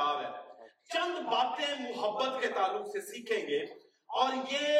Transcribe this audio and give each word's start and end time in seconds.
کتاب 0.00 0.20
ہے۔ 0.20 0.28
چند 0.94 1.26
باتیں 1.26 1.96
محبت 1.96 2.40
کے 2.40 2.48
تعلق 2.48 2.86
سے 2.86 3.00
سیکھیں 3.00 3.46
گے۔ 3.48 3.64
اور 4.08 4.32
یہ 4.50 4.78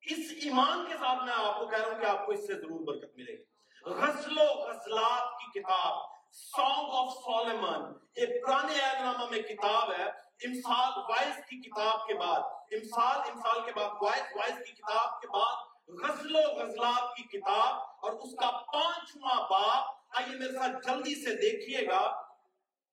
اس 0.00 0.44
ایمان 0.44 0.84
کے 0.86 0.94
ساتھ 0.94 1.24
میں 1.24 1.32
آپ 1.36 1.58
کو 1.58 1.66
کہہ 1.66 1.78
رہا 1.78 1.92
ہوں 1.92 2.00
کہ 2.00 2.06
آپ 2.06 2.26
کو 2.26 2.32
اس 2.32 2.46
سے 2.46 2.54
ضرور 2.54 2.80
برکت 2.80 3.16
ملے 3.16 3.32
گی۔ 3.32 3.42
غزل 3.84 4.38
و 4.38 4.44
غزلات 4.44 5.38
کی 5.38 5.60
کتاب 5.60 6.04
سانگ 6.32 6.86
آف 6.90 7.08
سولمن 7.12 7.92
یہ 8.16 8.26
پرانے 8.26 8.80
عہد 8.80 9.04
نامہ 9.04 9.30
میں 9.30 9.42
کتاب 9.42 9.92
ہے۔ 9.92 10.04
امثال 10.46 10.92
وائز 11.08 11.36
کی 11.36 11.62
کتاب 11.62 12.06
کے 12.06 12.14
بعد 12.14 12.40
امثال 12.72 13.16
امثال 13.16 13.64
کے 13.66 13.72
بعد 13.76 13.88
وائز 14.02 14.22
وائز 14.34 14.54
کی 14.66 14.72
کتاب 14.72 15.20
کے 15.20 15.28
بعد 15.28 15.56
غزل 15.88 16.36
و 16.36 16.38
غزلات 16.38 17.16
کی 17.16 17.22
کتاب۔ 17.22 17.74
اور 18.02 18.10
اس 18.10 18.34
کا 18.40 18.50
پانچواں 18.50 19.48
باب 19.48 19.82
آئیے 20.16 20.36
میرے 20.38 20.52
ساتھ 20.52 20.86
جلدی 20.86 21.24
سے 21.24 21.34
دیکھیے 21.34 21.88
گا۔ 21.88 22.23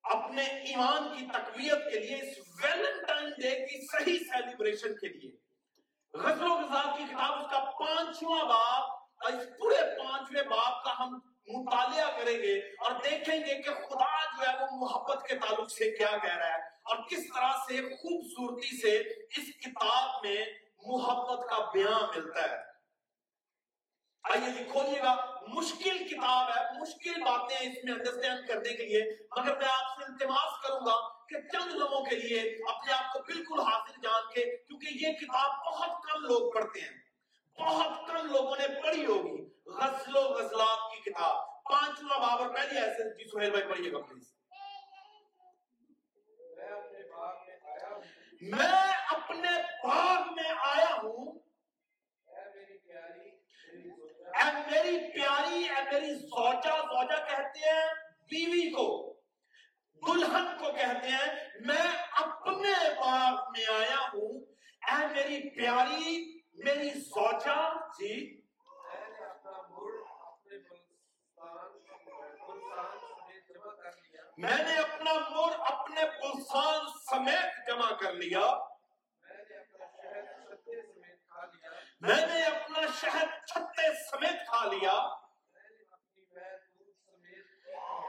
اپنے 0.03 0.43
ایمان 0.43 1.17
کی 1.17 1.25
تقویت 1.25 1.93
کے 1.93 1.99
لیے 1.99 2.15
اس 2.15 2.37
ویلنٹائن 2.63 3.29
ڈے 3.29 3.65
کی 3.65 3.87
صحیح 3.87 4.19
سیلیبریشن 4.19 4.95
کے 4.95 5.07
لیے۔ 5.07 5.31
غزل 6.13 6.51
و 6.51 6.55
غزلات 6.55 6.97
کی 6.97 7.03
کتاب 7.03 7.33
اس 7.33 7.51
کا 7.51 7.59
پانچواں 7.59 8.43
باب 8.45 8.89
اور 8.93 9.33
اس 9.33 9.47
پورے 9.59 9.75
پانچویں 9.75 10.43
باب 10.43 10.83
کا 10.83 10.95
ہم 10.99 11.19
مطالعہ 11.47 12.11
کریں 12.11 12.37
گے 12.37 12.59
اور 12.59 12.91
دیکھیں 12.91 13.39
گے 13.39 13.61
کہ 13.61 13.69
خدا 13.69 14.25
جو 14.25 14.49
ہے 14.49 14.65
وہ 14.65 14.67
محبت 14.71 15.27
کے 15.27 15.35
تعلق 15.35 15.71
سے 15.71 15.91
کیا 15.91 16.17
کہہ 16.17 16.37
رہا 16.37 16.47
ہے 16.47 16.59
اور 16.63 16.97
کس 17.09 17.23
طرح 17.35 17.51
سے 17.51 17.95
خوبصورتی 17.95 18.81
سے 18.81 18.97
اس 19.37 19.65
کتاب 19.65 20.25
میں 20.25 20.45
محبت 20.85 21.49
کا 21.49 21.71
بیان 21.73 22.19
ملتا 22.19 22.41
ہے۔ 22.41 22.57
آئیے 24.23 24.51
جی 24.51 24.63
کھولیے 24.71 24.99
گا۔ 24.99 25.30
مشکل 25.47 26.07
کتاب 26.07 26.49
ہے، 26.49 26.79
مشکل 26.79 27.21
باتیں 27.21 27.57
اس 27.57 27.83
میں 27.83 27.93
انڈرسٹینڈ 27.93 28.47
کرنے 28.47 28.73
کے 28.73 28.85
لیے۔ 28.85 29.03
مگر 29.37 29.57
میں 29.57 29.65
آپ 29.65 29.97
سے 29.97 30.03
التماس 30.03 30.61
کروں 30.63 30.79
گا 30.79 31.25
کہ 31.25 31.47
چند 31.47 31.73
لوگوں 31.73 32.05
کے 32.05 32.15
لیے 32.15 32.41
اپنے 32.69 32.93
آپ 32.93 33.13
کو 33.13 33.19
بالکل 33.19 33.59
حاضر 33.59 33.99
جان 34.03 34.33
کے، 34.33 34.57
کیونکہ 34.57 34.87
یہ 34.91 35.13
کتاب 35.13 35.73
بہت 35.73 36.03
کم 36.03 36.21
لوگ 36.21 36.51
پڑھتے 36.51 36.79
ہیں۔ 36.79 37.01
بہت 37.59 38.07
کم 38.07 38.25
لوگوں 38.25 38.55
نے 38.59 38.81
پڑھی 38.81 39.05
ہوگی۔ 39.05 39.51
غزل 39.65 40.15
و 40.15 40.21
غزلات 40.21 40.91
کی 40.91 41.11
کتاب۔ 41.11 41.63
پانچواں 41.63 42.19
بابر 42.19 42.55
پہلی 42.55 42.79
ایسے 42.79 43.17
جی 43.17 43.29
سہیل 43.29 43.49
بھائی، 43.49 43.63
پڑھیے 43.63 43.91
گا 43.91 43.97
پلیز 43.97 44.33
میں 48.41 48.91
اپنے 49.11 49.61
باغ 49.83 50.33
میں 50.33 50.49
آیا 50.49 50.95
ہوں۔ 51.03 51.40
اے 54.33 54.49
میری 54.67 54.97
پیاری 55.13 55.63
اے 55.65 55.83
میری 55.91 56.13
زوجہ 56.17 56.75
زوجہ 56.83 57.17
کہتے 57.27 57.69
ہیں 57.69 57.87
بیوی 58.29 58.69
کو 58.71 58.87
دلہن 60.03 60.45
کو 60.59 60.71
کہتے 60.73 61.09
ہیں 61.09 61.31
میں 61.65 61.87
اپنے 62.21 62.73
باغ 62.99 63.33
میں 63.51 63.65
آیا 63.73 63.99
ہوں۔ 64.13 64.39
اے 64.83 65.05
میری 65.07 65.39
پیاری 65.49 66.15
میری 66.65 66.89
زوجہ 67.01 67.59
جی۔ 67.99 68.13
میں 74.37 74.57
نے 74.59 74.75
اپنا 74.77 75.13
مر 75.29 75.55
اپنے 75.65 76.05
بلسان 76.19 76.85
سمیت 77.01 77.67
جمع 77.67 77.89
کر 78.01 78.13
لیا 78.15 78.45
میں 82.01 82.25
نے 82.27 82.43
اپنا 82.43 82.85
شہد 83.01 83.33
چھتے 83.47 83.87
سمیت 84.03 84.45
کھا 84.47 84.65
لیا 84.65 84.93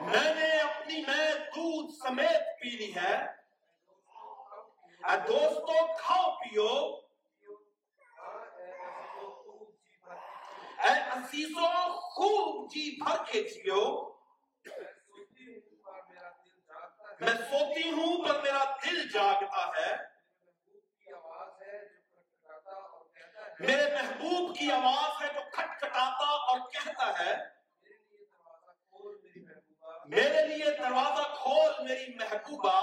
میں 0.03 0.35
نے 0.35 0.49
اپنی 0.61 1.01
میں 1.09 1.29
دودھ 1.57 1.91
سمیت 1.97 2.47
پی 2.61 2.71
لی 2.77 2.93
ہے 2.95 3.15
اے 5.01 5.17
دوستو 5.29 5.87
کھاؤ 5.99 6.31
پیو 6.39 6.71
اے 10.81 10.95
عزیزو 11.11 11.69
خوب 12.09 12.71
جی 12.71 12.91
بھر 13.03 13.23
کے 13.25 13.43
جیو 13.51 13.83
میں 17.21 17.35
سوتی 17.43 17.91
ہوں 17.91 18.25
پر 18.25 18.41
میرا 18.43 18.65
دل 18.85 19.09
جاگتا 19.09 19.67
ہے 19.77 19.91
میرے 23.61 23.85
محبوب 23.93 24.55
کی 24.57 24.71
آواز 24.73 25.23
ہے 25.23 25.29
جو 25.35 25.41
کھٹ 25.53 25.79
کھٹاتا 25.81 26.31
اور 26.45 26.61
کہتا 26.71 27.13
ہے 27.19 27.35
میرے 30.07 30.47
لیے 30.47 30.71
دروازہ 30.79 31.23
کھول 31.35 31.85
میری 31.85 32.15
محبوبہ 32.15 32.81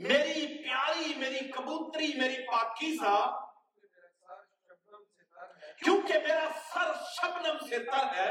میری 0.00 0.46
پیاری 0.58 1.14
میری 1.16 1.48
کبوتری 1.50 2.12
میری 2.16 2.46
پاکیزہ 2.46 3.16
کیونکہ 5.78 6.18
میرا 6.18 6.48
سر 6.64 6.92
شبنم 7.10 7.58
سے 7.68 7.78
تر 7.84 8.14
ہے 8.14 8.30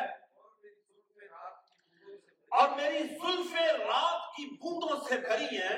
اور 2.52 2.70
میری 2.76 3.04
زلف 3.16 3.54
رات 3.80 4.36
کی 4.36 4.46
بوندوں 4.56 5.00
سے 5.08 5.18
بھری 5.20 5.58
ہیں 5.58 5.78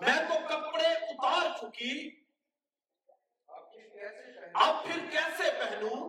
میں 0.00 0.16
تو 0.28 0.38
کپڑے 0.46 0.86
اتار 0.86 1.48
چکی 1.58 1.94
اب 4.54 4.82
پھر 4.84 5.06
کیسے 5.10 5.50
پہنوں 5.58 6.00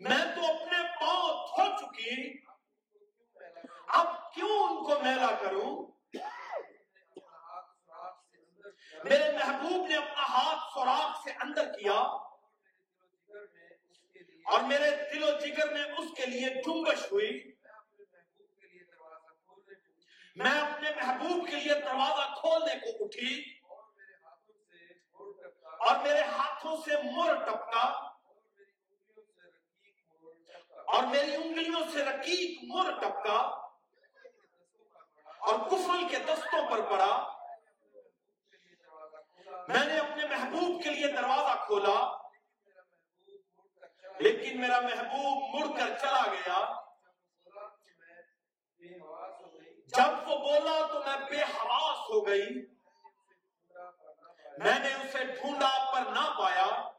میں 0.00 0.22
تو 0.34 0.46
اپنے 0.46 0.78
پاؤں 1.00 1.46
دھو 1.48 1.66
چکی 1.76 2.32
اب 3.90 4.06
کیوں 4.34 4.68
ان 4.68 4.84
کو 4.84 5.02
میلا 5.02 5.30
کروں؟ 5.42 5.86
میرے 9.04 9.32
محبوب 9.32 9.86
نے 9.86 9.96
اپنا 9.96 10.22
ہاتھ 10.28 10.72
سوراخ 10.74 11.24
سے 11.24 11.30
اندر 11.30 11.72
کیا 11.78 11.98
اور 14.44 14.60
میرے 14.60 14.90
دل 15.14 15.22
و 15.24 15.30
جگر 15.40 15.72
میں 15.72 15.84
اس 15.84 16.10
کے 16.16 16.26
لیے 16.26 16.48
جنبش 16.48 17.12
ہوئی۔ 17.12 17.52
میں 20.36 20.50
اپنے 20.50 20.90
محبوب 20.96 21.48
کے 21.48 21.56
لیے 21.56 21.74
دروازہ 21.74 22.34
کھولنے 22.40 22.74
کو 22.80 23.04
اٹھی 23.04 23.58
اور 25.78 25.96
میرے 26.02 26.20
ہاتھوں 26.20 26.76
سے 26.76 26.96
مر 27.12 27.34
ٹپکا 27.44 27.84
اور 30.86 31.02
میری 31.02 31.34
انگلیوں 31.34 31.90
سے 31.92 32.04
رقیق 32.04 32.60
مر 32.62 32.90
ٹپکا۔ 33.00 33.61
اور 35.42 35.58
کفل 35.70 36.08
کے 36.08 36.18
دستوں 36.18 36.70
پر 36.70 36.80
پڑا۔ 36.90 37.12
میں 39.68 39.84
نے 39.86 39.98
اپنے 39.98 40.26
محبوب 40.26 40.82
کے 40.82 40.90
لیے 40.90 41.06
دروازہ 41.12 41.64
کھولا، 41.66 41.98
لیکن 44.18 44.60
میرا 44.60 44.80
محبوب 44.80 45.38
مڑ 45.54 45.78
کر 45.78 45.98
چلا 45.98 46.22
گیا۔ 46.32 46.82
جب 49.96 50.28
وہ 50.28 50.36
بولا 50.38 50.86
تو 50.86 51.00
میں 51.00 51.30
بے 51.30 51.42
حواس 51.42 51.98
ہو 52.10 52.26
گئی۔ 52.26 52.48
میں 54.58 54.78
نے 54.78 54.94
اسے 54.94 55.24
ڈھونڈا 55.24 55.92
پر 55.92 56.10
نہ 56.10 56.38
پایا۔ 56.38 56.90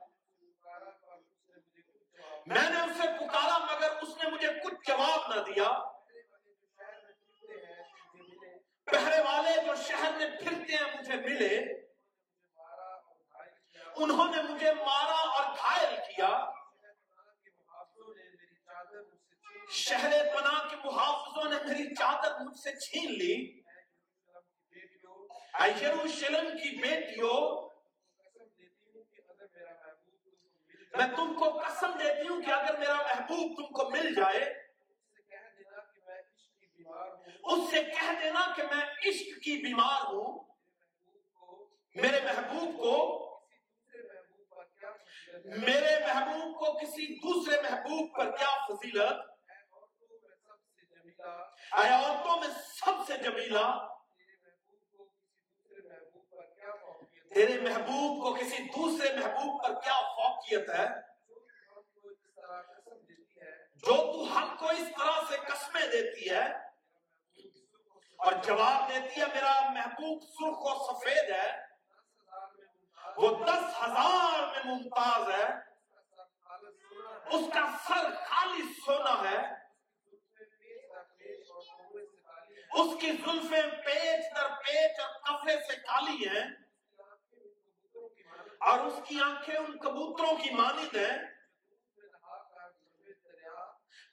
میں 2.45 2.69
نے 2.69 2.79
اسے 2.81 3.07
پکارا 3.19 3.57
مگر 3.57 3.91
اس 4.01 4.17
نے 4.17 4.29
مجھے 4.29 4.47
کچھ 4.47 4.79
جواب 4.87 5.35
نہ 5.35 5.41
دیا۔ 5.41 5.92
پہرے 8.85 9.21
والے 9.21 9.67
جو 9.67 9.75
شہر 9.75 10.11
میں 10.17 10.29
پھرتے 10.29 10.75
ہیں، 10.75 10.99
مجھے 10.99 11.15
ملے۔ 11.15 11.57
انہوں 13.95 14.35
نے 14.35 14.41
مجھے 14.41 14.73
مارا 14.73 15.29
اور 15.29 15.55
گھائل 15.55 15.95
کیا۔ 15.95 16.51
شہر 19.69 20.11
پناہ 20.35 20.67
کے 20.69 20.75
محافظوں 20.75 21.49
نے 21.51 21.57
میری 21.65 21.95
چادر 21.95 22.39
مجھ 22.39 22.59
سے 22.59 22.75
چھین 22.79 23.11
لی۔ 23.11 23.63
یروشلم 25.81 26.57
کی 26.57 26.81
بیٹیوں 26.81 27.69
میں 30.93 31.07
تم 31.15 31.33
کو 31.33 31.59
قسم 31.59 31.91
دیتی 31.99 32.27
ہوں 32.27 32.41
کہ 32.41 32.51
اگر 32.51 32.77
میرا 32.77 32.95
محبوب 32.95 33.57
تم 33.57 33.73
کو 33.73 33.89
مل 33.89 34.13
جائے 34.15 34.62
اس 37.43 37.71
سے 37.71 37.83
کہہ 37.83 38.19
دینا 38.23 38.53
کہ 38.55 38.63
میں 38.63 38.85
عشق 39.09 39.43
کی 39.43 39.61
بیمار 39.65 40.01
ہوں۔ 40.01 40.43
میرے 41.95 42.19
محبوب 42.21 42.77
کو 42.77 43.19
میرے 45.45 46.13
محبوب 46.13 46.59
کو 46.59 46.79
کسی 46.79 47.19
دوسرے 47.19 47.61
محبوب 47.61 48.17
پر 48.17 48.37
کیا 48.37 48.65
فضیلت؟ 48.65 49.33
اے 51.71 51.89
عورتوں 51.89 52.39
میں 52.39 52.47
سب 52.65 53.07
سے 53.07 53.17
جمیلہ۔ 53.17 53.87
تیرے 57.33 57.61
محبوب 57.61 58.23
کو 58.23 58.33
کسی 58.33 58.63
دوسرے 58.63 59.13
محبوب 59.13 59.63
پر 59.63 59.73
کیا 59.81 60.01
فوقیت 60.15 60.69
ہے؟ 60.69 60.87
جو 63.73 63.95
تو 63.95 64.37
ہم 64.37 64.57
کو 64.59 64.67
اس 64.67 64.87
طرح 64.99 65.21
سے 65.29 65.37
قسمیں 65.37 65.87
دیتی 65.87 66.29
ہے۔ 66.29 66.72
اور 68.23 68.33
جواب 68.33 68.89
دیتی 68.89 69.21
ہے، 69.21 69.25
میرا 69.25 69.69
محبوب 69.73 70.23
سرخ 70.23 70.57
و 70.59 70.93
سفید 70.93 71.29
ہے۔ 71.29 71.51
وہ 73.17 73.45
دس 73.45 73.81
ہزار 73.83 74.39
میں 74.39 74.73
ممتاز 74.73 75.29
ہے۔ 75.29 75.53
اس 77.25 77.53
کا 77.53 77.77
سر 77.87 78.15
خالی 78.15 78.63
سونا 78.85 79.31
ہے۔ 79.31 79.53
اس 82.73 83.01
کی 83.01 83.11
زلفیں 83.11 83.61
پیچ 83.61 84.35
در 84.35 84.47
پیچ 84.47 84.99
اور 84.99 85.21
کفے 85.21 85.55
سے 85.59 85.75
کالی 85.75 86.27
ہیں۔ 86.27 86.45
اور 88.59 88.79
اس 88.79 89.01
کی 89.07 89.21
آنکھیں 89.23 89.55
ان 89.55 89.77
کبوتروں 89.77 90.37
کی 90.37 90.49
مانند 90.49 90.95
ہیں۔ 90.95 91.32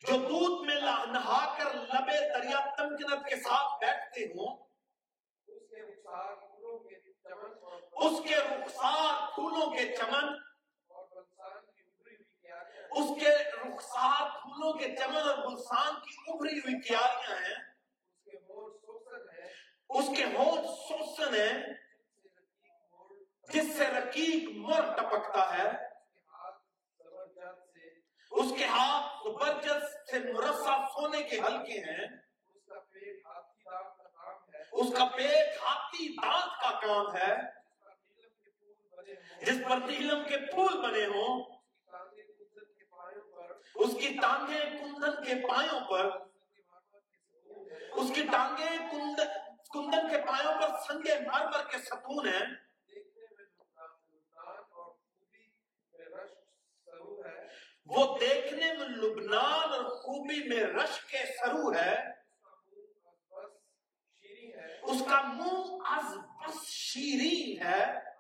جو 0.05 0.17
دودھ 0.17 0.67
میں 0.67 0.81
نہا 1.07 1.57
کر 1.59 1.75
لبے 1.75 2.19
دریا 2.29 2.61
تمکنت 2.77 3.29
کے 3.29 3.37
ساتھ 3.37 3.85
بیٹھتے 3.85 4.25
ہوں 4.25 4.57
اس 7.97 8.21
کے 8.29 8.37
رخسار 8.37 9.35
پھولوں 9.35 9.71
کے 9.71 9.97
چمن 9.97 10.27
اس 12.91 13.11
کے 13.21 13.29
رخسار 13.29 14.31
پھولوں 14.31 14.73
کے 14.73 14.97
چمن 14.97 15.17
اور 15.17 15.39
گلسان 15.39 15.95
کی 15.95 16.15
ابری 16.29 16.59
ہوئی 16.59 16.81
کیاریاں 16.81 17.39
ہیں۔ 17.39 17.59
اس 19.89 20.05
کے 20.17 20.25
ہونٹ 20.25 20.67
سوسن 20.67 21.35
ہے 21.35 21.53
جس 23.53 23.77
سے 23.77 23.87
رقیق 23.89 24.49
مر 24.57 24.93
ٹپکتا 24.97 25.59
ہے۔ 25.59 25.90
اس 28.31 28.53
کے 28.59 28.65
ہاتھ 28.65 29.07
زبرجست 29.25 30.11
سے 30.11 30.19
مرصع 30.33 30.77
سونے 30.87 31.23
کے 31.23 31.39
ہلکے 31.39 31.79
ہیں 31.79 32.07
اس 34.73 34.93
کا 34.93 35.05
پیٹ 35.17 35.57
ہاتھی 35.63 36.09
دانت 36.17 36.61
کا 36.63 36.71
کام 36.81 37.17
ہے۔ 37.17 37.35
جس 39.47 39.59
پر 39.69 39.77
نیلم 39.87 40.23
کے 40.29 40.37
پھول 40.47 40.81
بنے 40.81 41.05
ہوں 41.07 41.45
اس 43.75 43.95
کی 44.01 44.09
ٹانگیں 44.23 44.65
کندن 44.71 45.23
کے 45.25 45.35
پایوں 45.47 45.81
پر 45.91 46.11
اس 47.93 48.11
کی 48.15 48.23
ٹانگیں 48.33 48.77
کندن 49.73 50.09
کے 50.11 50.19
پایوں 50.27 50.55
پر 50.61 50.77
سنگے 50.87 51.15
مرمر 51.21 51.65
کے 51.71 51.79
ستون 51.79 52.29
ہیں۔ 52.29 52.47
وہ 57.91 58.19
دیکھنے 58.19 58.73
میں 58.73 58.87
لبنان 58.89 59.73
اور 59.73 59.85
خوبی 59.85 60.49
میں 60.49 60.63
رش 60.65 61.01
کے 61.01 61.19
سرو 61.19 61.75
ہے، 61.75 62.21
اس 64.83 65.03
کا 65.11 65.21
منہ 65.23 65.77
از 65.85 66.17
بس 66.17 66.65
شیرین 66.67 67.67
ہے۔ 67.67 68.11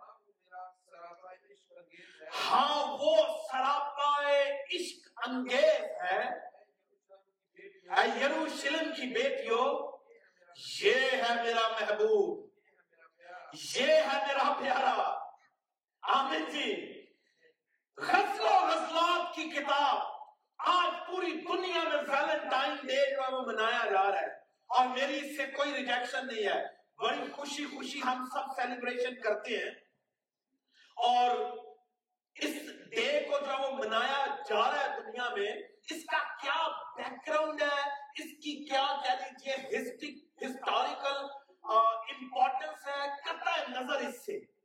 ہاں 2.45 2.97
وہ 2.99 3.17
سراپائے 3.53 4.63
عشق 4.77 5.29
انگیز 5.29 5.81
ہے۔ 5.83 6.51
اے 7.91 8.25
یروشلم 8.25 8.93
کی 8.95 9.15
بیٹیوں 9.15 9.99
یہ 10.83 10.95
ہے 10.95 11.43
میرا 11.43 11.69
محبوب۔ 11.69 12.51
یہ 13.75 13.87
ہے 13.87 14.27
میرا 14.27 14.53
پیارا۔ 14.59 15.19
آمین 16.03 16.45
جی۔ 16.51 16.90
غزل 18.01 18.41
و 18.41 18.67
غزلات 18.67 19.35
کی 19.35 19.43
کتاب۔ 19.43 19.99
آج 20.59 21.07
پوری 21.07 21.31
دنیا 21.31 21.83
میں 21.83 22.03
ویلنٹائن 22.09 22.75
ڈے 22.75 23.17
جو 23.17 23.23
ہے 23.23 23.33
وہ 23.33 23.41
منایا 23.41 23.91
جا 23.91 24.11
رہا 24.11 24.21
ہے۔ 24.21 24.27
اور 24.67 24.87
میری 24.87 25.17
اس 25.17 25.37
سے 25.37 25.47
کوئی 25.47 25.75
ریجیکشن 25.75 26.27
نہیں 26.27 26.49
ہے۔ 26.49 26.67
بڑی 26.99 27.33
خوشی 27.33 27.65
خوشی 27.67 28.01
ہم 28.05 28.29
سب 28.33 28.63
سیلیبریشن 28.63 29.21
کرتے 29.21 29.57
ہیں۔ 29.57 29.71
اور 30.97 31.37
اس 32.35 32.55
ڈے 32.91 33.27
کو 33.31 33.39
جو 33.39 33.63
وہ 33.63 33.73
منایا 33.73 34.27
جا 34.27 34.71
رہا 34.71 34.85
ہے 34.85 35.01
دنیا 35.01 35.29
میں، 35.29 35.53
اس 35.91 36.05
کا 36.05 36.19
کیا 36.19 36.69
بیک 36.97 37.29
گراؤنڈ 37.29 37.63
ہے؟ 37.63 37.89
اس 38.19 38.31
کی 38.31 38.69
کیا 38.69 39.01
کہہ 39.05 39.25
لیجیے 39.25 39.55
ہسٹوریکل 40.47 41.17
امپورٹنس 41.63 42.87
ہے، 42.87 43.09
قطع 43.25 43.81
نظر 43.81 44.09
اس 44.09 44.27
سے۔ 44.27 44.60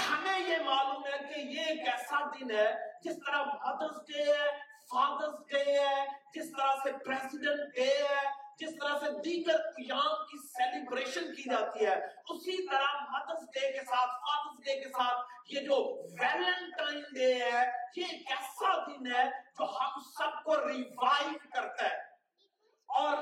ہمیں 0.00 0.38
یہ 0.38 0.56
معلوم 0.64 1.02
ہے 1.04 1.18
کہ 1.18 1.38
یہ 1.38 1.60
ایک 1.60 1.88
ایسا 1.88 2.18
دن 2.26 2.50
ہے 2.50 2.74
جس 3.04 3.16
طرح 3.26 3.42
مدرس 3.42 3.96
ڈے 3.96 4.22
ہے 4.22 4.72
فادرس 4.92 5.34
ڈے 5.46 5.78
ہے، 5.78 6.04
جس 6.34 6.52
طرح 6.58 6.76
سے 6.82 6.92
پریزیڈنٹ 7.04 7.74
ڈے 7.74 7.88
ہے، 7.88 8.24
جس 8.58 8.78
طرح 8.80 8.98
سے 8.98 9.20
دیگر 9.20 9.56
قیام 9.56 10.26
کی 10.26 10.38
سیلیبریشن 10.48 11.34
کی 11.34 11.42
جاتی 11.50 11.86
ہے۔ 11.86 11.94
اسی 12.28 12.68
طرح 12.68 13.00
مدرس 13.10 13.44
ڈے 13.44 13.72
کے 13.72 13.78
ساتھ 13.78 14.10
فادرس 14.10 14.64
ڈے 14.64 14.80
کے 14.80 14.88
ساتھ 14.88 15.26
یہ 15.48 15.60
جو 15.60 16.02
ویلنٹائن 16.20 17.00
ڈے 17.14 17.34
ہے، 17.34 17.66
یہ 17.96 18.04
ایک 18.04 18.30
ایسا 18.30 18.84
دن 18.86 19.12
ہے 19.12 19.24
جو 19.58 19.64
ہم 19.64 20.00
سب 20.18 20.44
کو 20.44 20.68
ریوائیو 20.68 21.38
کرتا 21.54 21.84
ہے۔ 21.84 21.96
اور 22.86 23.16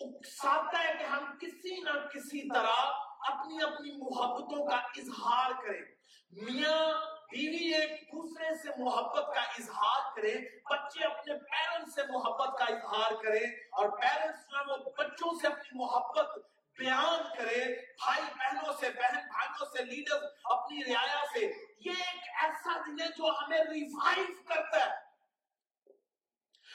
اکساتا 0.00 0.84
ہے 0.84 0.94
کہ 0.98 1.04
ہم 1.04 1.38
کسی 1.40 1.82
نہ 1.82 2.06
کسی 2.06 2.48
طرح 2.54 2.92
اپنی 3.28 3.62
اپنی 3.62 3.92
محبتوں 3.92 4.66
کا 4.66 4.76
اظہار 4.76 5.50
کریں۔ 5.66 5.97
میاں 6.30 6.94
بیوی 7.30 7.74
ایک 7.74 8.02
دوسرے 8.02 8.56
سے 8.56 8.68
محبت 8.78 9.34
کا 9.34 9.40
اظہار 9.40 10.16
کرے، 10.16 10.34
بچے 10.70 11.04
اپنے 11.04 11.34
پیرنٹ 11.34 11.88
سے 11.94 12.02
محبت 12.08 12.58
کا 12.58 12.64
اظہار 12.64 13.22
کرے 13.22 13.44
اور 13.70 13.88
پیرنٹس 13.88 14.50
جو 14.50 14.72
وہ 14.72 14.76
بچوں 14.76 15.38
سے 15.40 15.46
اپنی 15.46 15.68
محبت 15.72 16.38
بیان 16.78 17.36
کرے، 17.38 17.80
بھائی 17.80 18.22
بہنوں 18.22 18.72
سے، 18.80 18.90
بہن 18.90 19.14
بھائیوں 19.14 19.66
سے 19.76 19.84
لیڈر 19.84 20.16
اپنی 20.44 20.94
رعایا 20.94 21.24
سے۔ 21.32 21.44
یہ 21.80 21.90
ایک 21.90 22.20
ایسا 22.42 22.80
دن 22.86 23.00
ہے 23.00 23.08
جو 23.08 23.30
ہمیں 23.30 23.58
ریوائیو 23.58 24.26
کرتا 24.48 24.86
ہے۔ 24.86 25.08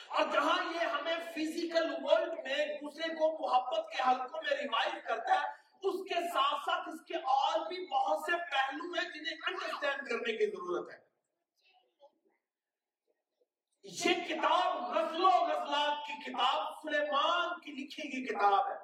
اور 0.07 0.25
جہاں 0.31 0.73
یہ 0.73 0.79
ہمیں 0.79 1.15
فزیکل 1.31 1.95
ورلڈ 2.01 2.33
میں 2.33 2.65
دوسرے 2.65 3.15
کو 3.15 3.47
محبت 3.47 3.91
کے 3.91 4.03
حلقوں 4.07 4.41
میں 4.41 4.57
ریوائیو 4.57 5.00
کرتا 5.07 5.33
ہے 5.33 5.62
اس 5.83 6.03
کے 6.09 6.27
ساتھ 6.33 6.63
ساتھ 6.65 6.89
اس 6.89 7.06
کے 7.07 7.18
اور 7.18 7.68
بھی 7.68 7.88
بہت 7.88 8.19
سے 8.19 8.31
پہلو 8.31 8.94
ہیں 8.94 9.09
جنہیں 9.09 9.35
انڈرسٹینڈ 9.47 10.09
کرنے 10.09 10.38
کی 10.38 10.45
ضرورت 10.45 10.94
ہے۔ 10.94 11.13
یہ 13.83 14.13
کتاب 14.13 14.97
غزل 14.97 15.24
و 15.24 15.27
غزلات 15.27 16.07
کی 16.07 16.31
کتاب 16.31 16.74
سلیمان 16.81 17.59
کی 17.59 17.71
لکھی 17.71 18.03
گئی 18.03 18.25
کتاب 18.25 18.68
ہے۔ 18.68 18.75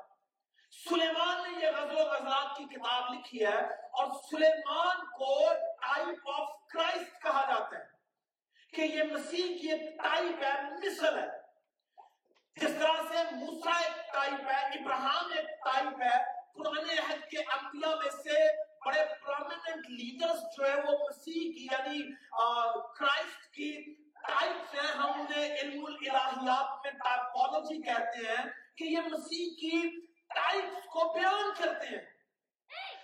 سلیمان 0.89 1.43
نے 1.43 1.65
یہ 1.65 1.71
غزل 1.71 1.97
و 1.97 2.03
غزلات 2.03 2.57
کی 2.57 2.63
کتاب 2.63 3.13
لکھی 3.13 3.45
ہے 3.45 3.63
اور 3.73 4.07
سلیمان 4.31 5.05
کو 5.05 5.53
ٹائپ 5.81 6.29
آف 6.33 6.67
کرائسٹ 6.67 7.21
کہا 7.21 7.45
جاتا 7.47 7.79
ہے 7.79 7.85
کہ 8.73 8.81
یہ 8.81 9.03
مسیح 9.03 9.61
کی 9.61 9.71
ایک 9.71 9.97
ٹائپ 9.97 10.43
ہے، 10.43 10.63
مثل 10.63 11.19
ہے۔ 11.19 11.27
جس 12.55 12.75
طرح 12.79 13.01
سے 13.09 13.35
موسیٰ 13.35 13.81
ایک 13.83 14.13
ٹائپ 14.13 14.49
ہے 14.51 14.79
ابراہم 14.79 15.31
ایک 15.31 15.47
ٹائپ 15.47 16.01
ہے 16.01 16.38
پرانے 16.63 16.93
عہد 16.93 17.29
کے 17.31 17.37
انبیاء 17.37 17.95
میں 17.95 18.11
سے 18.11 18.63
بڑے 18.85 19.05
پرومیننٹ 19.25 19.89
لیڈرز 19.89 20.39
جو 20.57 20.65
ہے 20.65 20.75
وہ 20.75 20.97
مسیح 21.09 21.51
کی 21.51 21.67
یعنی 21.71 22.15
کرائسٹ 22.99 23.53
کی 23.53 23.95
ٹائپس 24.27 24.75
ہیں۔ 24.75 24.91
ہم 24.91 25.21
انہیں 25.21 25.55
علم 25.55 25.85
الالہیات 25.85 26.85
میں 26.85 26.91
ٹائپولوجی 26.91 27.81
کہتے 27.81 28.27
ہیں 28.27 28.45
کہ 28.77 28.83
یہ 28.83 28.97
مسیح 28.97 29.49
کی 29.61 29.99
ٹائپس 30.27 30.85
کو 30.85 31.13
بیان 31.13 31.51
کرتے 31.57 31.87
ہیں۔ 31.87 32.05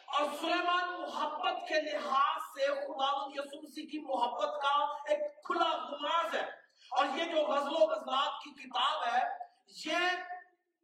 اور 0.06 0.26
سلیمان 0.40 1.02
محبت 1.02 1.68
کے 1.68 1.82
لحاظ 1.82 2.42
سے 2.42 2.66
خدا 2.68 3.26
یسوع 3.36 3.62
مسیح 3.62 3.86
کی 3.92 4.00
محبت 4.00 4.62
کا 4.62 4.76
ایک 5.10 5.44
کھلا 5.44 5.70
غماز 5.70 6.36
ہے۔ 6.36 6.66
اور 6.92 7.06
یہ 7.16 7.24
جو 7.24 7.42
غزل 7.42 7.76
و 7.76 7.86
غزلات 7.86 8.44
کی 8.44 8.64
کتاب 8.64 9.04
ہے، 9.14 9.22
یہ 9.86 10.35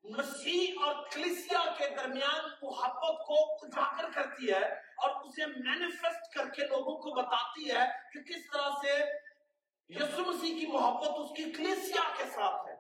مسیح 0.04 0.74
اور 0.86 0.96
کلیسیا 1.12 1.74
کے 1.78 1.90
درمیان 1.90 2.46
محبت 2.62 3.26
کو 3.28 3.54
اجاگر 3.54 4.12
کرتی 4.12 4.52
ہے 4.52 4.66
اور 4.74 5.10
اسے 5.10 5.46
مینیفیسٹ 5.46 6.34
کر 6.34 6.50
کے 6.50 6.62
لوگوں 6.68 6.98
کو 6.98 7.22
بتاتی 7.22 7.72
ہے 7.72 7.86
کہ 8.14 8.20
کس 8.20 8.52
طرح 8.54 8.70
سے 8.70 9.04
یسو 9.90 10.22
مسیح 10.22 10.60
کی 10.60 10.66
محبت 10.68 11.08
اس 11.08 11.30
کی 11.38 11.52
کلیسیا 11.52 12.02
کے 12.18 12.24
ساتھ 12.24 12.70
ہے۔ 12.70 12.76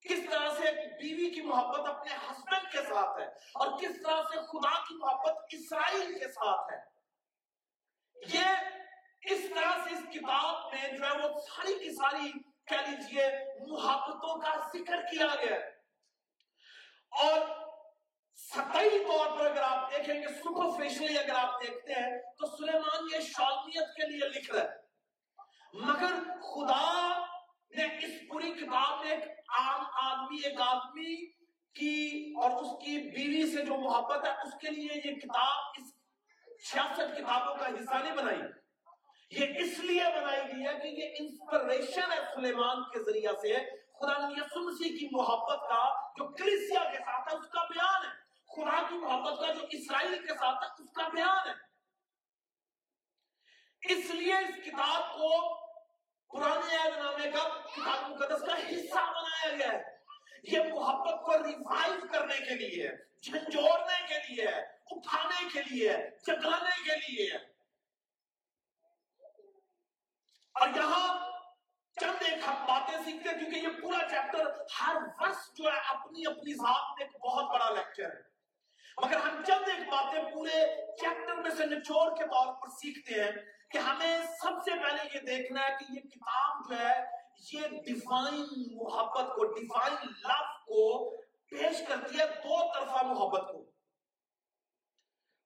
کس 0.00 0.30
طرح 0.30 0.48
سے 0.48 0.72
بیوی 0.72 1.30
کی 1.30 1.40
محبت 1.40 1.88
اپنے 1.88 2.14
ہسبینڈ 2.14 2.72
کے 2.72 2.82
ساتھ 2.82 3.20
ہے 3.20 3.26
اور 3.54 3.78
کس 3.78 4.02
طرح 4.02 4.22
سے 4.22 4.36
خدا 4.36 4.78
کی 4.88 4.94
محبت 4.94 5.38
اسرائیل 5.50 6.18
کے 6.18 6.28
ساتھ 6.28 6.72
ہے۔ 6.72 6.78
یہ 8.34 8.46
اس 9.20 9.40
طرح 9.54 9.76
سے 9.84 9.94
اس 9.94 10.14
کتاب 10.14 10.74
میں 10.74 10.98
جو 10.98 11.04
ہے 11.04 11.10
وہ 11.10 11.40
ساری 11.40 11.74
کی 11.74 11.94
ساری 11.94 12.32
کہہ 12.64 12.90
لیجیے 12.90 13.26
محبتوں 13.66 14.40
کا 14.40 14.68
ذکر 14.68 14.96
کیا 14.96 15.26
گیا 15.26 15.56
ہے۔ 15.56 15.75
اور 17.16 17.40
سطحی 18.34 18.98
طور 18.98 19.38
پر 19.38 19.46
اگر 19.46 19.62
آپ 19.62 19.90
دیکھیں 19.90 20.14
گے 20.14 20.28
سپرفیشلی 20.28 21.18
اگر 21.18 21.34
آپ 21.34 21.62
دیکھتے 21.62 21.92
ہیں 21.92 22.18
تو 22.38 22.56
سلیمان 22.56 23.06
یہ 23.14 23.20
شالمیت 23.20 23.94
کے 23.96 24.06
لیے 24.06 24.28
لکھ 24.28 24.50
رہا 24.50 24.62
ہے۔ 24.62 24.86
مگر 25.72 26.14
خدا 26.40 27.18
نے 27.76 27.84
اس 27.84 28.28
پوری 28.28 28.52
کتاب 28.52 29.04
میں 29.04 29.10
ایک 29.10 29.24
عام 29.48 29.84
آدمی، 30.02 30.36
ایک 30.44 30.60
آدمی 30.60 31.26
کی 31.74 32.32
اور 32.36 32.50
اس 32.50 32.84
کی 32.84 32.98
بیوی 32.98 33.56
سے 33.56 33.64
جو 33.64 33.74
محبت 33.74 34.26
ہے، 34.26 34.30
اس 34.30 34.54
کے 34.60 34.70
لیے 34.70 35.00
یہ 35.04 35.14
کتاب 35.14 35.64
اس 35.78 35.94
چھیاسٹھ 36.70 37.16
کتابوں 37.18 37.54
کا 37.54 37.68
حصہ 37.68 38.02
نہیں 38.04 38.16
بنائی۔ 38.16 38.40
یہ 39.30 39.46
اس 39.58 39.78
لیے 39.78 40.04
بنائی 40.04 40.42
گئی 40.42 40.66
ہے 40.66 40.78
کہ 40.82 40.88
یہ 40.88 41.14
انسپریشن 41.18 42.12
ہے 42.12 42.18
سلیمان 42.34 42.82
کے 42.82 43.04
ذریعہ 43.04 43.32
سے۔ 43.40 43.85
خدا 43.98 44.28
یسوع 44.36 44.62
مسیح 44.62 44.98
کی 44.98 45.08
محبت 45.12 45.60
کا 45.68 46.08
جو 46.10 46.28
کلیسیا 46.28 46.90
کے 46.90 46.98
ساتھ 46.98 47.34
ہے، 47.34 47.38
اس 47.38 47.48
کا 47.48 47.64
بیان 47.64 48.06
ہے۔ 48.06 48.10
خدا 48.46 48.88
کی 48.88 48.94
محبت 48.94 49.40
کا 49.40 49.52
جو 49.52 49.60
اسرائیل 49.70 50.26
کے 50.26 50.34
ساتھ 50.34 50.64
ہے، 50.64 50.84
اس 50.84 50.92
کا 50.92 51.08
بیان 51.08 51.48
ہے۔ 51.48 51.66
اس 53.94 54.10
لیے 54.10 54.34
اس 54.34 54.66
کتاب 54.66 55.12
کو 55.12 55.54
پرانے 56.28 56.76
عہد 56.76 56.98
نامے 56.98 57.30
کا، 57.30 57.48
کتاب 57.48 58.10
مقدس 58.10 58.46
کا 58.46 58.54
حصہ 58.54 59.10
بنایا 59.10 59.56
گیا 59.56 59.72
ہے۔ 59.72 59.96
یہ 60.42 60.58
محبت 60.58 61.24
کو 61.24 61.38
ریوائیو 61.38 62.00
کرنے 62.12 62.34
کے 62.34 62.54
لیے 62.54 62.90
جھنجھوڑنے 63.22 64.06
کے 64.06 64.14
لیے 64.28 64.48
اٹھانے 64.90 65.48
کے 65.52 65.62
لیے 65.62 65.92
جگانے 66.26 66.82
کے 66.84 67.12
لیے 67.12 67.30
اور 70.52 70.68
یہاں 70.68 71.25
چند 72.00 72.22
ایک 72.22 72.44
ہم 72.46 72.64
باتیں 72.68 72.98
سیکھتے 73.04 73.28
ہیں، 73.28 73.38
کیونکہ 73.38 73.56
یہ 73.56 73.68
پورا 73.82 74.08
چیپٹر 74.08 74.46
ہر 74.80 74.96
ورس 75.18 75.52
جو 75.54 75.64
ہے، 75.64 75.78
اپنی 75.78 76.26
اپنی 76.26 76.54
ذات 76.54 76.98
میں 76.98 77.06
ایک 77.06 77.24
بہت 77.24 77.44
بڑا 77.44 77.70
لیکچر 77.70 78.04
ہے۔ 78.04 78.36
مگر 79.04 79.16
ہم 79.16 79.44
چند 79.44 79.68
ایک 79.68 79.88
باتیں 79.88 80.22
پورے 80.32 80.86
چیپٹر 80.96 81.34
میں 81.34 81.50
سے 81.50 81.66
نچوڑ 81.66 82.16
کے 82.16 82.24
طور 82.24 82.54
پر 82.54 82.68
سیکھتے 82.68 83.24
ہیں 83.24 83.30
کہ 83.70 83.78
ہمیں 83.78 84.22
سب 84.22 84.52
سے 84.64 84.70
پہلے 84.70 85.08
یہ 85.14 85.20
دیکھنا 85.20 85.62
ہے 85.62 85.76
کہ 85.80 85.84
یہ 85.88 86.00
کتاب 86.00 86.70
جو 86.70 86.78
ہے، 86.78 87.02
یہ 87.52 87.60
ڈیوائن 87.60 88.46
محبت 88.72 89.36
کو 89.36 89.44
ڈیوائن 89.44 89.94
لو 90.02 90.44
کو 90.64 91.16
پیش 91.50 91.76
کرتی 91.88 92.18
ہے 92.18 92.26
دو 92.26 92.72
طرفہ 92.72 93.04
محبت 93.04 93.52
کو۔ 93.52 93.70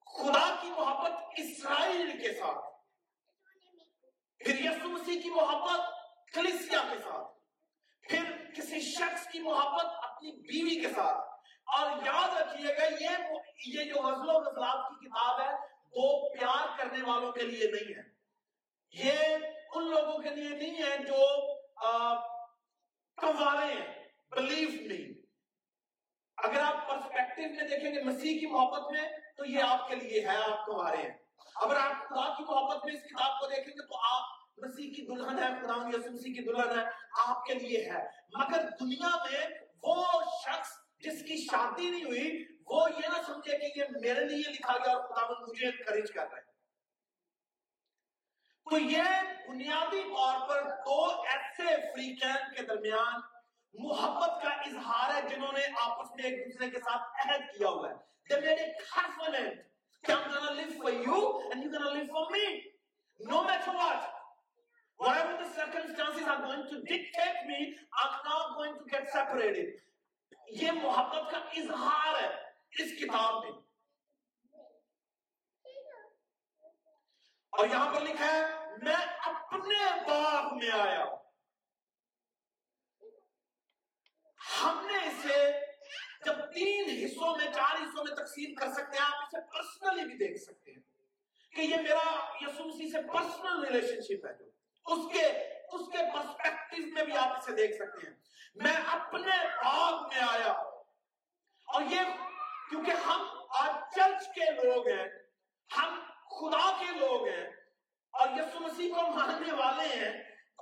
خدا 0.06 0.56
کی 0.60 0.70
محبت 0.70 1.12
اسرائیل 1.36 2.22
کے 2.22 2.34
ساتھ۔ 2.34 2.64
پھر 4.38 4.60
یسو 4.60 4.88
مسیح 4.88 5.22
کی 5.22 5.30
محبت 5.30 5.99
کلیسیا 6.34 6.82
کے 6.92 6.98
ساتھ، 6.98 7.38
پھر 8.00 8.52
کسی 8.56 8.80
شخص 8.80 9.26
کی 9.28 9.38
محبت 9.38 9.84
اپنی 9.84 10.32
بیوی 10.32 10.80
کے 10.80 10.88
ساتھ۔ 10.88 11.30
اور 11.66 11.90
یاد 12.06 12.40
رکھیے 12.40 12.74
گا، 12.78 12.84
یہ 12.84 13.16
یہ 13.66 13.84
جو 13.84 14.02
غزل 14.02 14.28
و 14.28 14.32
غزلات 14.32 14.88
کی 14.88 15.06
کتاب 15.06 15.40
ہے 15.40 15.68
دو 15.68 16.34
پیار 16.34 16.78
کرنے 16.78 17.10
والوں 17.10 17.32
کے 17.32 17.42
لیے 17.42 17.70
نہیں 17.70 17.98
ہے۔ 17.98 18.20
یہ 18.92 19.36
ان 19.74 19.90
لوگوں 19.90 20.18
کے 20.18 20.30
لیے 20.30 20.48
نہیں 20.48 20.82
ہے 20.82 20.98
جو 20.98 21.54
کنوارے 23.16 23.72
ہیں 23.72 24.08
بلیف 24.30 24.68
نہیں 24.68 25.26
اگر 26.36 26.60
آپ 26.60 26.88
پرسپیکٹو 26.88 27.54
میں 27.54 27.68
دیکھیں 27.68 27.94
گے 27.94 28.02
مسیح 28.02 28.40
کی 28.40 28.46
محبت 28.46 28.92
میں، 28.92 29.08
تو 29.36 29.44
یہ 29.44 29.62
آپ 29.62 29.88
کے 29.88 29.94
لیے 29.94 30.20
ہے، 30.20 30.36
آپ 30.36 30.66
کنوارے 30.66 30.96
ہیں۔ 30.96 31.18
اگر 31.54 31.76
آپ 31.76 32.08
خدا 32.08 32.34
کی 32.38 32.44
محبت 32.44 32.84
میں 32.84 32.94
اس 32.94 33.02
کتاب 33.02 33.40
کو 33.40 33.46
دیکھیں 33.46 33.74
گے، 33.74 33.86
تو 33.86 33.96
آپ 33.96 34.39
مسیح 34.56 34.94
کی 34.94 35.06
دلہن 35.06 35.38
ہے 35.38 35.48
خدا 35.60 35.88
یسوع 35.88 36.10
مسیح 36.10 36.34
کی 36.34 36.44
دلہن 36.44 36.78
ہے، 36.78 36.84
آپ 37.28 37.44
کے 37.44 37.54
لیے 37.54 37.90
ہے۔ 37.90 38.04
مگر 38.38 38.60
دنیا 38.80 39.16
میں 39.16 39.46
وہ 39.82 40.04
شخص 40.22 40.68
جس 40.98 41.22
کی 41.22 41.46
شادی 41.46 41.90
نہیں 41.90 42.04
ہوئی، 42.04 42.46
وہ 42.66 42.88
یہ 42.90 43.08
نہ 43.08 43.22
سمجھے 43.26 43.58
کہ 43.58 43.78
یہ 43.78 43.84
میرے 44.00 44.24
لیے 44.24 44.52
لکھا 44.52 44.78
گیا 44.78 44.92
اور 44.92 45.08
خدا 45.08 45.46
مجھے 45.46 45.66
انکریج 45.66 46.12
کر 46.12 46.22
رہا 46.22 46.36
ہے۔ 46.36 46.50
تو 48.70 48.78
یہ 48.78 49.02
بنیادی 49.48 50.02
طور 50.02 50.48
پر 50.48 50.62
دو 50.62 51.22
ایسے 51.22 51.64
فریقین 51.64 52.54
کے 52.56 52.62
درمیان 52.62 53.20
محبت 53.74 54.42
کا 54.42 54.48
اظہار 54.48 55.22
ہے 55.22 55.28
جنہوں 55.28 55.52
نے 55.52 55.60
آپس 55.80 56.10
میں 56.10 56.24
ایک 56.24 56.46
دوسرے 56.46 56.70
کے 56.70 56.78
ساتھ 56.78 57.28
عہد 57.28 57.58
کیا 57.58 57.68
ہوا 57.68 57.90
ہے۔ 57.90 58.10
They 58.34 58.44
made 58.46 58.60
a 58.60 58.66
covenant. 58.66 59.54
کہ 60.02 60.12
I'm 60.12 60.22
gonna 60.22 60.50
live 60.50 60.76
for 60.76 60.90
you 60.90 61.24
and 61.24 61.62
you're 61.62 61.78
gonna 61.78 61.92
live 61.92 62.06
for 62.06 62.36
me. 62.36 62.58
No 63.32 63.42
matter 63.42 63.74
what. 63.74 64.19
Circumstances 65.72 66.26
are 66.26 66.42
going 66.42 66.64
to 66.70 66.80
dictate 66.82 67.40
me. 67.46 67.76
I'm 68.02 68.14
not 68.24 68.56
going 68.56 68.74
to 68.74 68.84
get 68.92 69.10
separated. 69.12 69.78
یہ 70.60 70.72
محبت 70.72 71.30
کا 71.30 71.38
اظہار 71.60 72.20
ہے 72.22 72.28
اس 72.82 72.92
کتاب 73.00 73.44
میں. 73.44 73.52
اور 77.52 77.66
یہاں 77.66 77.94
پر 77.94 78.00
لکھا 78.00 78.26
ہے، 78.26 78.42
میں 78.82 78.96
اپنے 79.26 79.78
باغ 80.08 80.56
میں 80.58 80.70
آیا 80.70 81.04
ہم 84.62 84.86
نے 84.86 84.98
اسے 85.06 85.38
جب 86.26 86.40
تین 86.54 86.90
حصوں 87.04 87.36
میں، 87.36 87.52
چار 87.52 87.74
حصوں 87.82 88.04
میں 88.04 88.16
تقسیم 88.16 88.54
کر 88.54 88.72
سکتے 88.72 88.98
ہیں، 88.98 89.06
آپ 89.06 89.24
اسے 89.24 89.46
پرسنلی 89.52 90.06
بھی 90.06 90.16
دیکھ 90.26 90.42
سکتے 90.42 90.72
ہیں 90.72 90.80
کہ 91.52 91.60
یہ 91.60 91.76
میرا 91.76 92.08
یسوع 92.40 92.66
مسیح 92.66 92.90
سے 92.92 93.06
پرسنل 93.12 93.64
ریلیشن 93.64 94.00
شپ 94.02 94.26
ہے 94.26 94.32
جو۔ 94.38 94.49
اس 94.86 95.12
کے 95.12 95.26
اس 95.26 95.86
کے 95.92 95.98
پرسپیکٹو 96.12 96.82
میں 96.94 97.04
بھی 97.04 97.16
آپ 97.16 97.36
اسے 97.36 97.52
دیکھ 97.52 97.74
سکتے 97.76 98.06
ہیں۔ 98.06 98.14
میں 98.54 98.74
اپنے 98.92 99.36
باغ 99.64 100.02
میں 100.08 100.22
آیا 100.22 100.52
اور 101.68 101.82
یہ 101.90 102.00
کیونکہ 102.70 103.06
ہم 103.06 103.26
آج 103.58 103.94
چرچ 103.94 104.26
کے 104.34 104.50
لوگ 104.52 104.88
ہیں، 104.88 105.06
ہم 105.70 105.98
خدا 106.30 106.70
کے 106.80 106.98
لوگ 106.98 107.26
ہیں، 107.28 107.46
اور 108.14 108.28
یسو 108.36 108.60
مسیح 108.60 108.94
کو 108.94 109.06
ماننے 109.10 109.52
والے 109.52 109.88
ہیں، 109.94 110.12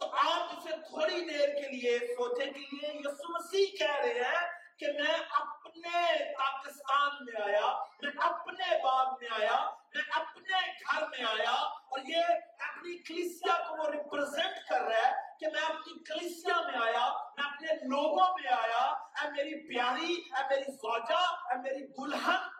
تو 0.00 0.10
آپ 0.28 0.52
اسے 0.56 0.76
تھوڑی 0.88 1.20
دیر 1.24 1.54
کے 1.54 1.68
لیے 1.68 1.98
سوچیں 1.98 2.52
کہ 2.52 2.60
یہ 2.72 2.98
یسو 2.98 3.32
مسیح 3.32 3.76
کہہ 3.78 3.96
رہے 3.96 4.24
ہیں 4.24 4.46
کہ 4.78 4.92
میں 4.92 5.14
اپنے 5.14 5.98
پاکستان 6.34 7.24
میں 7.24 7.40
آیا، 7.42 7.72
میں 8.02 8.12
اپنے 8.24 8.78
باغ 8.82 9.06
میں 9.20 9.28
آیا 9.38 9.58
میں 9.94 10.02
اپنے 10.10 10.72
گھر 10.72 11.08
میں 11.08 11.24
آیا 11.24 11.50
اور 11.50 11.98
یہ 12.08 12.22
اپنی 12.58 13.02
کلیسیا 13.02 13.68
کو 13.68 13.76
وہ 13.76 13.90
ریپرزینٹ 13.90 14.68
کر 14.68 14.80
رہا 14.80 15.08
ہے 15.08 15.14
کہ 15.40 15.46
میں 15.46 15.62
اپنی 15.62 16.04
کلیسیا 16.04 16.60
میں 16.60 16.78
آیا، 16.80 17.12
میں 17.12 17.44
اپنے 17.44 17.72
لوگوں 17.72 18.38
میں 18.38 18.52
آیا۔ 18.52 18.84
اے 18.84 19.30
میری 19.30 19.68
پیاری، 19.68 20.12
اے 20.14 20.42
میری 20.50 20.72
زوجہ، 20.72 21.34
اے 21.46 21.56
میری 21.62 21.86
دلہن۔ 21.86 22.58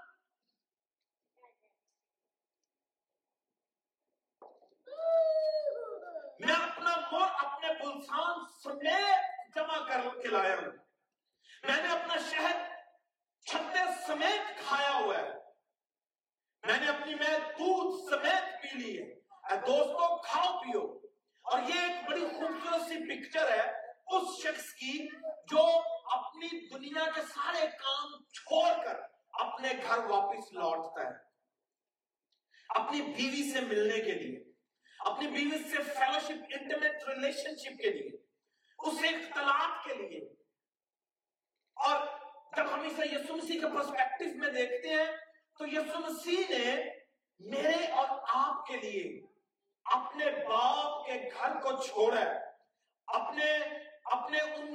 میں 6.41 6.55
اپنا 6.55 6.97
مور، 7.13 7.29
اپنے 7.45 7.69
بلسان 7.73 8.39
سمیت 8.63 9.55
جمع 9.55 9.89
کر 9.89 10.01
کے 10.23 10.29
لایا 10.29 10.55
ہوں۔ 10.55 10.73
میں 11.63 11.83
نے 11.83 11.89
اپنا 11.89 12.15
شہد 12.17 12.57
چھتے 13.47 14.07
سمیت 14.07 14.69
کھایا 14.69 14.91
ہوا 14.91 15.19
ہے۔ 15.19 15.48
میں 16.67 16.81
نے 16.81 16.87
اپنی 16.89 17.15
میں 17.15 17.39
دودھ 17.39 18.15
سمیت 18.15 18.63
پی 18.63 18.79
لی 18.79 18.99
ہے۔ 18.99 19.13
اے 19.15 19.57
دوستو، 19.57 20.23
کھاؤ، 20.23 20.59
پیو۔ 20.59 21.01
اور 21.43 21.59
یہ 21.59 21.81
ایک 21.81 22.11
بڑی 22.11 22.21
خوبصورت 22.21 22.83
سی 22.83 23.25
پکچر 23.25 23.51
ہے 23.51 23.71
اس 24.07 24.43
شخص 24.43 24.75
کی 24.75 25.09
جو 25.51 25.81
اپنی 26.19 26.69
دنیا 26.75 27.11
کے 27.15 27.21
سارے 27.23 27.67
کام 27.67 28.25
چھوڑ 28.25 28.85
کر 28.85 29.01
اپنے 29.33 29.69
گھر 29.87 29.99
واپس 29.99 30.53
لوٹتا 30.53 31.11
ہے۔ 31.11 31.15
اپنی 32.69 33.03
بیوی 33.03 33.53
سے 33.53 33.61
ملنے 33.61 33.99
کے 33.99 34.13
لیے، 34.13 34.53
اپنی 34.99 35.29
بیوی 35.29 35.59
سے 35.63 35.83
فیلوشپ 35.83 36.55
انٹرمیٹ 36.61 37.09
ریلیشن 37.09 37.57
شپ 37.57 37.83
کے 37.83 37.91
لیے، 37.91 38.11
اس 38.79 38.95
اختلاط 39.03 39.87
کے 39.87 39.95
لیے۔ 39.95 40.25
اور 41.75 42.07
جب 42.57 42.75
ہم 42.75 42.81
اسے 42.81 43.15
یسو 43.15 43.37
مسیح 43.37 43.61
کے 43.61 43.77
پرسپیکٹو 43.77 44.39
میں 44.39 44.53
دیکھتے 44.53 44.89
ہیں 44.89 45.28
تو 45.59 45.67
یسو 45.67 45.99
مسیح 45.99 46.43
نے 46.51 46.89
میرے 47.39 47.93
اور 47.93 48.07
آپ 48.29 48.67
کے 48.67 48.77
لیے 48.77 49.27
اپنے 49.85 50.25
باپ 50.27 51.07
کے 51.07 51.29
گھر 51.41 51.61
کو 51.61 51.83
چھوڑا 51.83 52.21
ہے۔ 52.21 52.39
اپنے 53.07 53.59
اپنے 54.05 54.41
ان 54.41 54.75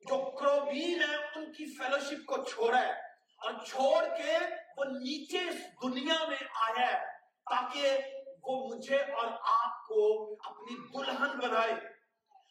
جو 0.00 0.30
کروبین 0.30 1.02
ہیں، 1.02 1.16
ان 1.34 1.52
کی 1.52 1.76
فیلوشپ 1.78 2.26
کو 2.26 2.44
چھوڑا 2.44 2.80
ہے۔ 2.80 2.92
اور 3.36 3.64
چھوڑ 3.64 4.04
کے 4.16 4.38
وہ 4.76 4.84
نیچے 4.84 5.38
اس 5.38 5.56
دنیا 5.82 6.26
میں 6.28 6.44
آیا 6.54 6.86
ہے 6.86 7.04
تاکہ 7.50 7.98
وہ 8.42 8.68
مجھے 8.68 8.96
اور 8.96 9.26
آپ 9.42 9.86
کو 9.86 10.32
اپنی 10.44 10.88
دلہن 10.88 11.38
بنائے۔ 11.38 11.74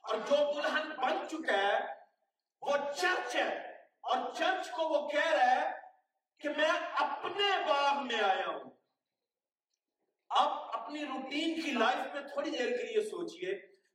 اور 0.03 0.15
جو 0.15 0.36
دلہن 0.53 0.89
بن 0.89 1.29
چکا 1.29 1.58
ہے، 1.58 1.79
وہ 2.62 2.77
چرچ 2.96 3.36
ہے۔ 3.36 3.72
اور 4.01 4.34
چرچ 4.34 4.72
کو 4.72 4.89
وہ 4.89 5.10
کہہ 5.10 5.29
رہا 5.29 5.55
ہے 5.55 5.75
کہ 6.46 6.50
میں 6.58 6.72
اپنے 6.96 7.50
باغ 7.68 8.06
میں 8.08 8.20
آیا 8.24 8.48
ہوں۔ 8.48 8.70
اب 10.30 10.52
اپنی 10.74 11.06
روٹین 11.06 11.62
کی 11.62 11.72
لائف 11.72 12.14
میں 12.14 12.22
تھوڑی 12.22 12.52
دیر 12.52 12.70
کے 12.70 12.84
لیے 12.84 13.02
سوچئے۔ 13.02 13.54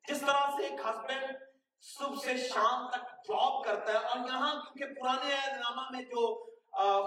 جس 0.08 0.20
طرح 0.20 0.50
سے 0.56 0.62
ایک 0.66 0.80
ہسبینڈ 0.80 1.36
صبح 1.80 2.16
سے 2.24 2.36
شام 2.48 2.88
تک 2.90 3.04
جاب 3.28 3.64
کرتا 3.64 3.92
ہے 3.92 3.98
اور 3.98 4.16
یہاں 4.28 4.54
کیونکہ 4.62 5.00
پرانے 5.00 5.34
نامہ 5.56 5.82
میں 5.90 6.02
جو 6.02 6.22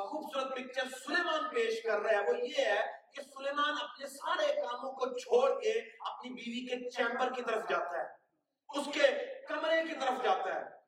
خوبصورت 0.08 0.56
پکچر 0.56 0.88
سلیمان 1.06 1.50
پیش 1.56 1.84
کر 1.84 2.00
رہا 2.00 2.12
ہے، 2.12 2.30
وہ 2.30 2.38
یہ 2.40 2.66
ہے 2.66 2.86
کہ 3.14 3.22
سلیمان 3.22 3.74
اپنے 3.82 4.08
سارے 4.08 4.48
کاموں 4.54 4.92
کو 4.92 5.18
چھوڑ 5.20 5.62
کے 5.62 5.74
اپنی 6.12 6.34
بیوی 6.34 6.66
کے 6.68 6.90
چیمبر 6.90 7.34
کی 7.34 7.42
طرف 7.42 7.70
جاتا 7.70 7.98
ہے، 7.98 8.08
اس 8.80 8.88
کے 8.94 9.08
کمرے 9.50 9.84
کی 9.88 9.96
طرف 9.96 10.24
جاتا 10.24 10.56
ہے۔ 10.56 10.83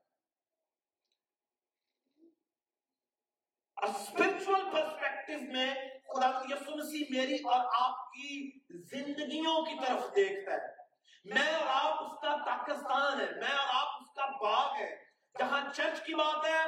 اسپرچل 3.82 4.70
پرسپیکٹو 4.72 5.52
میں 5.52 5.74
خدا 6.08 6.32
یسو 6.50 6.78
مسیح 6.78 7.06
میری 7.10 7.36
اور 7.36 7.66
آپ 7.82 8.12
کی 8.12 8.52
زندگیوں 8.70 9.66
کی 9.66 9.86
طرف 9.88 10.16
دیکھتا 10.16 10.54
ہے۔ 10.54 10.68
میں 11.26 11.54
اور 11.54 11.68
آپ 11.68 12.04
اس 12.04 12.22
کا 12.22 12.36
پاکستان 12.46 13.22
ہے 13.22 13.26
میں 13.26 13.58
اور 13.58 13.68
آپ 13.70 13.88
اس 14.02 14.14
کا 14.16 14.26
باغ 14.26 14.76
ہے 14.76 15.04
جہاں 15.40 15.74
چرچ 15.74 16.06
کی 16.06 16.16
بات 16.16 16.46
ہے، 16.46 16.64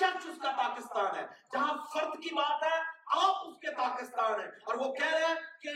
چرچ 0.00 0.26
اس 0.26 0.38
کا 0.42 0.52
پاکستان 0.56 1.18
ہے۔ 1.18 1.26
جہاں 1.52 1.74
فرد 1.92 2.22
کی 2.22 2.34
بات 2.34 2.62
ہے، 2.62 2.80
آپ 3.06 3.36
اس 3.46 3.58
کے 3.60 3.74
پاکستان 3.74 4.40
ہیں۔ 4.40 4.48
اور 4.48 4.74
وہ 4.74 4.92
کہہ 4.92 5.08
رہے 5.08 5.26
ہیں 5.26 5.34
کہ 5.34 5.70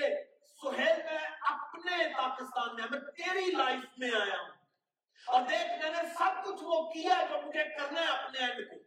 سہیل، 0.63 1.03
میں 1.03 1.19
اپنے 1.41 2.09
پاکستان 2.17 2.75
میں 2.75 2.87
میں 2.91 3.01
تیری 3.01 3.51
لائف 3.51 3.99
میں 3.99 4.11
آیا 4.21 4.41
ہوں۔ 4.41 4.51
اور 5.27 5.43
دیکھ، 5.43 5.85
میں 5.85 6.03
نے 6.03 6.09
سب 6.19 6.45
کچھ 6.45 6.63
وہ 6.63 6.91
کیا 6.91 7.25
جو 7.31 7.47
مجھے 7.47 7.65
کرنا 7.65 8.01
ہے 8.01 8.07
اپنے 8.07 8.39
اینڈ 8.39 8.71
پہ 8.71 8.86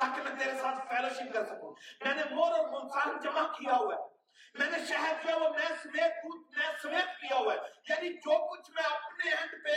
تاکہ 0.00 0.22
میں 0.22 0.38
تیرے 0.38 0.58
ساتھ 0.58 0.88
فیلوشپ 0.88 1.32
کر 1.32 1.44
سکوں۔ 1.44 1.74
میں 2.04 2.14
نے 2.14 2.22
مور 2.30 2.52
اور 2.52 2.68
منسان 2.68 3.20
جمع 3.20 3.52
کیا 3.52 3.76
ہوا 3.76 3.94
ہے۔ 3.94 4.18
میں 4.54 4.70
نے 4.70 4.86
شہر 4.86 5.12
جو 5.22 5.28
ہے 5.28 5.38
وہ 5.38 5.48
میں 5.48 5.68
سمیت 5.82 6.24
میں 6.56 6.66
سمیت 6.82 7.20
کیا 7.20 7.36
ہوا 7.36 7.54
ہے۔ 7.54 7.58
یعنی 7.88 8.12
جو 8.12 8.50
کچھ 8.50 8.70
میں 8.70 8.82
اپنے 8.82 9.30
اینڈ 9.30 9.50
پہ 9.64 9.74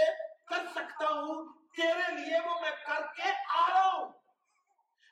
کر 0.48 0.66
سکتا 0.72 1.08
ہوں، 1.08 1.54
تیرے 1.76 2.12
لیے 2.12 2.40
وہ 2.40 2.62
میں 2.62 2.72
کر 2.72 3.02
کے 3.16 3.32
آ 3.50 3.68
رہا 3.70 3.92
ہوں۔ 3.94 4.12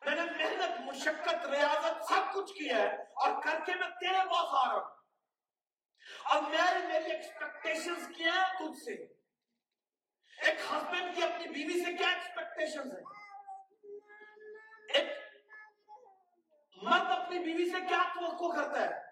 میں 0.05 0.15
نے 0.15 0.21
محنت، 0.21 0.81
مشقت، 0.81 1.45
ریاضت 1.45 2.13
سب 2.13 2.33
کچھ 2.33 2.53
کیا 2.53 2.77
ہے 2.77 2.95
اور 2.95 3.41
کر 3.41 3.59
کے 3.65 3.75
میں 3.75 3.87
تیرے 3.87 4.17
پاس 4.17 4.47
آ 4.51 4.65
رہا 4.65 4.73
ہوں۔ 4.73 4.95
اور 6.23 6.41
میرے 6.41 6.87
میری 6.87 7.11
ایکسپیکٹیشنز 7.11 8.07
کیا 8.17 8.31
ہے 8.35 8.57
تجھ 8.57 8.83
سے۔ 8.83 8.93
ایک 10.41 10.59
ہسبینڈ 10.59 11.15
کی 11.15 11.23
اپنی 11.23 11.47
بیوی 11.47 11.83
سے 11.83 11.93
کیا 11.93 12.07
ایکسپیکٹیشنز 12.09 12.93
ہیں؟ 12.93 13.18
مرد 16.81 17.12
اپنی 17.12 17.39
بیوی 17.39 17.71
سے 17.71 17.81
کیا 17.88 18.03
توقع 18.13 18.59
کرتا 18.59 18.81
ہے؟ 18.81 19.09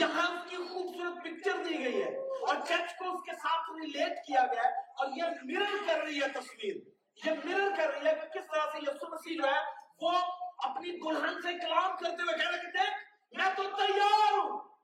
یہاں 0.00 0.36
اس 0.36 0.50
کی 0.50 0.56
خوبصورت 0.56 1.24
پکچر 1.24 1.64
دی 1.64 1.84
گئی 1.84 2.02
ہے 2.02 2.08
اور 2.18 2.56
چرچ 2.68 2.96
کو 2.96 3.04
اس 3.12 3.24
کے 3.24 3.32
ساتھ 3.32 3.70
ریلیٹ 3.70 4.26
کیا 4.26 4.46
گیا 4.52 4.62
ہے 4.62 4.80
اور 4.80 5.06
یہ 5.16 5.22
مرر 5.42 5.86
کر 5.86 6.00
رہی 6.00 6.22
ہے 6.22 6.28
تصویر۔ 6.28 6.76
یہ 7.24 7.30
مرر 7.44 7.76
کر 7.76 7.90
رہی 7.90 8.06
ہے 8.06 8.14
کہ 8.14 8.40
کس 8.40 8.46
طرح 8.46 8.66
سے 8.72 8.78
یسو 8.78 9.08
مسیح 9.08 9.36
جو 9.36 9.48
ہے 9.48 9.60
وہ 10.00 10.12
اپنی 10.58 10.90
دلہن 10.90 11.42
سے 11.42 11.58
کلام 11.58 11.96
کرتے 11.96 12.22
ہوئے 12.22 12.38
کہہ 12.38 12.50
رہے 12.50 12.58
کہ 12.58 12.66
دیکھ، 12.66 13.14
میں 13.36 13.50
تو 13.56 13.62
تیار 13.62 14.32
ہوں۔ 14.32 14.76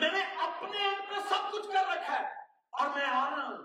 میں 0.00 0.10
نے 0.12 0.22
اپنے 0.22 0.88
آپ 0.88 1.12
میں 1.12 1.20
سب 1.28 1.52
کچھ 1.52 1.66
کر 1.66 1.86
رکھا 1.96 2.20
ہے 2.20 2.26
اور 2.70 2.88
میں 2.88 3.04
آ 3.04 3.30
رہا 3.30 3.46
ہوں۔ 3.46 3.58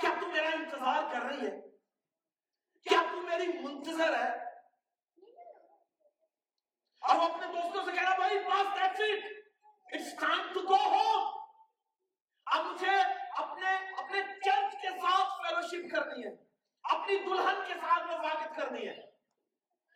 کیا 0.00 0.10
تو 0.20 0.26
میرا 0.26 0.48
انتظار 0.48 1.12
کر 1.12 1.22
رہی 1.22 1.46
ہے؟ 1.46 1.60
کیا 2.88 3.02
تو 3.12 3.20
میری 3.20 3.46
منتظر 3.46 4.18
ہے؟ 4.18 4.47
اور 7.02 7.16
وہ 7.16 7.24
اپنے 7.24 7.46
دوستوں 7.48 7.84
سے 7.84 7.92
کہہ 7.92 8.02
رہا 8.02 8.16
بھائی 8.16 8.38
پاس 8.44 8.74
that's 8.76 9.00
it 9.02 9.94
it's 9.94 10.14
time 10.20 10.52
to 10.54 10.60
go 10.68 10.82
home 10.86 11.26
اب 12.46 12.64
مجھے 12.64 12.96
اپنے 13.38 13.74
اپنے 13.96 14.22
چرچ 14.44 14.80
کے 14.82 14.88
ساتھ 15.00 15.36
فیلوشپ 15.38 15.90
کرنی 15.90 16.24
ہے 16.24 16.34
اپنی 16.84 17.18
دلہن 17.24 17.60
کے 17.66 17.74
ساتھ 17.80 18.06
وفاقت 18.08 18.56
کرنی 18.56 18.86
ہے 18.88 18.96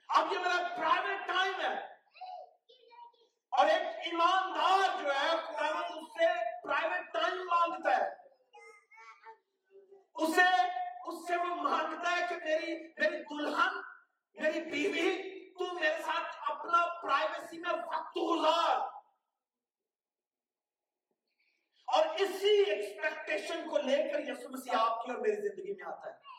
اب 0.09 0.33
یہ 0.33 0.39
میرا 0.39 0.63
پرائیویٹ 0.77 1.27
ٹائم 1.27 1.61
ہے 1.61 1.75
اور 3.53 3.67
ایک 3.69 4.07
ایماندار 4.07 4.89
جو 4.99 5.09
ہے 5.11 5.31
قرآن 5.49 5.77
اس 5.77 6.13
سے 6.13 6.27
پرائیویٹ 6.63 7.13
ٹائم 7.13 7.39
مانگتا 7.47 7.97
ہے 7.97 8.11
اسے 10.17 10.47
اس 11.03 11.27
سے 11.29 11.37
وہ 11.39 11.55
مانگتا 11.59 12.17
ہے 12.17 12.27
کہ 12.29 12.37
میری 12.45 12.77
میری 12.99 13.23
دلہن 13.25 13.81
میری 14.37 14.61
بیوی 14.71 15.11
تو 15.55 15.73
میرے 15.75 16.03
ساتھ 16.03 16.51
اپنا 16.51 16.85
پرائیویسی 17.03 17.59
میں 17.59 17.73
وقت 17.73 18.17
گزار 18.19 18.81
اور 21.89 22.05
اسی 22.19 22.53
ایکسپیکٹیشن 22.63 23.69
کو 23.69 23.79
لے 23.81 23.97
کر 24.05 24.29
یسو 24.29 24.49
مسیح 24.49 24.77
آپ 24.77 25.05
کی 25.05 25.13
اور 25.13 25.21
میری 25.21 25.41
زندگی 25.41 25.75
میں 25.75 25.87
آتا 25.87 26.09
ہے 26.09 26.31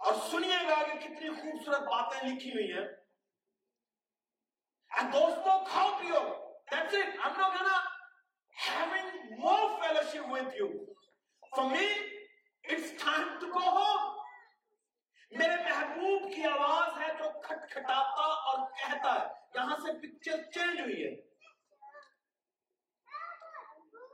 اور 0.00 0.14
سنیے 0.30 0.58
گا 0.68 0.82
کہ 0.84 0.98
کتنی 0.98 1.28
خوبصورت 1.30 1.88
باتیں 1.88 2.20
لکھی 2.22 2.52
ہوئی 2.52 2.72
ہیں 2.72 2.88
دوستوں 5.10 5.58
کھاؤ 5.66 5.90
پیو 5.98 6.20
That's 6.70 6.94
it. 6.94 7.06
I'm 7.18 7.36
not 7.36 7.50
gonna 7.50 7.78
having 8.56 9.38
more 9.38 9.70
fellowship 9.76 10.26
with 10.28 10.54
you. 10.54 10.68
For 11.52 11.68
me, 11.68 11.86
it's 12.64 13.02
time 13.02 13.40
to 13.40 13.46
go 13.48 13.64
home. 13.72 14.06
میرے 15.32 15.56
محبوب 15.58 16.22
کی 16.32 16.44
آواز 16.46 16.96
ہے 17.00 17.08
جو 17.18 17.28
کھٹ 17.40 17.68
کھٹاتا 17.70 18.22
اور 18.44 18.58
کہتا 18.76 19.12
ہے 19.14 19.26
یہاں 19.54 19.76
سے 19.78 19.92
پکچر 19.98 20.42
چینج 20.50 20.80
ہوئی 20.80 21.04
ہے 21.04 21.10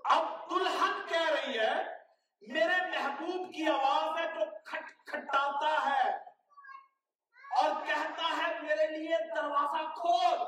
اب 0.07 0.51
دلہن 0.51 1.01
کہہ 1.09 1.31
رہی 1.31 1.59
ہے 1.59 1.73
میرے 2.43 2.77
محبوب 2.89 3.55
کی 3.55 3.67
آواز 3.69 4.19
ہے 4.19 4.27
جو 4.35 4.45
کھٹ 4.65 4.93
کھٹاتا 5.07 5.73
ہے 5.87 6.11
اور 7.57 7.81
کہتا 7.87 8.37
ہے 8.37 8.53
میرے 8.61 8.87
لیے 8.89 9.17
دروازہ 9.31 9.83
کھول 9.95 10.45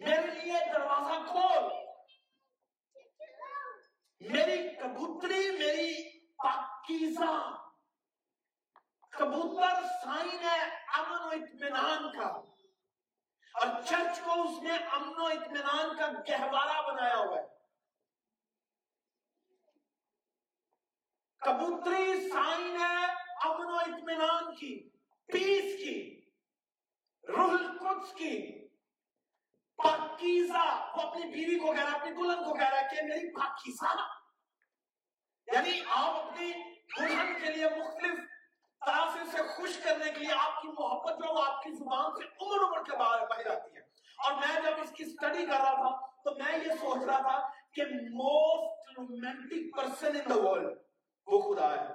میرے 0.00 0.26
لیے 0.34 0.58
دروازہ 0.66 1.22
کھول 1.26 1.68
میری 4.20 4.58
کبوتری 4.76 5.50
میری 5.58 5.92
پاکیزہ 6.38 7.32
کبوتر 9.12 9.82
سائن 10.02 10.42
ہے 10.42 10.58
امن 10.98 11.20
و 11.20 11.30
اطمینان 11.32 12.10
کا 12.12 12.28
اور 13.54 13.82
چرچ 13.82 14.20
کو 14.20 14.40
اس 14.42 14.62
نے 14.62 14.76
امن 14.92 15.20
و 15.20 15.26
اطمینان 15.60 15.96
کا 15.96 16.06
گہوارہ 16.06 16.92
بنایا 16.92 17.16
ہوا 17.16 17.40
ہے۔ 17.40 17.46
کبوتری 21.38 22.30
سائن 22.30 22.80
ہے 22.80 23.04
امن 23.44 23.66
و 23.66 23.76
اطمینان 23.76 24.54
کی، 24.54 24.90
پیس 25.26 25.84
کی، 25.84 26.24
روح 27.28 27.50
القدس 27.50 28.12
کی۔ 28.14 28.68
پاکیزہ 29.76 30.92
وہ 30.96 31.02
اپنی 31.02 31.22
بیوی 31.22 31.58
کو 31.58 31.72
کہہ 31.72 31.82
رہا 31.82 31.90
ہے، 31.90 31.96
اپنی 31.96 32.10
دلہن 32.10 32.44
کو 32.44 32.54
کہہ 32.54 32.68
رہا 32.68 32.80
ہے 32.80 32.88
کہ 32.90 33.02
میری 33.02 33.34
پاکیزہ 33.34 33.94
یعنی 35.46 35.80
آپ 35.88 36.14
اپنی 36.14 36.52
دلہن 36.98 37.40
کے 37.40 37.52
لیے 37.52 37.66
مختلف 37.66 38.18
طرح 38.86 39.10
سے 39.12 39.20
اسے 39.20 39.38
خوش 39.56 39.78
کرنے 39.84 40.12
کے 40.12 40.18
لیے 40.18 40.32
آپ 40.32 40.62
کی 40.62 40.68
محبت 40.68 41.18
جو 41.18 41.42
آپ 41.42 41.62
کی 41.62 41.70
زبان 41.70 42.12
سے 42.16 42.24
عمر 42.40 42.64
عمر 42.64 42.84
کے 42.84 42.96
باہر 42.96 43.26
باہر 43.26 43.46
آتی 43.46 43.76
ہے۔ 43.76 43.89
اور 44.24 44.32
میں 44.32 44.60
جب 44.62 44.80
اس 44.82 44.90
کی 44.90 45.04
سٹڈی 45.04 45.46
کر 45.46 45.52
رہا 45.52 45.74
تھا 45.74 46.06
تو 46.24 46.34
میں 46.34 46.58
یہ 46.58 46.72
سوچ 46.80 47.04
رہا 47.04 47.20
تھا 47.20 47.38
کہ 47.72 47.82
most 48.10 48.98
romantic 48.98 49.76
person 49.76 50.06
in 50.06 50.30
the 50.30 50.50
world 50.50 50.78
وہ 51.26 51.54
خدا 51.54 51.70
ہے۔ 51.70 51.86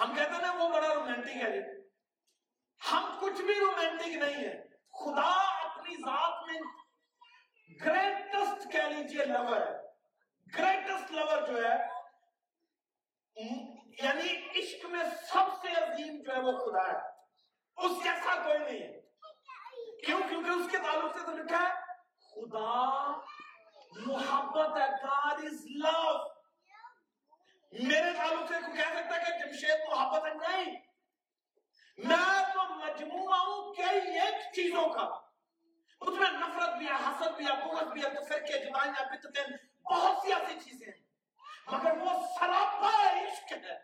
ہم 0.00 0.14
کہتے 0.14 0.30
ہیں 0.30 0.42
نا 0.42 0.52
وہ 0.52 0.68
بڑا 0.68 0.94
رومانٹک 0.94 1.36
ہے 1.36 1.50
جی۔ 1.52 1.80
ہم 2.92 3.18
کچھ 3.20 3.42
بھی 3.42 3.54
رومانٹک 3.54 4.08
نہیں 4.08 4.44
ہے 4.44 4.68
خدا 4.90 5.30
اپنی 5.68 5.96
ذات 5.96 6.46
میں 6.46 6.60
گریٹسٹ 7.86 8.72
کہہ 8.72 8.88
لیجیے 8.88 9.24
لور 9.24 9.56
ہے۔ 9.56 9.76
گریٹسٹ 10.58 11.12
لور 11.12 11.46
جو 11.46 11.68
ہے 11.68 11.76
یعنی 14.02 14.58
عشق 14.58 14.86
میں 14.86 15.04
سب 15.04 15.54
سے 15.62 15.68
عظیم 15.68 16.22
جو 16.22 16.34
ہے 16.34 16.40
وہ 16.40 16.52
خدا 16.52 16.92
ہے۔ 16.92 16.98
اس 17.76 18.04
جیسا 18.04 18.42
کوئی 18.44 18.58
نہیں 18.58 18.82
ہے۔ 18.82 18.97
کیوں؟ 20.06 20.20
کیونکہ 20.28 20.50
اس 20.50 20.70
کے 20.70 20.78
تعلق 20.78 21.18
سے 21.18 21.26
تو 21.26 21.32
لکھا 21.32 21.62
ہے، 21.62 21.74
خدا 22.18 23.10
محبت 24.06 24.78
ہے، 24.78 25.06
God 25.06 25.38
is 25.38 25.86
love. 25.86 26.26
میرے 27.72 28.12
تعلق 28.16 28.48
سے 28.48 28.54
کوئی 28.60 28.76
کہہ 28.76 28.94
سکتا 28.94 29.16
ہے 29.16 29.24
کہ 29.24 29.46
جمشید 29.46 29.80
محبت 29.88 30.26
ہے؟ 30.26 30.34
نہیں. 30.34 30.76
میں 31.98 32.54
تو 32.54 32.74
مجموعہ 32.74 33.38
ہوں 33.38 33.74
کئی 33.74 34.20
ایک 34.20 34.54
چیزوں 34.54 34.88
کا۔ 34.88 35.28
اس 36.00 36.18
میں 36.18 36.30
نفرت 36.30 36.74
بھی 36.74 36.86
ہے، 36.86 36.92
حسد 36.92 37.28
بھی 37.36 37.46
ہے، 37.46 37.68
بغض 37.68 37.92
بھی 37.92 38.04
ہے، 38.04 38.08
تو 38.08 38.24
فرقے 38.24 38.64
جدائیاں 38.64 39.04
بدتیں 39.04 39.44
بہت 39.82 40.16
سی 40.22 40.32
ایسی 40.32 40.70
چیزیں 40.70 40.86
ہیں۔ 40.86 41.04
مگر 41.66 41.96
وہ 41.96 42.26
سراپا 42.38 43.10
عشق 43.10 43.52
ہے۔ 43.52 43.78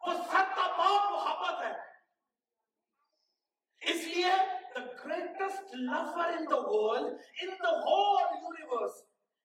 وہ 0.00 0.14
سرتاپا 0.14 1.10
محبت 1.10 1.62
ہے۔ 1.62 1.90
اس 3.80 3.96
لیے 3.96 4.32
the 4.74 4.82
greatest 5.02 5.74
lover 5.74 6.26
in 6.38 6.44
the 6.46 6.60
world 6.64 7.08
in 7.42 7.50
the 7.60 7.72
whole 7.84 8.18
universe 8.42 8.98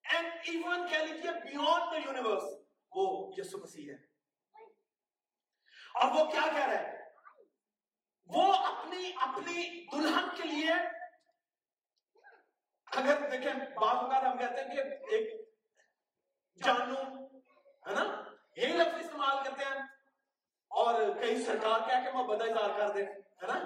and 0.05 0.27
even 0.47 0.87
کہہ 0.89 1.05
لیجیے 1.05 1.31
beyond 1.43 1.93
the 1.93 2.03
universe? 2.03 2.51
وہ 2.91 3.05
یسو 3.37 3.57
مسیح 3.57 3.89
ہے 3.91 3.95
اور 5.95 6.11
وہ 6.11 6.25
کیا 6.31 6.41
کہہ 6.51 6.67
رہے 6.67 6.77
ہیں 6.77 7.03
وہ 8.29 8.53
اپنی 8.53 9.11
اپنی 9.21 9.63
دلہن 9.91 10.29
کے 10.37 10.47
لیے 10.47 10.73
اگر 12.87 13.29
دیکھیں 13.31 13.53
بعض 13.53 13.95
اوقات 13.95 14.23
ہم 14.23 14.37
کہتے 14.37 14.61
ہیں 14.61 14.75
کہ 14.75 15.15
ایک 15.15 15.33
جانو 16.59 17.01
ہے 17.85 17.93
نا 17.93 18.03
یہی 18.57 18.73
لفظ 18.73 18.99
استعمال 18.99 19.43
کرتے 19.43 19.65
ہیں 19.65 19.83
اور 20.71 21.01
کئی 21.21 21.43
سرکار 21.45 21.87
کہہ 21.89 22.03
کے 22.05 22.11
محبت 22.11 22.39
کا 22.39 22.45
اظہار 22.45 22.77
کر 22.79 22.93
دیں 22.93 23.05
ہے 23.41 23.47
نا 23.47 23.59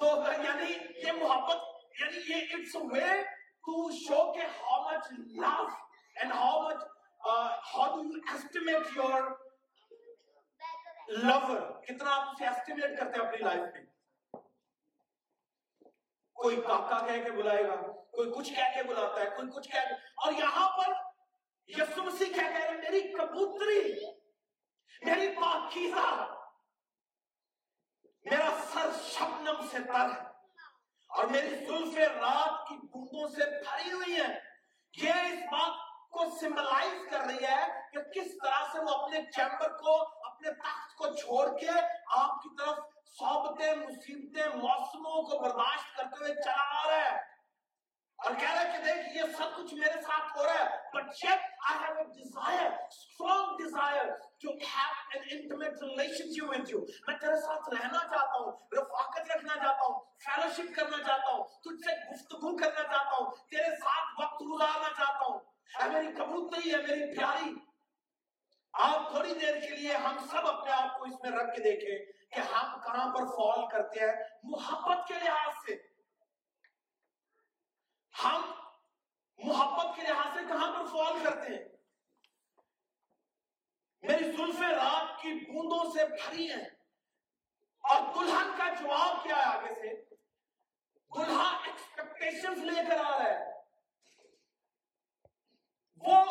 تو 0.00 0.06
یعنی 0.44 0.72
یہ 1.06 1.12
محبت 1.12 2.00
یعنی 2.00 2.18
یہ 2.28 2.54
اٹس 2.54 2.76
وے 2.92 3.22
ٹو 3.66 3.90
شو 3.96 4.20
کہ 4.32 4.46
how 4.60 4.82
much 4.84 5.12
love 5.12 5.66
and 6.16 6.32
how 6.32 6.62
much 6.62 6.80
how 7.74 7.86
do 7.94 8.04
you 8.04 8.20
estimate 8.32 8.96
your 8.96 9.30
lover 11.08 11.60
کتنا 11.82 12.14
آپ 12.14 12.28
اسے 12.28 12.46
ایسٹیمیٹ 12.46 12.98
کرتے 12.98 13.18
ہیں 13.18 13.26
اپنی 13.26 13.44
لائف 13.44 13.60
میں؟ 13.60 13.84
کوئی 16.36 16.56
کاکا 16.56 16.98
کہہ 17.06 17.24
کے 17.24 17.30
بلائے 17.30 17.62
گا، 17.64 17.76
کوئی 18.10 18.30
کچھ 18.36 18.52
کہہ 18.54 18.74
کے 18.74 18.82
بلاتا 18.88 19.20
ہے، 19.20 19.26
کوئی 19.36 19.48
کچھ 19.54 19.68
کہہ 19.68 19.86
کے، 19.88 19.94
اور 20.24 20.32
یہاں 20.32 20.68
پر 20.78 20.92
یسو 21.68 22.02
مسیح 22.02 22.32
کہہ 22.34 22.52
کہہ 22.52 22.64
رہے 22.64 22.76
میری 22.76 23.00
کبوتری، 23.12 23.80
میری 25.02 25.28
پاکیزہ 25.36 26.06
میرا 28.30 28.48
سر 28.72 28.90
شبنم 29.02 29.66
سے 29.70 29.78
تر 29.78 30.10
ہے 30.10 30.26
اور 31.08 31.24
میری 31.24 31.54
زلفیں 31.66 32.06
رات 32.06 32.68
کی 32.68 32.74
بوندوں 32.74 33.28
سے 33.28 33.50
بھری 33.50 33.92
ہوئی 33.92 34.20
ہیں 34.20 34.34
یہ 34.96 35.10
اس 35.10 35.38
بات 35.52 35.86
کو 36.10 36.24
سمبلائز 36.40 37.10
کر 37.10 37.20
رہی 37.20 37.44
ہے 37.44 37.66
کہ 37.92 37.98
کس 37.98 38.32
طرح 38.44 38.64
سے 38.72 38.78
وہ 38.78 38.88
اپنے 38.88 39.22
چیمبر 39.36 39.76
کو، 39.76 39.96
اپنے 40.02 40.50
تخت 40.50 40.96
کو 40.96 41.14
چھوڑ 41.14 41.58
کے 41.58 41.68
آپ 42.06 42.42
کی 42.42 42.48
طرف 42.58 42.78
صحبتیں، 43.18 43.74
مصیبتیں، 43.74 44.46
موسموں 44.56 45.22
کو 45.22 45.38
برداشت 45.38 45.96
کرتے 45.96 46.24
ہوئے 46.24 46.34
چلا 46.34 46.84
آ 46.84 46.86
رہا 46.86 47.10
ہے۔ 47.10 47.37
اور 48.18 48.34
کہہ 48.34 48.52
رہا 48.52 48.60
ہے 48.60 48.78
کہ 48.78 48.84
دیکھ، 48.84 49.16
یہ 49.16 49.22
سب 49.38 49.56
کچھ 49.56 49.74
میرے 49.74 50.00
ساتھ 50.00 50.38
ہو 50.38 50.44
رہا 50.44 50.54
ہے، 50.54 50.76
but 50.94 51.20
yet 51.24 51.44
I 51.70 51.74
have 51.80 51.98
a 52.00 52.04
desire 52.14 52.70
strong 52.94 53.50
desire 53.58 54.06
to 54.44 54.54
have 54.70 55.18
an 55.18 55.28
intimate 55.36 55.84
relationship 55.84 56.48
with 56.52 56.72
you. 56.72 56.80
میں 57.08 57.16
تیرے 57.18 57.36
ساتھ 57.40 57.68
رہنا 57.74 57.98
چاہتا 57.98 58.38
ہوں، 58.38 58.50
رفاقت 58.72 59.30
رکھنا 59.30 59.54
چاہتا 59.54 59.86
ہوں 59.86 60.00
فیلوشپ 60.24 60.74
کرنا 60.76 60.98
چاہتا 61.06 61.32
ہوں، 61.32 61.44
تجھ 61.64 61.86
سے 61.86 61.94
گفتگو 62.10 62.56
کرنا 62.56 62.82
چاہتا 62.82 63.16
ہوں، 63.16 63.30
تیرے 63.50 63.70
ساتھ 63.76 64.20
وقت 64.20 64.42
گزارنا 64.42 64.88
چاہتا 64.98 65.24
ہوں۔ 65.24 65.38
اے 65.80 65.88
میری 65.90 66.12
کبوتری 66.12 66.72
ہے 66.72 66.76
میری 66.76 67.16
پیاری، 67.16 67.54
آپ 68.72 69.10
تھوڑی 69.10 69.34
دیر 69.34 69.60
کے 69.60 69.76
لیے 69.76 69.96
ہم 69.96 70.18
سب 70.30 70.46
اپنے 70.46 70.72
آپ 70.72 70.98
کو 70.98 71.04
اس 71.04 71.14
میں 71.22 71.30
رکھ 71.30 71.56
کے 71.56 71.62
دیکھیں 71.62 72.12
کہ 72.30 72.40
ہم 72.40 72.80
کہاں 72.80 73.14
پر 73.14 73.26
فال 73.36 73.66
کرتے 73.68 74.00
ہیں، 74.00 74.12
محبت 74.42 75.06
کے 75.08 75.14
لحاظ 75.14 75.54
سے۔ 75.66 75.87
ہم 78.24 78.52
محبت 79.38 79.96
کے 79.96 80.02
لحاظ 80.02 80.32
سے 80.34 80.40
کہاں 80.48 80.72
پر 80.72 80.86
فال 80.86 81.24
کرتے 81.24 81.54
ہیں؟ 81.54 81.68
میری 84.02 84.32
زلف 84.32 84.60
رات 84.60 85.22
کی 85.22 85.52
بوندوں 85.52 85.90
سے 85.90 86.06
بھری 86.06 86.50
ہیں۔ 86.50 86.64
اور 87.80 88.00
دلہن 88.14 88.58
کا 88.58 88.74
جواب 88.74 89.22
کیا 89.22 89.36
ہے 89.36 89.42
آگے 89.42 89.74
سے؟ 89.74 90.14
دلہا 91.14 91.58
ایکسپیکٹیشن 91.64 92.66
لے 92.66 92.80
کر 92.88 93.04
آ 93.04 93.18
رہا 93.18 93.24
ہے۔ 93.24 93.58
وہ 95.96 96.24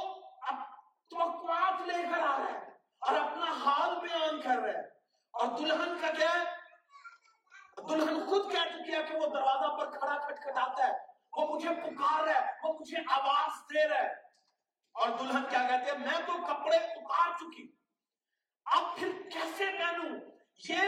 توقعات 1.09 1.81
لے 1.81 2.03
کر 2.03 2.19
آ 2.19 2.37
رہا 2.37 2.51
ہے 2.51 2.67
اور 2.99 3.15
اپنا 3.15 3.51
حال 3.51 3.99
بیان 3.99 4.41
کر 4.41 4.57
رہا 4.57 4.73
ہے۔ 4.73 4.87
اور 5.31 5.57
دلہن 5.57 6.01
کا 6.01 6.11
کیا 6.11 6.29
ہے؟ 6.33 6.43
دلہن 7.89 8.27
خود 8.29 8.51
کہہ 8.51 8.69
چکی 8.69 8.93
ہے 8.93 9.03
کہ 9.03 9.15
وہ 9.15 9.27
دروازہ 9.27 9.77
پر 9.77 9.99
کھڑا 9.99 10.27
کھٹکھٹاتا 10.27 10.87
ہے۔ 10.87 11.06
وہ 11.37 11.55
مجھے 11.55 11.69
پکار 11.69 12.23
رہا 12.23 12.45
ہے، 12.45 12.51
وہ 12.63 12.73
مجھے 12.73 12.97
آواز 13.11 13.51
دے 13.61 13.87
رہا 13.87 14.01
ہے۔ 14.01 14.13
اور 14.93 15.09
دلہن 15.09 15.43
کیا 15.49 15.67
کہتے 15.69 15.91
ہیں؟ 15.91 15.97
میں 15.97 16.19
تو 16.25 16.53
کپڑے 16.53 16.77
اتار 16.77 17.29
چکی۔ 17.37 17.71
اب 18.65 18.97
پھر 18.97 19.11
کیسے 19.33 19.65
پہنوں 19.65 20.19
یہ 20.69 20.79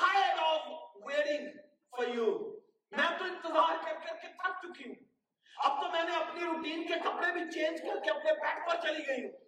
tired 0.00 0.40
of 0.40 0.60
waiting 1.10 1.46
for 1.96 2.14
you 2.14 2.50
میں 2.90 3.18
تو 3.18 3.24
انتظار 3.24 3.84
کر 3.84 3.92
کر 3.92 4.16
کے 4.16 4.28
تھک 4.28 4.66
چکی 4.66 4.88
ہوں۔ 4.88 5.04
اب 5.56 5.82
تو 5.82 5.90
میں 5.90 6.02
نے 6.02 6.16
اپنی 6.16 6.44
روٹین 6.44 6.86
کے 6.86 6.94
کپڑے 6.94 7.32
بھی 7.32 7.50
چینج 7.50 7.80
کر 7.80 8.00
کے 8.04 8.10
اپنے 8.10 8.32
بیڈ 8.32 8.68
پر 8.68 8.80
چلی 8.82 9.06
گئی 9.06 9.24
ہوں۔ 9.24 9.45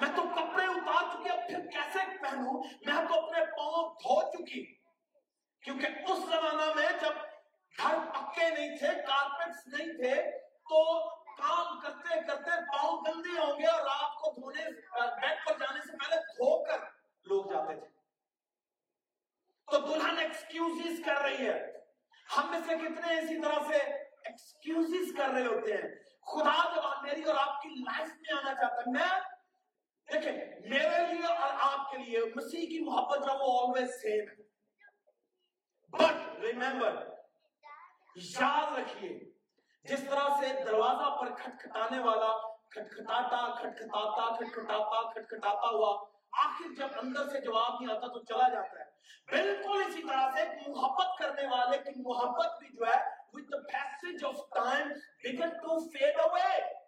میں 0.00 0.16
تو 0.16 0.22
کپڑے 0.22 0.64
اتار 0.64 1.02
چکی 1.12 1.30
اب 1.30 1.38
پھر 1.46 1.70
کیسے 1.70 1.98
پہنوں؟ 2.22 2.62
میں 2.86 3.08
تو 3.08 3.26
اپنے 3.26 3.44
پاؤں 3.44 3.94
دھو 3.94 4.22
چکی۔ 4.30 4.74
کیونکہ 5.62 5.86
اس 5.86 6.18
زمانہ 6.18 6.74
میں 6.74 6.88
جب 7.00 7.12
گھر 7.78 7.94
پکے 8.14 8.50
نہیں 8.50 8.76
تھے 8.76 8.86
کارپیٹس 8.86 9.66
نہیں 9.66 9.92
تھے، 9.92 10.38
تو 10.40 11.08
کام 11.10 11.80
کرتے 11.80 12.20
کرتے 12.26 12.50
پاؤں 12.50 12.96
گندے 12.96 13.40
ہوں 13.40 13.60
گے 13.60 13.66
اور 13.66 13.80
رات 13.80 14.14
کو 14.14 14.40
دھونے 14.40 14.64
بیڈ 15.20 15.46
پر 15.46 15.58
جانے 15.58 15.80
سے 15.80 15.96
پہلے 15.96 16.16
دھو 16.16 16.64
کر 16.64 16.78
لوگ 17.24 17.52
جاتے 17.52 17.80
تھے۔ 17.80 17.86
تو 19.70 19.78
دلہن 19.78 20.18
ایکسکیوزز 20.18 21.04
کر 21.04 21.16
رہی 21.16 21.48
ہے۔ 21.48 21.72
ہم 22.36 22.50
میں 22.50 22.60
سے 22.66 22.74
کتنے 22.74 23.18
اسی 23.18 23.42
طرح 23.42 23.58
سے 23.68 23.76
ایکسکیوزز 24.24 25.16
کر 25.16 25.28
رہے 25.28 25.46
ہوتے 25.46 25.72
ہیں۔ 25.72 25.94
خدا 26.22 26.74
جب 26.74 27.02
میری 27.02 27.22
اور 27.22 27.34
آپ 27.34 27.62
کی 27.62 27.68
لائف 27.68 28.08
میں 28.08 28.38
آنا 28.38 28.54
چاہتا 28.54 28.76
ہے، 28.76 28.92
میں 28.92 29.33
دیکھیں، 30.14 30.60
میرے 30.60 31.14
لیے 31.14 31.26
اور 31.26 31.50
آپ 31.60 31.90
کے 31.90 31.98
لیے 31.98 32.18
مسیح 32.36 32.66
کی 32.66 32.84
محبت 32.84 33.18
جو 33.18 33.32
وہ 33.32 33.60
آلویز 33.60 33.90
سیم 34.02 34.24
ہے۔ 34.28 34.42
بٹ 35.92 36.38
ریمبر 36.38 37.08
یاد 38.16 38.78
رکھیے، 38.78 39.18
جس 39.82 40.00
طرح 40.10 40.28
سے 40.40 40.64
دروازہ 40.64 41.20
پر 41.20 41.34
کھٹکھٹانے 41.34 41.98
والا 41.98 42.32
کھٹکھٹاتا 42.70 43.54
کھٹکھٹاتا 43.60 44.34
کھٹکھٹاتا 44.34 45.12
کھٹکھٹاتا 45.12 45.68
ہوا، 45.68 46.06
آخر 46.32 46.74
جب 46.74 46.88
اندر 47.02 47.28
سے 47.28 47.40
جواب 47.40 47.80
نہیں 47.80 47.96
آتا 47.96 48.06
تو 48.06 48.24
چلا 48.24 48.48
جاتا 48.48 48.80
ہے۔ 48.80 48.84
بالکل 49.30 49.82
اسی 49.86 50.02
طرح 50.02 50.30
سے 50.34 50.70
محبت 50.70 51.18
کرنے 51.18 51.46
والے 51.46 51.78
کی 51.78 52.00
محبت 52.00 52.58
بھی 52.58 52.68
جو 52.68 52.86
ہے، 52.86 53.02
with 53.34 53.50
the 53.50 53.62
passage 53.70 54.22
of 54.22 54.36
time 54.56 54.90
begin 55.24 55.50
to 55.50 55.90
fade 55.92 56.18
away 56.24 56.83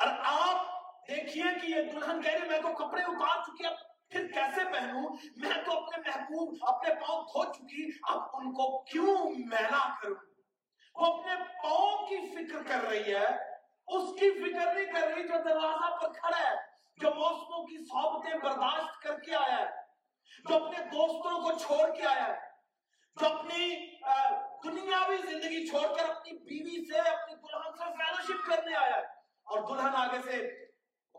اور 0.00 0.10
آپ 0.24 1.08
دیکھیے 1.08 1.44
کہ 1.60 1.66
یہ 1.66 1.90
دلہن 1.92 2.20
کہہ 2.22 2.32
رہی 2.32 2.48
میں 2.48 2.60
تو 2.62 2.72
کپڑے 2.74 3.02
اتار 3.02 3.42
چکی، 3.46 3.66
اب 3.66 3.74
پھر 4.12 4.26
کیسے 4.34 4.64
پہنوں؟ 4.72 5.08
میں 5.36 5.56
تو 5.64 5.76
اپنے 5.76 5.98
محبوب، 6.06 6.54
اپنے 6.68 6.94
پاؤں 7.00 7.22
دھو 7.24 7.44
چکی، 7.52 7.86
اب 8.08 8.36
ان 8.38 8.52
کو 8.52 8.66
کیوں 8.84 9.16
میلا 9.50 9.82
کروں؟ 10.02 10.14
وہ 10.94 11.06
اپنے 11.06 11.34
پاؤں 11.62 12.06
کی 12.06 12.16
فکر 12.34 12.62
کر 12.62 12.88
رہی 12.88 13.14
ہے، 13.14 13.26
اس 13.88 14.08
کی 14.20 14.30
فکر 14.40 14.74
نہیں 14.74 14.92
کر 14.94 15.06
رہی 15.06 15.28
جو 15.28 15.42
دروازہ 15.44 15.90
پر 15.96 16.12
کھڑا 16.12 16.38
ہے، 16.38 16.56
جو 17.00 17.14
موسموں 17.14 17.66
کی 17.66 17.84
صحبتیں 17.84 18.38
برداشت 18.42 19.00
کر 19.02 19.20
کے 19.20 19.34
آیا 19.36 19.58
ہے، 19.58 19.68
جو 20.48 20.54
اپنے 20.56 20.84
دوستوں 20.92 21.40
کو 21.42 21.58
چھوڑ 21.58 21.84
کے 21.96 22.06
آیا 22.06 22.26
ہے، 22.26 22.38
جو 23.16 23.26
اپنی 23.26 23.70
دنیاوی 24.64 25.16
زندگی 25.22 25.66
چھوڑ 25.66 25.86
کر 25.96 26.10
اپنی 26.10 26.38
بیوی 26.38 26.84
سے، 26.90 26.98
اپنی 26.98 27.34
دلہن 27.36 27.72
سے 27.78 27.96
فیلوشپ 27.96 28.46
کرنے 28.46 28.76
آیا 28.76 28.96
ہے۔ 28.96 29.18
اور 29.50 29.62
دلہن 29.62 29.96
آگے 29.96 30.18
سے 30.24 30.66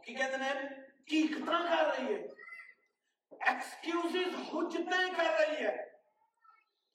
کی 0.03 0.13
کہتے 0.13 0.35
ہیں 0.35 0.53
کی 1.05 1.27
کر 1.47 1.87
رہی 1.87 2.13
ہے؟ 2.13 2.19
ایکسکیوزز 3.31 4.35
حجتیں 4.53 5.13
کر 5.17 5.31
رہی 5.39 5.65
ہے۔ 5.65 5.75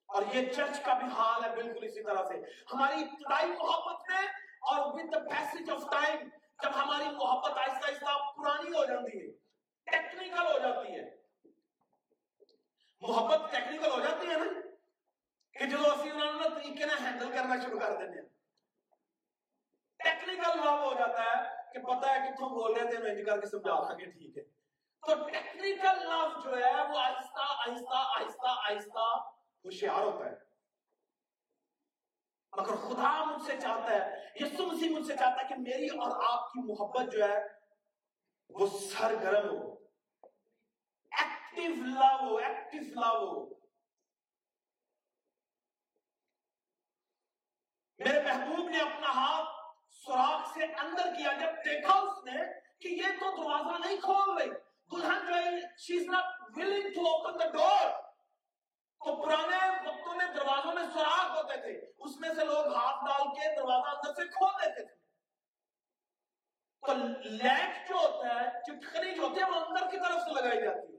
اور 0.09 0.22
یہ 0.35 0.53
چرچ 0.53 0.81
کا 0.81 0.94
بھی 0.94 1.07
حال 1.07 1.44
ہے 1.44 1.55
بالکل 1.57 1.85
اسی 1.85 2.03
طرح 2.03 2.22
سے۔ 2.25 2.35
ہماری 2.72 3.03
ابتدائی 3.03 3.51
محبت 3.53 4.11
میں 4.11 4.27
اور 4.61 4.79
with 4.94 5.12
the 5.12 5.18
passage 5.18 5.70
of 5.70 5.83
time 5.90 6.29
جب 6.62 6.70
ہماری 6.75 7.05
محبت 7.05 7.59
آہستہ 7.59 7.90
آہستہ 7.90 8.16
پرانی 8.37 8.70
ہو 8.70 8.85
جاتی 8.85 9.20
ہے 9.20 9.27
ٹیکنیکل 9.87 10.46
ہو 10.46 10.59
جاتی 10.59 10.92
ہے 10.92 11.05
محبت 13.01 13.51
ٹیکنیکل 13.51 13.90
ہو 13.90 14.01
جاتی 14.01 14.27
ہے 14.27 14.37
نا 14.37 14.61
کہ 15.53 15.66
جو 15.66 15.79
اسی 15.81 16.11
انہوں 16.11 16.33
نے 16.33 16.49
طریقے 16.49 16.87
نہ 16.87 16.92
ہینڈل 17.01 17.33
کرنا 17.33 17.61
شروع 17.64 17.81
کر 17.81 17.96
دینے 17.96 18.20
ہیں 18.20 18.27
ٹیکنیکل 19.99 20.64
لو 20.64 20.77
ہو 20.77 20.94
جاتا 20.99 21.22
ہے 21.22 21.55
کہ 21.72 21.79
پتہ 21.79 22.11
ہے 22.11 22.29
کہ 22.29 22.37
تم 22.37 22.49
بول 22.49 22.72
رہے 22.72 22.90
تھے 22.90 22.99
میں 22.99 23.14
کر 23.27 23.41
کے 23.41 23.47
سمجھا 23.47 23.87
تھا 23.87 23.95
کہ 23.95 24.11
ٹھیک 24.11 24.39
ہے۔ 24.39 24.43
تو 25.07 25.29
ٹیکنیکل 25.29 26.05
لو 26.05 26.41
جو 26.45 26.57
ہے 26.57 26.73
وہ 26.73 26.99
آہستہ 26.99 27.41
آہستہ 27.41 27.95
آہستہ 27.95 28.47
آہستہ 28.47 29.05
ہوشیار 29.65 30.03
ہوتا 30.03 30.25
ہے۔ 30.25 30.35
مگر 32.53 32.77
خدا 32.77 33.25
مجھ 33.25 33.47
سے 33.47 33.61
چاہتا 33.61 33.93
ہے 33.93 34.31
یسو 34.41 34.67
مسیح 34.67 34.97
مجھ 34.97 35.07
سے 35.07 35.17
چاہتا 35.17 35.43
ہے 35.43 35.49
کہ 35.49 35.55
میری 35.55 35.87
اور 35.87 36.11
آپ 36.29 36.53
کی 36.53 36.61
محبت 36.61 37.12
جو 37.12 37.25
ہے 37.25 37.39
وہ 38.49 38.67
سرگرم 38.67 39.49
ہو۔ 39.49 39.75
ایکٹیو 41.11 41.75
لو 41.75 42.17
ہو 42.21 42.37
ایکٹیو 42.37 42.83
لو 42.83 43.17
ہو۔ 43.17 43.55
میرے 47.99 48.23
محبوب 48.23 48.69
نے 48.69 48.79
اپنا 48.81 49.09
ہاتھ 49.09 49.49
سوراخ 49.95 50.55
سے 50.55 50.65
اندر 50.65 51.05
کیا 51.05 51.33
جب 51.33 51.57
دیکھا 51.65 51.93
اس 51.93 52.25
نے 52.25 52.65
کہ 52.81 52.89
یہ 52.89 53.07
تو 53.21 53.37
دروازہ 53.37 53.89
نہیں 53.89 53.97
کھول 54.01 54.39
رہی۔ 54.39 54.51
دلہن 54.93 55.27
جو 55.27 55.35
ہے 55.35 55.77
she 55.79 55.97
is 55.97 56.07
not 56.07 56.25
willing 56.57 56.95
to 56.95 57.01
open 57.01 57.39
the 57.39 57.51
door 57.51 58.03
تو 59.05 59.27
پرانے 59.27 59.89
وقتوں 59.89 60.15
میں 60.15 60.27
دروازوں 60.27 60.73
میں 60.75 60.83
سوراخ 60.83 61.31
ہوتے 61.31 61.57
تھے۔ 61.57 61.93
اس 61.99 62.17
میں 62.21 62.29
سے 62.29 62.45
لوگ 62.45 62.67
ہاتھ 62.75 63.05
ڈال 63.07 63.29
کے 63.29 63.57
دروازہ 63.57 63.89
اندر 63.89 64.12
سے 64.12 64.29
کھول 64.29 64.51
دیتے 64.62 64.85
تھے۔ 64.85 64.95
تو 66.87 66.93
لیٹ 67.25 67.89
جو 67.89 67.95
ہوتا 67.95 68.41
ہے 68.41 68.62
چٹکنی 68.62 69.15
جو 69.15 69.23
ہوتی 69.23 69.41
ہے، 69.41 69.51
وہ 69.51 69.55
اندر 69.55 69.91
کی 69.91 69.97
طرف 69.97 70.23
سے 70.23 70.35
لگائی 70.35 70.62
جاتی 70.62 70.93
ہے۔ 70.93 70.99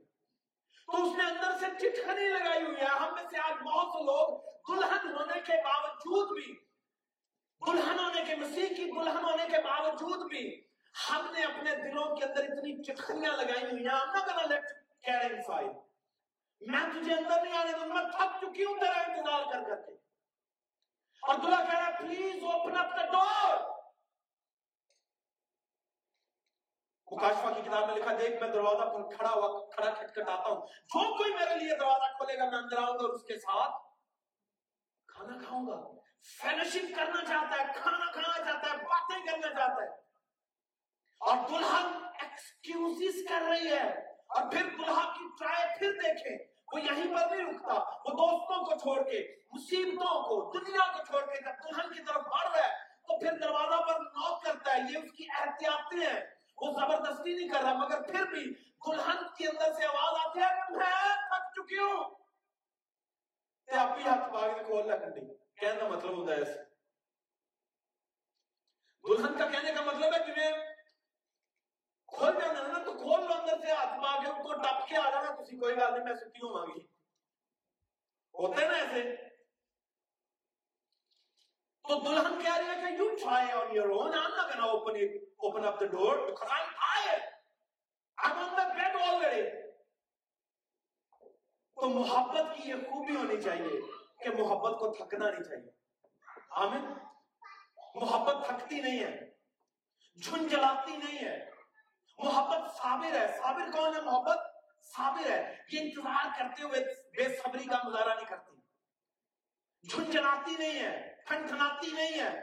تو 0.85 1.03
اس 1.03 1.17
نے 1.17 1.23
اندر 1.23 1.57
سے 1.59 1.65
چٹکنی 1.79 2.27
لگائی 2.27 2.63
ہوئی 2.63 2.77
ہے۔ 2.77 2.85
ہم 2.85 3.13
میں 3.13 3.23
سے 3.29 3.37
آج 3.39 3.53
بہت 3.53 3.87
سے 3.93 4.03
لوگ 4.03 4.39
دلہن 4.39 5.15
ہونے 5.15 5.39
کے 5.39 5.53
باوجود 5.63 6.43
بھی، 6.43 6.55
دلہن 7.67 7.99
ہونے 7.99 8.23
کے 8.25 8.35
مسیح 8.35 8.67
کی 8.67 8.85
دلہن 8.85 9.23
ہونے 9.23 9.45
کے 9.51 9.61
باوجود 9.61 10.29
بھی 10.29 10.66
ہم 11.09 11.31
نے 11.31 11.43
اپنے 11.43 11.75
دلوں 11.75 12.15
کے 12.15 12.25
اندر 12.25 12.43
اتنی 12.43 12.83
چٹکنیاں 12.83 13.37
لگائی 13.37 13.71
ہوئی 13.71 13.87
ہیں، 13.87 13.93
I'm 13.93 14.07
not 14.07 14.27
gonna 14.27 14.45
let 14.45 14.63
carry 15.09 15.35
inside 15.35 15.87
میں 16.61 16.79
تجھے 16.93 17.13
اندر 17.13 17.41
نہیں 17.43 17.57
آنے 17.57 17.71
دوں، 17.71 17.85
میں 17.85 18.03
تھک 18.11 18.37
چکی 18.41 18.63
ہوں 18.63 18.79
تیرا 18.79 18.99
انتظار 18.99 19.53
کر 19.53 19.63
کر 19.63 19.81
کے۔ 19.81 19.91
اور 21.21 21.35
دلہا 21.35 21.63
کہہ 21.63 21.79
رہا 21.79 21.87
ہے 21.87 21.97
پلیز 21.99 22.43
اوپن 22.43 22.77
اپ 22.77 22.85
دا 22.85 23.05
ڈور 23.05 23.77
مکاشفہ 27.11 27.53
کی 27.53 27.61
کتاب 27.61 27.87
میں 27.87 27.95
لکھا 27.95 28.13
دیکھ، 28.19 28.43
میں 28.43 28.49
دروازہ 28.49 28.89
پر 28.89 29.15
کھڑا 29.15 29.29
ہوا، 29.29 29.69
کھڑا 29.69 29.91
کھٹکھٹاتا 29.91 30.49
ہوں۔ 30.49 30.67
جو 30.67 31.17
کوئی 31.17 31.33
میرے 31.33 31.55
لیے 31.55 31.75
دروازہ 31.75 32.17
کھولے 32.17 32.37
گا، 32.37 32.49
میں 32.49 32.57
اندر 32.57 32.77
آؤں 32.77 32.87
گا 32.87 33.03
اور 33.03 33.09
اس 33.09 33.23
کے 33.23 33.39
ساتھ 33.39 33.73
کھانا 35.07 35.37
کھاؤں 35.47 35.67
گا۔ 35.67 36.01
فیلوشپ 36.41 36.95
کرنا 36.95 37.25
چاہتا 37.25 37.63
ہے، 37.63 37.73
کھانا 37.75 38.11
کھانا 38.11 38.45
چاہتا 38.45 38.71
ہے، 38.71 38.77
باتیں 38.77 39.25
کرنا 39.25 39.53
چاہتا 39.53 39.83
ہے۔ 39.83 40.06
اور 41.17 41.37
دلہن 41.49 42.03
ایکسکیوزز 42.21 43.27
کر 43.29 43.41
رہی 43.49 43.67
ہے۔ 43.67 43.89
اور 44.27 44.51
پھر 44.51 44.63
دلہا 44.63 45.13
کی 45.17 45.23
ٹرائی 45.39 45.79
پھر 45.79 45.91
دیکھیں۔ 45.91 46.37
وہ 46.73 46.81
یہیں 46.81 47.15
پر 47.15 47.35
نہیں 47.35 47.45
رکتا۔ 47.45 47.73
وہ 47.73 48.09
دوستوں 48.09 48.65
کو 48.65 48.79
چھوڑ 48.79 49.09
کے، 49.09 49.35
مصیبتوں 49.51 50.23
کو، 50.23 50.59
دنیا 50.59 50.97
کو 50.97 51.03
چھوڑ 51.03 51.21
کے 51.21 51.41
جب 51.41 51.63
دلہن 51.63 51.93
کی 51.93 52.03
طرف 52.03 52.23
بڑھ 52.23 52.57
رہا 52.57 52.67
ہے، 52.67 52.73
تو 52.77 53.19
پھر 53.19 53.31
دروازہ 53.37 53.81
پر 53.81 53.99
نوک 53.99 54.43
کرتا 54.43 54.73
ہے۔ 54.73 54.79
یہ 54.91 54.97
اس 54.97 55.11
کی 55.17 55.25
احتیاطیں 55.39 56.05
ہیں۔ 56.07 56.21
وہ 56.61 56.71
زبردستی 56.71 57.33
نہیں 57.33 57.49
کر 57.49 57.61
رہا، 57.61 57.73
مگر 57.73 58.01
پھر 58.01 58.23
بھی 58.25 58.53
دلہن 58.87 59.17
کے 59.37 59.47
اندر 59.47 59.73
سے 59.73 59.85
آواز 59.85 60.27
آتی 60.27 60.39
ہے 60.39 60.47
کہ 60.47 60.75
میں 60.75 61.15
تھک 61.15 61.53
چکی 61.53 61.77
ہوں۔ 61.77 62.15
تے 63.65 63.75
آپ 63.77 63.89
ہاتھ 63.89 64.31
باغ 64.31 64.63
کھول 64.65 64.89
رہا 64.89 64.97
کنڈی۔ 64.97 65.21
کہنے 65.55 65.79
کا 65.79 65.87
مطلب 65.87 66.17
ہوتا 66.17 66.33
ہے 66.33 66.37
ایسے 66.37 66.63
دلہن 69.07 69.37
کا 69.37 69.47
کہنے 69.47 69.71
کا 69.71 69.81
مطلب 69.81 70.13
ہے 70.13 70.19
کہ 70.19 70.31
میں 70.37 70.76
کھول 72.07 72.33
جانا 72.41 72.59
ہے 72.59 72.67
نا 72.67 72.83
تو 72.83 72.93
کھول 72.93 73.25
لو 73.25 73.33
اندر 73.33 73.65
سے 73.65 73.71
ہاتھ 73.71 73.99
پا 74.03 74.23
کے 74.23 74.43
تو 74.43 74.53
ٹپ 74.53 74.87
کے 74.87 74.97
آ 74.97 75.09
جانا 75.09 75.35
کسی 75.35 75.57
کوئی 75.57 75.75
گل 75.75 75.93
نہیں 75.93 76.03
میں 76.03 76.13
ستی 76.15 76.39
ہوں 76.43 76.53
مانگی 76.53 76.85
ہوتے 78.35 78.67
نا 78.67 78.77
ایسے 78.77 79.15
تو 81.85 81.99
دلہن 81.99 82.41
کہہ 82.41 82.57
رہی 82.57 82.67
ہے 82.67 82.75
کہ 82.81 82.97
you 82.97 83.07
try 83.17 83.41
on 83.53 83.73
your 83.75 83.91
own 83.91 84.13
I'm 84.13 84.35
not 84.37 84.51
gonna 84.53 84.67
open 84.67 84.95
it 84.95 85.11
open 85.39 85.65
up 85.65 85.79
the 85.79 85.87
door 85.97 86.15
because 86.25 86.49
I'm 86.49 86.71
tired 86.79 87.23
I'm 88.17 88.37
on 88.37 88.55
the 88.55 88.65
bed 88.75 88.95
already. 89.07 89.45
تو 91.77 91.89
محبت 91.89 92.55
کی 92.55 92.69
یہ 92.69 92.75
خوبی 92.75 93.15
ہونی 93.15 93.41
چاہیے 93.41 93.79
کہ 94.23 94.29
محبت 94.29 94.79
کو 94.79 94.93
تھکنا 94.93 95.29
نہیں 95.29 95.43
چاہیے۔ 95.43 95.71
آمین۔ 96.49 96.85
محبت 97.95 98.45
تھکتی 98.47 98.81
نہیں 98.81 98.99
ہے 98.99 99.31
جھنجلاتی 100.23 100.97
نہیں 100.97 101.25
ہے۔ 101.25 101.46
محبت 102.17 102.77
صابر 102.77 103.21
ہے۔ 103.21 103.37
صابر 103.37 103.71
کون 103.71 103.95
ہے؟ 103.95 104.01
محبت 104.01 104.37
صابر 104.97 105.29
ہے 105.31 105.57
یہ 105.71 105.79
انتظار 105.79 106.39
کرتے 106.39 106.63
ہوئے 106.63 106.79
بے 107.17 107.37
صبری 107.37 107.63
کا 107.63 107.77
مظاہرہ 107.87 108.13
نہیں 108.15 108.25
کرتی۔ 108.25 108.57
جھنجھلاتی 109.89 110.55
نہیں 110.59 110.79
ہے 110.79 111.15
ٹھنٹھناتی 111.27 111.91
نہیں 111.91 112.19
ہے۔ 112.19 112.39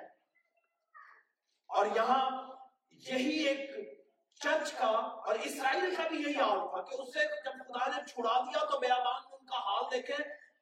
اور 1.66 1.87
یہاں 1.87 2.54
یہی 2.90 3.48
ایک 3.48 3.70
چرچ 4.42 4.72
کا 4.72 4.87
اور 4.87 5.34
اسرائیل 5.34 5.94
کا 5.94 6.08
بھی 6.08 6.16
یہی 6.16 6.40
حال 6.40 6.58
تھا 6.58 6.82
کہ 6.82 6.94
اسے 6.94 7.42
جب 7.44 7.52
خدا 7.52 7.87
نے 7.87 8.06
چھڑا 8.06 8.40
دیا 8.40 8.64
تو 8.64 8.78
بیابان 8.78 9.22
میں 9.30 9.38
ان 9.38 9.46
کا 9.46 9.56
حال 9.56 9.84
دیکھے 9.92 10.14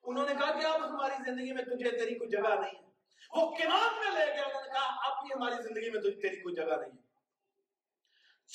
انہوں 0.03 0.27
نے 0.29 0.35
کہا 0.35 0.61
کہ 0.61 0.67
اب 0.67 0.85
ہماری 0.85 1.23
زندگی 1.25 1.53
میں 1.53 1.65
تجھے 1.65 1.91
تیری 1.91 2.15
کوئی 2.15 2.31
جگہ 2.31 2.61
نہیں 2.61 2.85
ہے۔ 2.85 2.91
وہ 3.31 3.57
کنان 3.57 3.95
میں 3.95 4.11
لے 4.11 4.33
گئے، 4.33 4.45
انہوں 4.45 4.63
نے 4.63 4.69
کہا 4.69 5.07
اب 5.07 5.23
بھی 5.23 5.35
ہماری 5.35 5.63
زندگی 5.63 5.91
میں 5.91 6.01
تجھے 6.01 6.21
تیری 6.23 6.37
کوئی 6.41 6.55
جگہ 6.55 6.77
نہیں 6.81 6.91
ہے۔ 6.91 7.02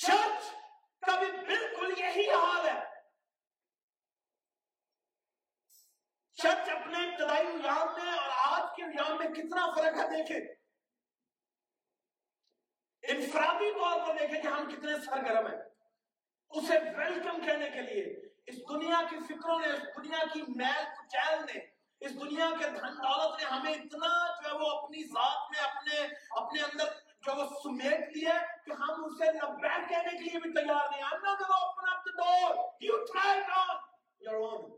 چرچ 0.06 0.50
کا 1.00 1.18
بھی 1.18 1.26
بالکل 1.26 2.00
یہی 2.00 2.30
حال 2.30 2.68
ہے۔ 2.68 2.82
چرچ 6.34 6.68
اپنے 6.68 7.08
ابتدائی 7.08 7.46
ایام 7.46 7.92
میں 7.92 8.12
اور 8.12 8.28
آج 8.30 8.76
کے 8.76 8.84
ایام 8.84 9.18
میں 9.18 9.26
کتنا 9.26 9.66
فرق 9.74 9.96
ہے 9.96 10.16
دیکھیں۔ 10.16 10.54
انفرادی 13.02 13.72
طور 13.72 14.06
پر 14.06 14.18
دیکھیں 14.18 14.42
کہ 14.42 14.46
ہم 14.46 14.70
کتنے 14.70 14.92
سرگرم 15.06 15.46
ہیں۔ 15.46 15.60
اسے 16.50 16.78
ویلکم 16.96 17.46
کہنے 17.46 17.70
کے 17.70 17.80
لیے 17.80 18.28
اس 18.46 18.56
دنیا 18.56 19.00
کی 19.10 19.16
فکروں 19.28 19.58
نے، 19.58 19.66
اس 19.66 19.82
دنیا 19.82 20.18
کی 20.32 20.42
میل 20.56 20.84
کچیل 20.84 21.38
نے، 21.38 21.66
اس 22.00 22.14
دنیا 22.14 22.50
کے 22.58 22.70
دھن 22.70 22.96
دولت 22.96 23.42
نے 23.42 23.48
ہمیں 23.48 23.74
اتنا 23.74 24.42
جو 24.42 24.48
ہے 24.48 24.54
وہ 24.54 24.70
اپنی 24.70 25.04
ذات 25.04 25.50
میں، 25.50 25.70
اپنے 25.70 26.16
اپنے 26.30 26.62
اندر 26.62 27.07
جو 27.26 27.34
وہ 27.36 27.44
سمیٹ 27.44 28.16
لیا 28.16 28.34
ہے 28.34 28.46
کہ 28.66 28.72
ہم 28.72 29.04
اسے 29.04 29.24
لبیک 29.24 29.88
کہنے 29.88 30.18
کے 30.18 30.18
لیے 30.18 30.38
بھی 30.40 30.54
تیار 30.54 30.90
نہیں 30.90 31.02
I'm 31.02 31.22
not 31.22 31.34
gonna 31.34 31.68
open 31.68 31.92
up 31.92 31.98
the 31.98 32.26
door. 32.26 32.56
You 32.58 32.98
try 32.98 33.36
it 33.38 33.58
on 33.58 33.76
your 34.28 34.52
own. 34.52 34.68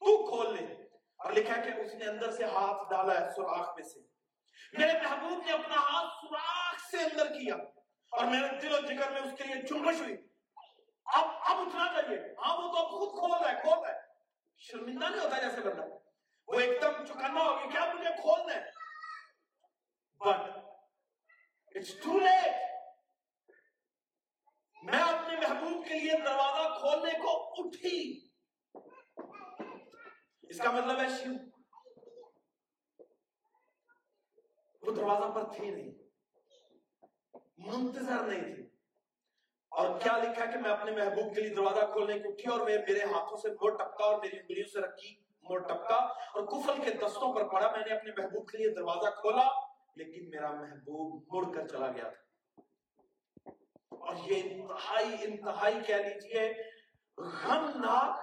تو 0.00 0.30
کھول 0.30 0.54
لے۔ 0.54 0.72
اور 1.16 1.32
لکھا 1.32 1.60
کہ 1.60 1.80
اس 1.80 1.94
نے 1.94 2.04
اندر 2.04 2.30
سے 2.30 2.44
ہاتھ 2.44 2.90
ڈالا 2.90 3.20
ہے 3.20 3.30
سوراخ 3.36 3.68
میں 3.68 3.84
سے۔ 3.84 4.00
میرے 4.78 4.92
محبوب 4.92 5.42
نے 5.46 5.52
اپنا 5.52 5.76
ہاتھ 5.76 6.14
سوراخ 6.20 6.90
سے 6.90 6.96
اندر 6.96 7.26
کیا۔ 7.26 7.54
اور 8.10 8.24
میرے 8.24 8.60
دل 8.60 8.74
و 8.74 8.80
جگر 8.80 9.10
میں 9.10 9.20
اس 9.20 9.38
کے 9.38 9.44
لیے 9.44 9.62
جنبش 9.62 10.00
ہوئی۔ 10.00 10.16
اب 11.04 11.24
اب 11.24 11.56
اٹھنا 11.60 11.92
چاہیے۔ 11.92 12.18
ہاں 12.18 12.56
وہ 12.56 12.62
تو 12.62 12.98
خود 12.98 13.18
کھول 13.18 13.44
رہا 13.44 13.56
ہے، 13.56 13.62
کھول 13.62 13.84
رہا 13.84 13.94
ہے۔ 13.94 14.00
شرمندہ 14.56 15.04
نہیں 15.04 15.24
ہوتا 15.24 15.38
جیسے 15.38 15.60
بندہ۔ 15.60 15.82
وہ 16.48 16.60
ایک 16.60 16.82
دم 16.82 17.04
چکنا 17.04 17.44
ہو 17.44 17.56
گیا 17.56 17.70
کیا 17.70 17.92
مجھے 17.92 18.10
کھولنا 18.20 18.54
ہے؟ 18.54 18.64
بٹ 20.18 20.55
اٹس 21.76 21.94
ٹو 21.94 22.18
لیٹ 22.18 22.54
میں 24.82 24.98
اپنے 24.98 25.36
محبوب 25.36 25.86
کے 25.86 25.94
لیے 25.94 26.12
دروازہ 26.24 26.78
کھولنے 26.78 27.18
کو 27.18 27.54
اٹھی۔ 27.58 28.28
اس 30.42 30.58
کا 30.58 30.70
مطلب 30.70 31.00
ہے 31.00 31.08
شیو۔ 31.08 31.32
وہ 34.82 34.92
دروازہ 34.96 35.30
پر 35.32 35.52
تھی 35.56 35.70
نہیں۔ 35.70 35.92
منتظر 37.58 38.22
نہیں 38.26 38.54
تھی۔ 38.54 38.62
اور 39.68 40.00
کیا 40.00 40.16
لکھا 40.16 40.44
کہ 40.44 40.58
میں 40.58 40.70
اپنے 40.70 40.90
محبوب 40.90 41.34
کے 41.34 41.40
لیے 41.40 41.54
دروازہ 41.54 41.92
کھولنے 41.92 42.18
کی 42.18 42.28
اٹھی 42.28 42.50
اور 42.50 42.60
میں 42.60 42.78
میرے 42.78 43.04
ہاتھوں 43.04 43.36
سے 43.36 43.50
مور 43.50 43.70
ٹپکا 43.70 44.04
اور 44.04 44.20
میری 44.22 44.36
انگلیوں 44.36 44.68
سے 44.68 44.80
رکھی 44.80 45.16
مور 45.42 45.58
ٹپکا 45.58 45.94
اور 45.94 46.46
کفل 46.46 46.84
کے 46.84 46.90
دستوں 46.90 47.34
پر 47.34 47.48
پڑا۔ 47.48 47.70
میں 47.70 47.82
نے 47.88 47.94
اپنے 47.94 48.12
محبوب 48.18 48.48
کے 48.48 48.58
لیے 48.58 48.68
دروازہ 48.68 49.10
کھولا۔ 49.10 49.65
لیکن 49.96 50.30
میرا 50.30 50.52
محبوب 50.52 51.34
مڑ 51.34 51.54
کر 51.54 51.68
چلا 51.68 51.92
گیا 51.92 52.08
تھا۔ 52.08 52.26
اور 53.88 54.16
یہ 54.16 54.42
انتہائی 54.42 55.16
انتہائی 55.20 55.80
کہہ 55.86 55.94
لیجیے، 55.94 56.52
غمناک 57.18 58.18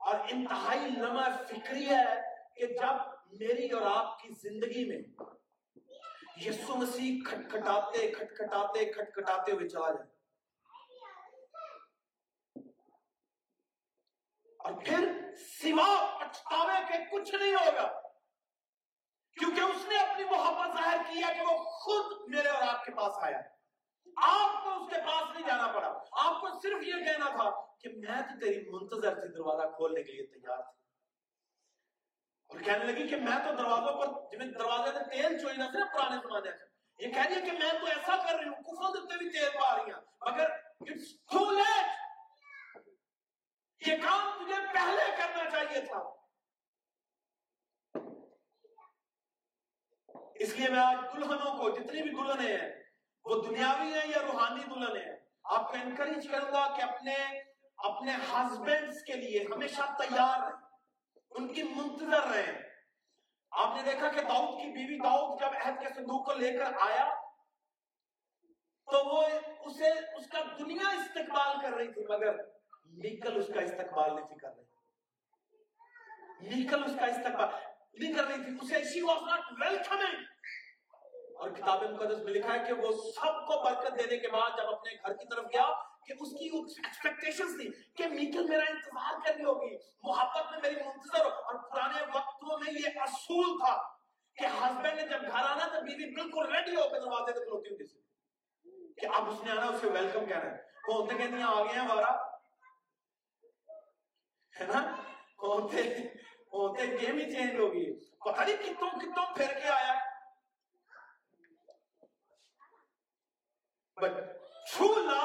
اور 0.00 0.14
انتہائی 0.32 0.80
لمحہ 0.80 1.42
فکری 1.48 1.86
ہے 1.86 2.04
کہ 2.56 2.66
جب 2.66 3.06
میری 3.40 3.68
اور 3.68 3.82
آپ 3.82 4.22
کی 4.22 4.28
زندگی 4.42 4.84
میں 4.84 5.24
یسو 6.36 6.76
مسیح 6.76 7.20
کھٹکھٹاتے 7.28 8.10
کھٹکھٹاتے 8.12 8.92
کھٹکھٹاتے 8.92 9.52
ہوئے 9.52 9.68
چلا 9.68 9.90
جائے۔ 9.90 10.10
اور 14.58 14.72
پھر 14.84 15.30
سوا 15.60 16.18
پچھتاوے 16.20 16.84
کے 16.88 17.04
کچھ 17.10 17.34
نہیں 17.34 17.54
ہوگا۔ 17.54 18.07
کیونکہ 19.38 19.60
اس 19.60 19.84
نے 19.88 19.98
اپنی 19.98 20.24
محبت 20.24 20.82
ظاہر 20.82 20.98
کی 21.08 21.22
ہے 21.24 21.34
کہ 21.34 21.40
وہ 21.40 21.58
خود 21.58 22.34
میرے 22.34 22.48
اور 22.48 22.62
آپ 22.68 22.84
کے 22.84 22.92
پاس 22.92 23.12
آیا 23.20 23.38
ہے۔ 23.38 23.58
آپ 24.16 24.64
کو 24.64 24.70
اس 24.70 24.90
کے 24.90 25.00
پاس 25.00 25.22
نہیں 25.34 25.46
جانا 25.46 25.66
پڑا۔ 25.66 25.88
آپ 26.12 26.40
کو 26.40 26.48
صرف 26.62 26.82
یہ 26.82 27.04
کہنا 27.04 27.28
تھا 27.28 27.66
کہ 27.80 27.88
میں 27.88 28.22
تو 28.22 28.40
تیری 28.40 28.70
منتظر 28.70 29.20
تھی 29.20 29.28
دروازہ 29.28 29.68
کھولنے 29.68 30.02
کے 30.02 30.12
لیے 30.12 30.26
تیار 30.26 30.62
تھی۔ 30.62 30.78
اور 32.48 32.60
کہنے 32.60 32.84
لگی 32.84 33.08
کہ 33.08 33.16
میں 33.16 33.48
تو 33.48 33.54
دروازوں 33.54 34.00
پر 34.00 34.30
جنہیں 34.32 34.52
دروازے 34.52 34.98
میں 34.98 35.02
تیل 35.02 35.38
چوئی 35.38 35.56
نہ 35.56 35.64
صرف 35.64 35.96
پرانے 35.96 36.16
زمانے 36.16 36.50
سے۔ 36.50 36.78
یہ 37.06 37.12
کہہ 37.12 37.22
رہی 37.22 37.34
ہے 37.34 37.40
کہ 37.40 37.52
میں 37.52 37.80
تو 37.80 37.86
ایسا 37.86 38.16
کر 38.16 38.38
رہی 38.38 38.48
ہوں، 38.48 38.62
کفر 38.62 39.00
دیتے 39.00 39.18
بھی 39.18 39.30
تیل 39.30 39.48
پا 39.60 39.76
رہی 39.76 39.92
ہیں۔ 39.92 40.30
مگر 40.30 40.50
it's 40.90 41.40
too 41.40 41.52
late 41.56 41.88
یہ 43.86 43.96
کام 43.96 44.44
تجھے 44.44 44.66
پہلے 44.74 45.16
کرنا 45.16 45.50
چاہیے 45.50 45.80
تھا۔ 45.80 46.17
اس 50.38 50.56
لیے 50.56 50.68
میں 50.68 50.78
آج 50.78 50.96
دلہنوں 51.16 51.58
کو 51.58 51.70
جتنی 51.70 52.02
بھی 52.02 52.10
دلہنے 52.10 52.56
ہیں، 52.56 52.82
وہ 53.24 53.42
دنیاوی 53.42 53.92
ہیں 53.98 54.06
یا 54.06 54.22
روحانی 54.32 54.64
دلہنے 54.64 55.00
ہیں، 55.00 55.16
آپ 55.44 55.70
کو 55.70 55.76
انکریج 55.82 56.28
کروں 56.28 56.52
گا 56.52 56.76
کہ 56.76 56.82
اپنے 56.82 57.14
اپنے 57.76 58.12
ہسبینڈز 58.12 59.02
کے 59.02 59.12
لیے 59.12 59.44
ہمیشہ 59.54 59.80
تیار 59.98 60.40
رہیں، 60.40 60.66
ان 61.30 61.52
کی 61.52 61.62
منتظر 61.62 62.28
رہے 62.28 62.68
آپ 63.50 63.76
نے 63.76 63.82
دیکھا 63.82 64.08
کہ 64.08 64.20
داؤد 64.20 64.62
کی 64.62 64.72
بیوی 64.72 64.98
داؤد 64.98 65.40
جب 65.40 65.48
عہد 65.64 65.80
کے 65.80 65.94
صندوق 65.94 66.26
کو 66.26 66.34
لے 66.34 66.58
کر 66.58 66.72
آیا، 66.80 67.14
تو 68.92 69.14
وہ 69.14 69.22
اسے، 69.60 69.88
اس 69.88 70.26
کا 70.26 70.38
دنیا 70.58 70.88
استقبال 70.88 71.56
کر 71.62 71.72
رہی 71.72 71.92
تھی، 71.92 72.02
مگر 72.02 72.36
میکل 72.84 73.38
اس 73.38 73.46
کا 73.54 73.60
استقبال 73.60 74.14
نہیں 74.14 74.26
تھی 74.26 74.36
کر 74.36 74.48
رہی۔ 74.56 74.64
میکل 76.40 76.84
اس 76.84 76.96
کا 77.00 77.06
استقبال۔ 77.06 77.67
نہیں 77.92 78.14
کر 78.14 78.24
رہی 78.24 78.34
تھی، 78.34 78.76
اسے 78.76 79.00
she 79.00 79.14
was 79.14 79.22
not 79.24 79.38
welcoming 79.38 80.20
اور 81.38 81.50
کتاب 81.50 81.82
مقدس 81.82 82.18
میں 82.18 82.32
لکھا 82.32 82.54
ہے 82.54 82.58
کہ 82.58 82.72
وہ 82.72 82.92
سب 82.92 83.46
کو 83.46 83.64
برکت 83.64 83.98
دینے 83.98 84.16
کے 84.16 84.28
بعد 84.28 84.50
جب 84.56 84.66
اپنے 84.66 84.92
گھر 84.94 85.12
کی 85.12 85.24
طرف 85.34 85.44
گیا 85.44 85.74
کہ 86.06 86.14
اس 86.20 86.28
کی 86.28 86.56
ایکسپیکٹیشنز 86.56 87.60
تھی 87.60 87.92
کہ 87.96 88.06
میکل 88.06 88.46
میرا 88.48 88.64
انتظار 88.70 89.26
کر 89.26 89.34
رہی 89.34 89.44
ہوگی، 89.44 89.76
محبت 90.02 90.50
میں 90.50 90.58
میری 90.62 90.74
منتظر 90.74 91.24
ہو۔ 91.24 91.30
اور 91.30 91.70
پرانے 91.70 92.02
وقتوں 92.14 92.58
میں 92.58 92.72
یہ 92.72 93.00
اصول 93.00 93.58
تھا 93.58 93.82
کہ 94.36 94.46
ہسبینڈ 94.46 95.00
نے 95.00 95.06
جب 95.06 95.22
گھر 95.22 95.38
آنا 95.38 95.66
تو 95.66 95.80
بیوی 95.80 96.14
بالکل 96.14 96.54
ریڈی 96.54 96.76
ہو 96.76 96.82
کے 96.82 97.00
دروازے 97.00 97.32
تک 97.32 97.38
کھلوتی 97.38 97.70
ہوتی 97.70 97.86
تھی۔ 97.86 98.00
کہ 99.00 99.06
اب 99.14 99.28
اس 99.28 99.44
نے 99.44 99.50
آنا، 99.50 99.66
اسے 99.66 99.86
ویلکم 99.86 100.26
کہنا 100.26 100.50
ہے۔ 100.50 100.62
وہ 100.88 100.94
ہوتے 100.94 101.14
کہتے 101.18 101.36
ہیں، 101.36 101.42
آ 101.42 101.64
گئے 101.64 101.72
ہیں 101.72 101.80
ہمارا؟ 101.80 102.12
ہے 104.60 104.66
نا؟ 104.66 104.96
ہوتے 105.42 105.82
ہوتے 106.58 106.86
گیم 106.86 107.18
ہی 107.18 107.32
چینج 107.32 107.58
ہوگی 107.60 108.06
پتہ 108.16 108.42
نہیں 108.42 108.56
کتوں 108.56 108.90
کتوں 108.90 109.34
پھر 109.34 109.58
کے 109.58 109.68
آیا؟ 109.68 109.94
But 113.96 114.16
true 114.72 114.88
love 115.00 115.20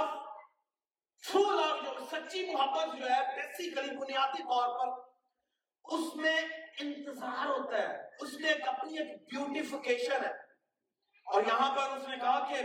true 1.23 1.51
love 1.51 1.83
جو 1.83 2.05
سچی 2.11 2.53
محبت 2.53 2.97
جو 2.97 3.05
ہے 3.05 3.35
بیسیکلی 3.35 3.97
بنیادی 3.97 4.43
طور 4.43 4.79
پر 4.79 5.01
اس 5.85 6.15
میں 6.15 6.41
انتظار 6.79 7.45
ہوتا 7.45 7.77
ہے۔ 7.77 8.07
اس 8.21 8.33
میں 8.33 8.49
ایک 8.49 8.67
اپنی 8.67 8.97
ایک 8.97 9.23
بیوٹیفیکیشن 9.23 10.25
ہے۔ 10.25 10.31
اور 11.25 11.41
یہاں 11.41 11.75
پر 11.75 11.97
اس 11.97 12.07
نے 12.07 12.15
کہا 12.17 12.39
کہ 12.49 12.61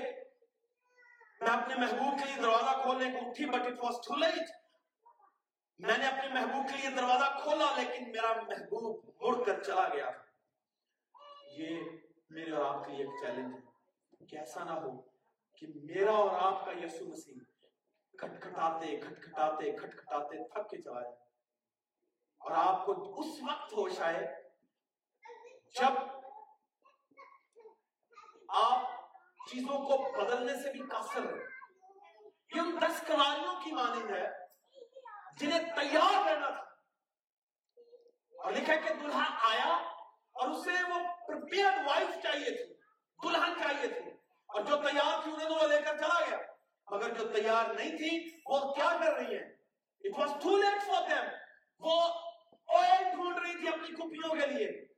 میں 1.40 1.50
اپنے 1.50 1.74
محبوب 1.74 2.18
کے 2.18 2.24
لیے 2.24 2.42
دروازہ 2.42 2.82
کھولنے 2.82 3.10
کو 3.10 3.30
اٹھی 3.30 3.46
but 3.46 3.66
it 3.66 3.84
was 3.84 3.94
too 4.06 4.16
late 4.16 4.50
میں 5.78 5.98
نے 5.98 6.06
اپنے 6.06 6.28
محبوب 6.28 6.68
کے 6.68 6.76
لیے 6.76 6.90
دروازہ 6.90 7.42
کھولا، 7.42 7.76
لیکن 7.76 8.12
میرا 8.12 8.32
محبوب 8.32 9.10
مڑ 9.20 9.44
کر 9.44 9.62
چلا 9.62 9.88
گیا۔ 9.88 10.10
یہ 11.56 11.80
میرے 12.30 12.52
اور 12.52 12.74
آپ 12.74 12.86
کے 12.86 12.92
لیے 12.92 13.04
ایک 13.04 13.14
چیلنج 13.20 13.54
ہے۔ 13.54 13.68
کیسا 14.26 14.64
نہ 14.64 14.70
ہو 14.70 15.00
کہ 15.52 15.66
میرا 15.74 16.10
اور 16.10 16.30
آپ 16.40 16.64
کا 16.64 16.72
یسو 16.72 17.04
مسیح 17.04 17.34
کھٹکھٹاتے 18.18 18.96
کھٹکھٹاتے 18.96 19.76
کھٹکھٹاتے 19.76 20.48
تھک 20.48 20.70
کے 20.70 20.82
چلا 20.82 21.02
جائے۔ 21.02 21.14
اور 22.38 22.50
آپ 22.50 22.86
کو 22.86 23.20
اس 23.20 23.26
وقت 23.50 23.72
ہوش 23.72 24.00
آئے 24.00 24.50
جب 25.80 25.92
آپ 28.48 28.80
چیزوں 29.50 29.78
کو 29.78 30.24
بدلنے 30.24 30.62
سے 30.62 30.72
بھی 30.72 30.80
قاصر 30.80 31.20
رہے 31.20 31.44
یہ 32.54 32.60
ان 32.60 32.78
دس 32.82 33.04
کلاریوں 33.06 33.54
کی 33.64 33.72
مانند 33.72 34.10
ہے۔ 34.10 34.47
جنہیں 35.38 35.58
تیار 35.58 36.24
کرنا 36.24 36.50
تھا۔ 36.50 36.64
اور 38.42 38.52
لکھا 38.52 38.74
کہ 38.74 38.94
دلہا 38.94 39.50
آیا 39.50 39.74
اور 40.32 40.48
اسے 40.48 40.70
وہ 40.70 40.98
پریپیئرڈ 41.26 41.86
وائف 41.86 42.22
چاہیے 42.22 42.50
تھی 42.50 42.74
دلہن 43.24 43.52
چاہیے 43.62 43.88
تھی 43.88 44.10
اور 44.46 44.60
جو 44.60 44.76
تیار 44.76 45.22
تھی 45.22 45.32
انہیں 45.32 45.48
تو 45.48 45.54
وہ 45.54 45.68
لے 45.68 45.80
کر 45.82 45.96
چلا 45.98 46.26
گیا۔ 46.28 46.38
مگر 46.90 47.14
جو 47.14 47.28
تیار 47.28 47.74
نہیں 47.74 47.96
تھی، 47.96 48.40
وہ 48.46 48.74
کیا 48.74 48.96
کر 49.04 49.12
رہی 49.12 49.38
ہیں؟ 49.38 49.44
It 50.00 50.18
was 50.18 50.30
too 50.42 50.56
late 50.56 50.82
for 50.86 51.08
them 51.08 51.24
وہ 51.78 52.02
آئل 52.68 53.04
ڈھونڈ 53.04 53.38
رہی 53.38 53.52
تھی 53.52 53.68
اپنی 53.68 53.88
کپیوں 53.88 54.34
کے 54.34 54.46
لیے۔ 54.46 54.88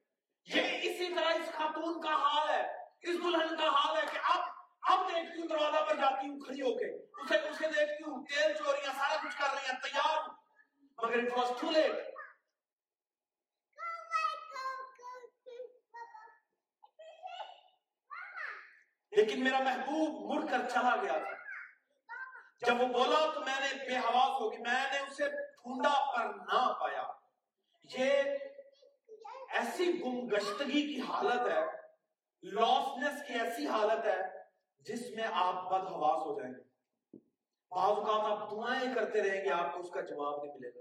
یہ 0.47 0.63
اسی 0.83 1.15
طرح 1.15 1.31
اس 1.31 1.53
خاتون 1.53 2.01
کا 2.01 2.15
حال 2.15 2.49
ہے، 2.49 2.73
اس 3.03 3.15
دلہن 3.15 3.57
کا 3.57 3.69
حال 3.69 3.97
ہے 3.97 4.03
کہ 4.13 4.19
اب 4.23 4.50
اب 4.93 5.09
دیکھتی 5.09 5.41
ہوں 5.41 5.49
دروازہ 5.49 5.85
پر 5.89 5.97
جاتی 5.97 6.29
ہوں 6.29 6.39
کھڑی 6.41 6.61
ہو 6.63 6.79
کے؟ 6.79 6.87
اسے 7.23 7.37
اسے 7.49 7.69
دیکھتی 7.69 8.05
ہوں 8.05 8.25
تیل 8.25 8.53
چوریاں 8.59 8.93
سارا 8.99 9.17
کچھ 9.23 9.37
کر 9.39 9.55
رہی 9.55 9.67
ہیں، 9.71 9.81
تیار 9.83 10.29
مگر 10.99 11.19
اٹ 11.19 11.39
واز 11.39 11.61
ٹو 11.61 11.71
لیٹ 11.71 12.09
لیکن 19.13 19.45
میرا 19.45 19.59
محبوب 19.59 20.19
مڑ 20.31 20.41
کر 20.51 20.69
چلا 20.69 20.97
گیا 21.03 21.19
تھا۔ 21.19 21.39
جب 22.67 22.81
وہ 22.81 22.87
بولا 22.87 23.19
تو 23.35 23.41
میں 23.41 23.61
نے 23.61 23.85
بے 23.89 23.97
حواس 23.97 24.41
ہوگی 24.41 24.59
میں 24.59 24.85
نے 24.93 24.99
اسے 24.99 25.29
ڈھونڈا 25.29 25.95
پر 26.13 26.35
نہ 26.35 26.73
پایا۔ 26.81 27.07
یہ 27.85 28.23
ایسی 29.59 30.01
گمگشتگی 30.03 30.83
کی 30.95 31.01
حالت 31.01 31.49
ہے 31.49 31.61
لاسنس 32.43 33.23
کی 33.27 33.35
ایسی 33.35 33.67
حالت 33.67 34.05
ہے 34.07 34.40
جس 34.81 35.11
میں 35.17 35.25
آپ 35.33 35.55
بد 35.55 35.89
حواس 35.89 36.27
ہو 36.27 36.41
جائیں 36.41 36.55
گے۔ 36.55 36.63
بعض 37.71 37.89
اوقات 37.89 38.39
آپ 38.39 38.51
دعائیں 38.51 38.95
کرتے 38.95 39.23
رہیں 39.23 39.45
گے، 39.45 39.51
آپ 39.51 39.75
کو 39.75 39.81
اس 39.81 39.91
کا 39.91 40.01
جواب 40.01 40.45
نہیں 40.45 40.55
ملے 40.55 40.75
گا۔ 40.75 40.81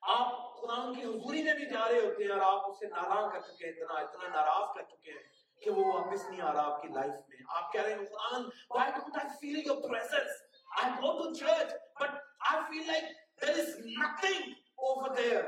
آپ 0.00 0.60
قرآن 0.60 0.94
کی 0.94 1.04
حضوری 1.04 1.42
میں 1.42 1.54
بھی 1.54 1.66
جا 1.66 1.88
رہے 1.88 2.00
ہوتے 2.00 2.24
ہیں 2.24 2.30
اور 2.30 2.40
آپ 2.40 2.70
اسے 2.70 2.86
ناراض 2.86 3.32
کر 3.32 3.40
چکے 3.40 3.66
ہیں، 3.66 3.72
اتنا 3.72 4.00
اتنا 4.00 4.28
ناراض 4.28 4.74
کر 4.74 4.82
چکے 4.82 5.10
ہیں 5.12 5.22
کہ 5.62 5.70
وہ 5.70 5.92
واپس 5.94 6.24
نہیں 6.30 6.40
آ 6.40 6.52
رہا 6.52 6.74
آپ 6.74 6.82
کی 6.82 6.88
لائف 6.88 7.28
میں۔ 7.28 7.36
آپ 7.48 7.72
کہہ 7.72 7.80
رہے 7.80 7.94
ہیں، 7.94 7.98
قرآن، 7.98 8.42
why 8.76 8.88
don't 8.90 9.22
I 9.22 9.26
feel 9.44 9.62
your 9.70 9.80
presence? 9.90 10.34
I 10.82 10.88
go 11.02 11.10
to 11.20 11.28
church 11.42 11.72
but 12.00 12.10
I 12.52 12.56
feel 12.70 12.86
like 12.92 13.10
there 13.42 13.56
is 13.56 13.70
nothing 14.02 14.52
over 14.76 15.14
there. 15.20 15.44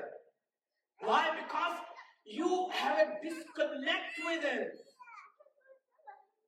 Why? 1.00 1.24
Because 1.40 1.74
you 2.38 2.50
have 2.83 2.98
a 2.98 3.09
disconnect 3.24 4.20
with 4.26 4.44
him. 4.44 4.86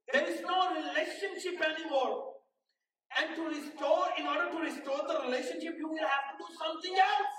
There 0.08 0.26
is 0.26 0.40
no 0.42 0.58
relationship 0.72 1.60
anymore. 1.62 2.34
And 3.10 3.36
to 3.36 3.42
restore 3.48 4.06
in 4.18 4.26
order 4.26 4.50
to 4.50 4.58
restore 4.60 5.02
the 5.08 5.20
relationship 5.20 5.74
you 5.78 5.88
will 5.88 6.06
have 6.06 6.24
to 6.30 6.34
do 6.38 6.48
something 6.56 6.96
else. 7.00 7.34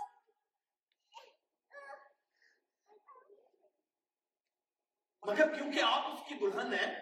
مگر 5.23 5.53
کیونکہ 5.55 5.84
آپ 5.84 6.05
اس 6.10 6.19
کی 6.27 6.36
دلہن 6.36 6.73
ہیں 6.73 6.93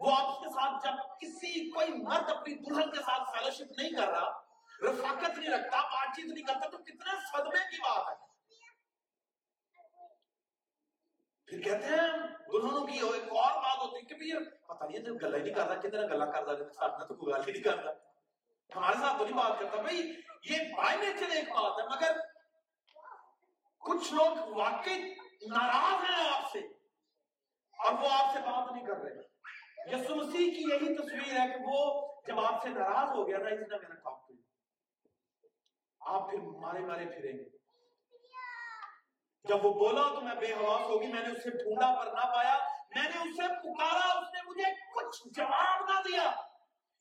وہ 0.00 0.12
آپ 0.12 0.28
اس 0.28 0.38
کے 0.42 0.50
ساتھ 0.52 0.84
جب 0.84 1.00
کسی 1.20 1.70
کوئی 1.70 1.92
مرد 1.94 2.30
اپنی 2.30 2.54
دلہن 2.66 2.90
کے 2.90 3.02
ساتھ 3.06 3.30
فیلوشپ 3.32 3.78
نہیں 3.78 3.90
کر 3.96 4.08
رہا 4.08 4.30
رفاقت 4.82 5.38
نہیں 5.38 5.50
رکھتا 5.50 5.80
بات 5.90 6.14
چیت 6.16 6.26
نہیں 6.26 6.44
کرتا 6.44 6.68
تو 6.70 6.78
کتنے 6.78 7.16
صدمے 7.26 7.64
کی 7.70 7.80
بات 7.82 8.08
ہے 8.10 8.31
پھر 11.52 11.60
کہتے 11.60 11.86
ہیں 11.86 12.12
دلہنوں 12.52 12.86
کی 12.86 12.98
ایک 12.98 13.22
اور 13.22 13.62
بات 13.62 13.78
ہوتی 13.78 13.96
ہے 13.96 14.02
کہ 14.02 14.14
بھی 14.14 14.32
پتہ 14.66 14.84
نہیں 14.84 14.98
ہے 14.98 15.10
گلا 15.10 15.36
ہی 15.36 15.42
نہیں 15.42 15.54
کر 15.54 15.66
رہا 15.66 15.80
کتنا 15.80 16.00
گلا 16.00 16.24
کر 16.24 16.42
رہا 16.42 16.52
ہے 16.52 16.72
ساتھ 16.72 16.98
میں 16.98 17.06
تو 17.06 17.14
کوئی 17.14 17.34
گل 17.34 17.40
ہی 17.46 17.52
نہیں 17.52 17.62
کر 17.62 17.84
رہا 17.84 17.92
ہمارے 18.76 18.94
ساتھ 18.94 19.18
تو 19.18 19.24
نہیں 19.24 19.36
بات 19.36 19.60
کرتا۔ 19.60 19.82
بھائی، 19.82 19.98
یہ 20.50 20.74
بائی 20.76 20.98
نیچر 20.98 21.30
ایک 21.30 21.44
بات 21.44 21.80
ہے، 21.80 21.86
مگر 21.86 22.20
کچھ 23.78 24.14
لوگ 24.14 24.48
واقعی 24.48 25.02
ناراض 25.46 26.10
ہیں 26.10 26.28
آپ 26.34 26.50
سے 26.52 26.58
اور 27.78 27.92
وہ 27.92 28.08
آپ 28.10 28.32
سے 28.32 28.38
بات 28.38 28.72
نہیں 28.72 28.86
کر 28.86 28.96
رہے۔ 28.96 29.22
یسو 29.92 30.14
مسیح 30.14 30.50
کی 30.50 30.62
یہی 30.72 30.96
تصویر 30.96 31.40
ہے 31.40 31.48
کہ 31.48 31.64
وہ 31.66 32.08
جب 32.26 32.40
آپ 32.40 32.62
سے 32.62 32.68
ناراض 32.68 33.08
ہو 33.10 33.28
گیا، 33.28 33.38
نا، 33.38 33.48
اس 33.48 33.60
نے 33.60 33.66
میرا 33.66 33.94
کام 33.94 34.14
کیا 34.14 34.36
آپ 36.00 36.30
پھر 36.30 36.38
مارے 36.38 36.78
مارے 36.78 37.06
پھریں 37.06 37.32
گے۔ 37.32 37.61
جب 39.44 39.64
وہ 39.64 39.72
بولا 39.74 40.02
تو 40.14 40.20
میں 40.20 40.34
بے 40.34 40.52
حواس 40.52 40.82
ہوگی، 40.82 41.06
میں 41.06 41.22
نے 41.22 41.30
اسے 41.32 41.50
ڈھونڈا 41.50 41.86
پر 41.94 42.06
نہ 42.06 42.26
پایا، 42.34 42.58
میں 42.96 43.02
نے 43.02 43.28
اسے 43.28 43.48
پکارا، 43.62 44.18
اس 44.18 44.28
نے 44.34 44.42
مجھے 44.46 44.70
کچھ 44.94 45.28
جواب 45.28 45.90
نہ 45.90 46.00
دیا۔ 46.02 46.30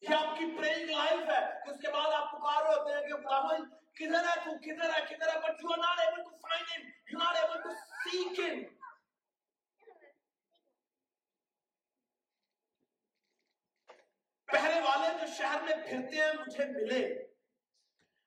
یہ 0.01 0.15
آپ 0.15 0.37
کی 0.37 0.45
پرینگ 0.57 0.89
لائف 0.89 1.29
ہے 1.29 1.41
کہ 1.65 1.69
اس 1.69 1.77
کے 1.81 1.91
بعد 1.91 2.13
آپ 2.13 2.31
پکار 2.31 2.63
رہے 2.63 2.73
ہوتے 2.73 2.93
ہیں 2.93 3.01
کہ 3.01 3.27
خداوند 3.27 3.65
کدھر 3.93 4.23
ہے 4.29 4.35
تو 4.45 4.57
کدھر 4.57 4.89
ہے 4.89 5.01
کدھر 5.09 5.27
ہے 5.27 5.39
but 5.39 5.63
you 5.63 5.71
are 5.71 5.77
not 5.77 5.99
able 5.99 6.23
to 6.23 6.37
find 6.37 6.69
him 6.71 6.87
you 7.11 7.19
are 7.19 7.33
not 7.33 7.43
able 7.43 7.61
to 7.61 7.69
seek 7.73 8.39
him 8.39 8.63
پہلے 14.47 14.79
والے 14.79 15.07
جو 15.21 15.27
شہر 15.33 15.61
میں 15.61 15.75
پھرتے 15.75 16.17
ہیں، 16.17 16.33
مجھے 16.33 16.65
ملے۔ 16.65 17.05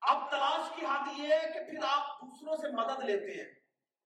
اب 0.01 0.30
تلاش 0.30 0.70
کی 0.76 0.86
حد 0.86 1.18
یہ 1.18 1.34
ہے 1.34 1.51
کہ 1.55 1.64
پھر 1.64 1.84
آپ 1.88 2.20
دوسروں 2.20 2.57
سے 2.57 2.68
مدد 2.76 3.05
لیتے 3.05 3.43
ہیں۔ 3.43 3.53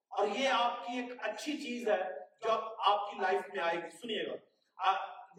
اور 0.08 0.28
یہ 0.28 0.48
آپ 0.48 0.86
کی 0.86 0.98
ایک 0.98 1.12
اچھی 1.22 1.52
چیز 1.64 1.88
ہے 1.88 2.02
جو 2.40 2.74
آپ 2.78 3.10
کی 3.10 3.16
لائف 3.20 3.40
میں 3.54 3.64
آئے 3.64 3.76
گی۔ 3.76 3.90
سنیے 3.90 4.30
گا۔ 4.30 4.36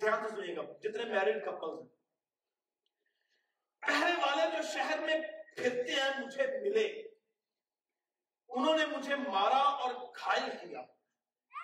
دھیان 0.02 0.24
سے 0.24 0.36
سنیے 0.36 0.56
گا۔ 0.56 0.62
جتنے 0.62 1.04
میرڈ 1.06 1.46
کپلز 1.46 1.80
ہیں۔ 1.80 2.00
پہلے 3.82 4.14
والے 4.16 4.58
جو 4.58 4.64
شہر 4.64 5.00
میں 5.00 5.16
پھرتے 5.58 5.92
ہیں، 5.92 6.26
مجھے 6.26 6.48
ملے۔ 6.62 7.08
انہوں 8.50 8.78
نے 8.78 8.86
مجھے 8.86 9.16
مارا 9.16 9.58
اور 9.58 9.94
گھائل 9.94 10.50
کیا۔ 10.62 10.82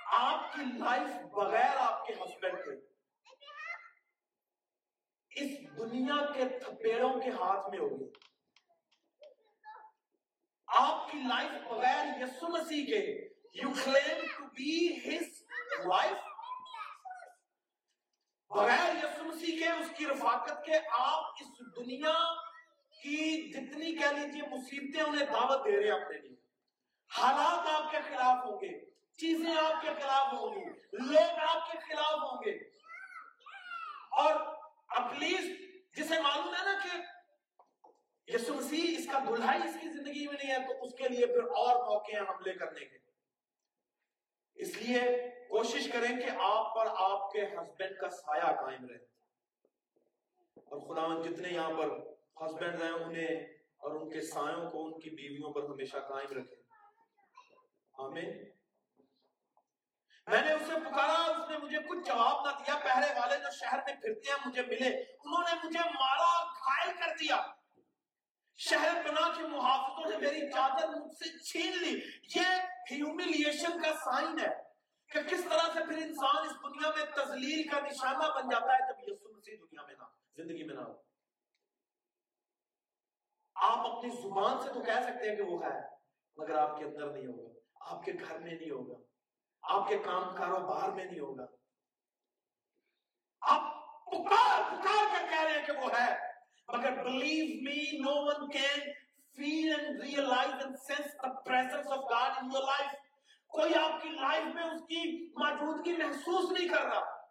آپ 0.06 0.54
کی 0.54 0.62
لائف 0.78 1.26
بغیر 1.26 1.78
آپ 1.78 2.08
کے 2.08 2.14
ہسبینڈ 2.14 2.58
کے۔ 2.58 2.96
اس 5.30 5.78
دنیا 5.78 6.34
کے 6.34 6.60
تھپیڑوں 6.60 7.14
کے 7.14 7.30
ہاتھ 7.30 7.70
میں 7.70 7.80
ہوگی 7.80 8.12
آپ 10.68 11.12
کی 11.12 11.18
لائف 11.18 11.68
بغیر 11.70 12.22
یسو 12.22 12.48
مسیح 12.48 12.86
کے 12.86 13.30
you 13.54 13.70
claim 13.86 14.26
to 14.38 14.46
be 14.46 14.98
his 14.98 15.44
wife 15.86 16.18
بغیر 18.50 18.96
یسو 18.96 19.24
مسیح 19.24 19.60
کے 19.60 19.70
اس 19.70 19.88
کی 19.98 20.06
رفاقت 20.06 20.66
کے 20.66 20.74
آپ 20.92 21.24
اس 21.26 21.76
دنیا 21.78 22.34
کی 23.02 23.52
جتنی 23.54 23.96
کہہ 23.96 24.08
لیجیے 24.08 24.42
مصیبتیں 24.42 25.04
انہیں 25.04 25.26
دعوت 25.26 25.66
دے 25.66 25.78
رہے 25.78 25.92
ہیں 25.92 26.02
اپنے 26.02 26.18
لیے۔ 26.18 26.36
حالات 27.12 27.68
آپ 27.74 27.92
کے 27.92 27.98
خلاف 28.08 28.46
ہوں 28.46 28.62
گے، 28.62 28.86
چیزیں 29.18 29.56
آپ 29.56 29.82
کے 29.82 29.90
خلاف 30.02 30.34
ہوں 30.34 30.56
گی، 30.56 30.66
لوگ 30.94 31.40
آپ 31.48 31.72
کے 31.72 31.78
خلاف 31.78 32.14
ہوں 32.14 32.44
گے۔ 32.46 32.76
اور 34.12 34.34
اپلیس 34.88 35.60
جسے 35.98 36.22
معلوم 36.22 36.56
ہے 36.56 36.66
نا 36.66 36.80
کہ 36.84 36.98
یسو 38.28 38.54
مسیح 38.54 38.96
اس 38.98 39.08
کا 39.12 39.20
دلہا 39.20 39.52
اس 39.52 39.78
کی 39.82 39.90
زندگی 39.90 40.28
میں 40.28 40.44
نہیں 40.44 40.56
ہے، 40.56 40.68
تو 40.68 40.84
اس 40.84 40.94
کے 40.94 41.10
لیے 41.10 41.26
پھر 41.26 41.44
اور 41.44 41.86
موقع 41.86 42.12
ہیں 42.14 42.20
حملے 42.20 42.54
کرنے 42.54 42.86
کے 42.86 42.98
اس 44.56 44.78
لیے 44.78 45.00
کوشش 45.50 45.92
کریں 45.92 46.20
کہ 46.20 46.30
آپ 46.40 46.76
پر 46.76 46.86
آپ 46.88 47.32
کے 47.32 47.46
ہسبینڈ 47.46 47.98
کا 48.00 48.10
سایہ 48.10 48.56
قائم 48.56 48.88
رہے۔ 48.88 49.16
اور 50.56 50.80
خدا 50.80 51.30
جتنے 51.30 51.50
یہاں 51.50 51.70
پر 51.70 51.88
ہسبینڈ 52.46 52.82
ہیں، 52.82 52.92
انہیں 52.92 53.46
اور 53.78 53.92
ان 53.92 54.10
کے 54.10 54.22
سایوں 54.22 54.72
کو، 54.72 54.86
ان 54.86 55.00
کی 55.00 55.10
بیویوں 55.10 55.54
پر 55.54 55.64
ہمیشہ 55.64 55.98
قائم 55.98 56.32
رکھے 56.32 56.56
آمین۔ 57.94 58.44
میں 60.28 60.42
نے 60.42 60.52
اسے 60.54 60.80
پکارا، 60.86 61.32
اس 61.32 61.50
نے 61.50 61.58
مجھے 61.58 61.78
کچھ 61.90 62.08
جواب 62.08 62.46
نہ 62.46 62.52
دیا۔ 62.52 62.80
پہلے 62.84 63.20
والے 63.20 63.38
جو 63.38 63.52
شہر 63.52 63.78
میں 63.78 64.02
پھرتے 64.02 64.32
ہیں، 64.32 64.48
مجھے 64.48 64.62
ملے۔ 64.62 64.90
انہوں 65.00 65.44
نے 65.44 65.68
مجھے 65.68 65.80
مارا، 65.80 66.44
گھائل 66.44 66.96
کر 66.96 67.16
دیا۔ 67.20 67.46
شہر 68.58 69.02
بنا 69.06 69.34
کے 69.38 69.48
محافظوں 69.48 70.10
نے 70.10 70.18
میری 70.18 70.52
چادر 70.52 70.88
مجھ 70.88 71.14
سے 71.16 71.40
چھین 71.44 71.78
لی۔ 71.78 72.02
یہ 72.36 72.46
ہیوملیشن 72.92 73.82
کا 73.82 73.94
سائن 73.94 74.40
ہے 74.40 74.64
کہ 75.08 75.22
کس 75.22 75.44
طرح 75.44 75.74
سے 75.74 75.86
پھر 75.86 75.98
انسان 75.98 76.48
اس 76.48 76.56
دنیا 76.56 76.90
میں 76.90 77.06
تزلیل 77.06 77.68
کا 77.68 77.80
نشانہ 77.80 78.34
بن 78.36 78.50
جاتا 78.50 78.74
ہے 78.74 78.94
جب 78.94 79.10
یسو 79.10 79.38
مسیح 79.38 79.56
دنیا 79.62 79.86
میں 79.86 79.96
نہ 79.96 80.04
زندگی 80.38 80.64
میں 80.64 80.76
نہ 80.76 80.82
ہو۔ 80.82 81.02
آپ 83.56 83.78
اپنی 83.78 84.10
زبان 84.10 84.62
سے 84.62 84.74
تو 84.74 84.84
کہہ 84.84 85.02
سکتے 85.04 85.30
ہیں 85.30 85.36
کہ 85.36 85.42
وہ 85.42 85.66
ہے، 85.66 85.82
مگر 86.38 86.58
آپ 86.58 86.78
کے 86.78 86.86
اندر 86.86 87.12
نہیں 87.12 87.26
ہوگا، 87.26 87.60
آپ 87.80 88.04
کے 88.04 88.14
گھر 88.14 88.38
میں 88.38 88.52
نہیں 88.52 88.72
ہوگا، 88.72 88.96
آپ 89.62 89.88
کے 89.88 89.98
کام 89.98 90.36
کاروبار 90.36 90.90
میں 90.90 91.06
نہیں 91.06 91.20
ہوگا۔ 91.20 91.46
آپ 93.42 93.62
پکار 94.06 94.62
پکار 94.72 95.16
کر 95.16 95.30
کہہ 95.30 95.42
رہے 95.42 95.60
ہیں 95.60 95.66
کہ 95.66 95.72
وہ 95.72 96.00
ہے۔ 96.00 96.25
مگر 96.68 97.04
believe 97.04 97.46
me 97.62 97.98
no 97.98 98.26
one 98.26 98.52
can 98.52 98.94
feel 99.36 99.80
and 99.80 100.02
realise 100.02 100.52
and 100.52 100.76
sense 100.80 101.14
the 101.14 101.42
presence 101.42 101.88
of 101.88 102.00
God 102.00 102.32
in 102.38 102.52
your 102.54 102.64
life 102.64 102.92
کوئی 103.48 103.76
آپ 103.76 104.02
کی 104.02 104.10
لائف 104.10 104.44
میں 104.56 104.64
اس 104.64 104.82
کی 104.82 105.28
موجودگی 105.28 105.94
محسوس 105.94 106.52
نہیں 106.52 106.70
کر 106.70 106.82
رہا۔ 106.82 107.26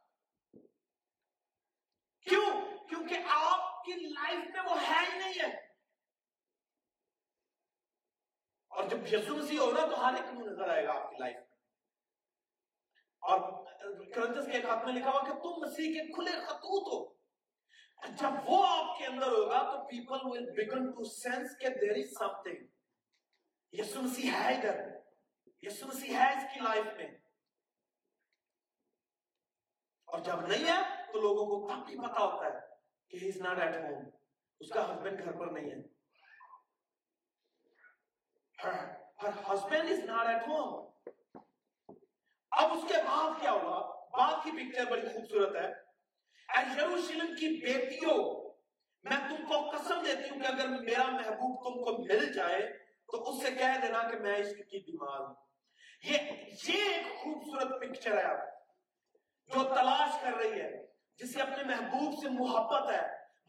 کیوں؟ 2.21 2.47
کیونکہ 2.89 3.19
آپ 3.29 3.85
کی 3.85 3.93
لائف 3.93 4.39
میں 4.39 4.63
وہ 4.71 4.83
ہے 4.83 5.13
ہی 5.13 5.19
نہیں 5.19 5.33
ہے۔ 5.33 5.57
اور 8.69 8.89
جب 8.89 9.15
یسو 9.15 9.37
مسیح 9.37 9.59
ہوگا 9.59 9.87
تو 9.87 10.05
ہر 10.05 10.15
ایک 10.15 10.35
نظر 10.35 10.69
آئے 10.69 10.87
گا 10.87 10.93
آپ 10.93 11.11
کی 11.11 11.17
لائف 11.19 11.35
میں۔ 11.35 11.45
اور 13.21 13.65
کرنجس 14.15 14.47
کے 14.47 14.53
ایک 14.53 14.65
خط 14.65 14.85
میں 14.85 14.95
لکھا 14.95 15.11
ہوا 15.11 15.25
کہ 15.25 15.33
تم 15.33 15.61
مسیح 15.61 15.95
کے 15.95 16.13
کھلے 16.13 16.31
خطوط 16.47 16.93
ہو۔ 16.93 17.14
جب 18.09 18.31
وہ 18.45 18.67
آپ 18.67 18.99
کے 18.99 19.07
اندر 19.07 19.27
ہوگا 19.27 19.73
تو 19.73 19.87
people 19.87 20.19
will 20.23 20.51
begin 20.51 20.91
to 20.91 21.05
sense 21.05 21.59
کہ 21.59 21.69
there 21.69 21.97
is 21.97 22.19
some 22.19 22.43
thing 22.43 22.67
Yesu 23.73 24.03
Masih 24.03 24.31
ہے 24.31 24.55
ادھر۔ 24.55 24.99
یسو 25.63 25.87
مسیح 25.87 26.17
ہے 26.17 26.33
اس 26.33 26.55
کی 26.55 26.61
لائف 26.61 26.87
میں۔ 26.97 27.19
اور 30.05 30.19
جب 30.19 30.41
نہیں 30.41 30.65
ہے 30.65 31.13
تو 31.13 31.21
لوگوں 31.21 31.47
کو 31.47 31.69
تب 31.69 31.87
بھی 31.87 31.99
پتا 31.99 32.21
ہوتا 32.21 32.47
ہے 32.47 32.61
کہ 33.09 33.17
he 33.17 33.29
is 33.29 33.37
not 33.37 33.59
at 33.59 33.77
home 33.77 34.11
اس 34.61 34.69
کا 34.69 34.95
ہسبینڈ 34.95 35.25
گھر 35.25 35.33
پر 35.33 35.47
نہیں 35.47 35.71
ہے۔ 35.71 35.77
ہاں، 38.65 39.05
her 39.25 39.33
husband 39.51 39.89
is 39.93 40.05
not 40.11 40.27
at 40.27 40.49
home 40.49 40.91
اب 42.51 42.73
اس 42.73 42.85
کے 42.89 43.03
بعد 43.03 43.41
کیا 43.41 43.51
ہوا 43.53 43.95
بعد 44.13 44.45
کی 44.45 44.51
پکچر 44.51 44.91
بڑی 44.91 45.09
خوبصورت 45.09 45.57
ہے۔ 45.57 45.84
یروشلم 46.49 47.35
کی 47.35 47.49
بیٹیوں، 47.65 48.19
میں 49.05 49.17
تم 49.29 49.45
کو 49.49 49.71
قسم 49.71 50.03
دیتی 50.05 50.31
ہوں 50.31 50.41
کہ 50.41 50.47
اگر 50.47 50.69
میرا 50.69 51.09
محبوب 51.11 51.65
تم 51.65 51.83
کو 51.83 52.03
مل 52.03 52.33
جائے، 52.33 52.61
تو 53.09 53.23
اس 53.23 53.43
سے 53.43 53.51
کہہ 53.51 53.81
دینا 53.83 54.03
کہ 54.11 54.17
میں 54.17 54.41
عشق 54.41 54.57
کی 54.71 54.79
بیمار 54.79 55.21
ہوں۔ 55.21 55.35
یہ 56.03 56.19
یہ 56.69 56.85
ایک 56.85 57.07
خوبصورت 57.19 57.81
پکچر 57.81 58.17
ہے 58.19 58.35
جو 59.51 59.63
تلاش 59.65 60.21
کر 60.23 60.35
رہی 60.35 60.61
ہے، 60.61 60.71
جسے 61.19 61.41
اپنے 61.41 61.65
محبوب 61.65 62.23
سے 62.23 62.29
محبت 62.29 62.91
ہے، 62.91 63.03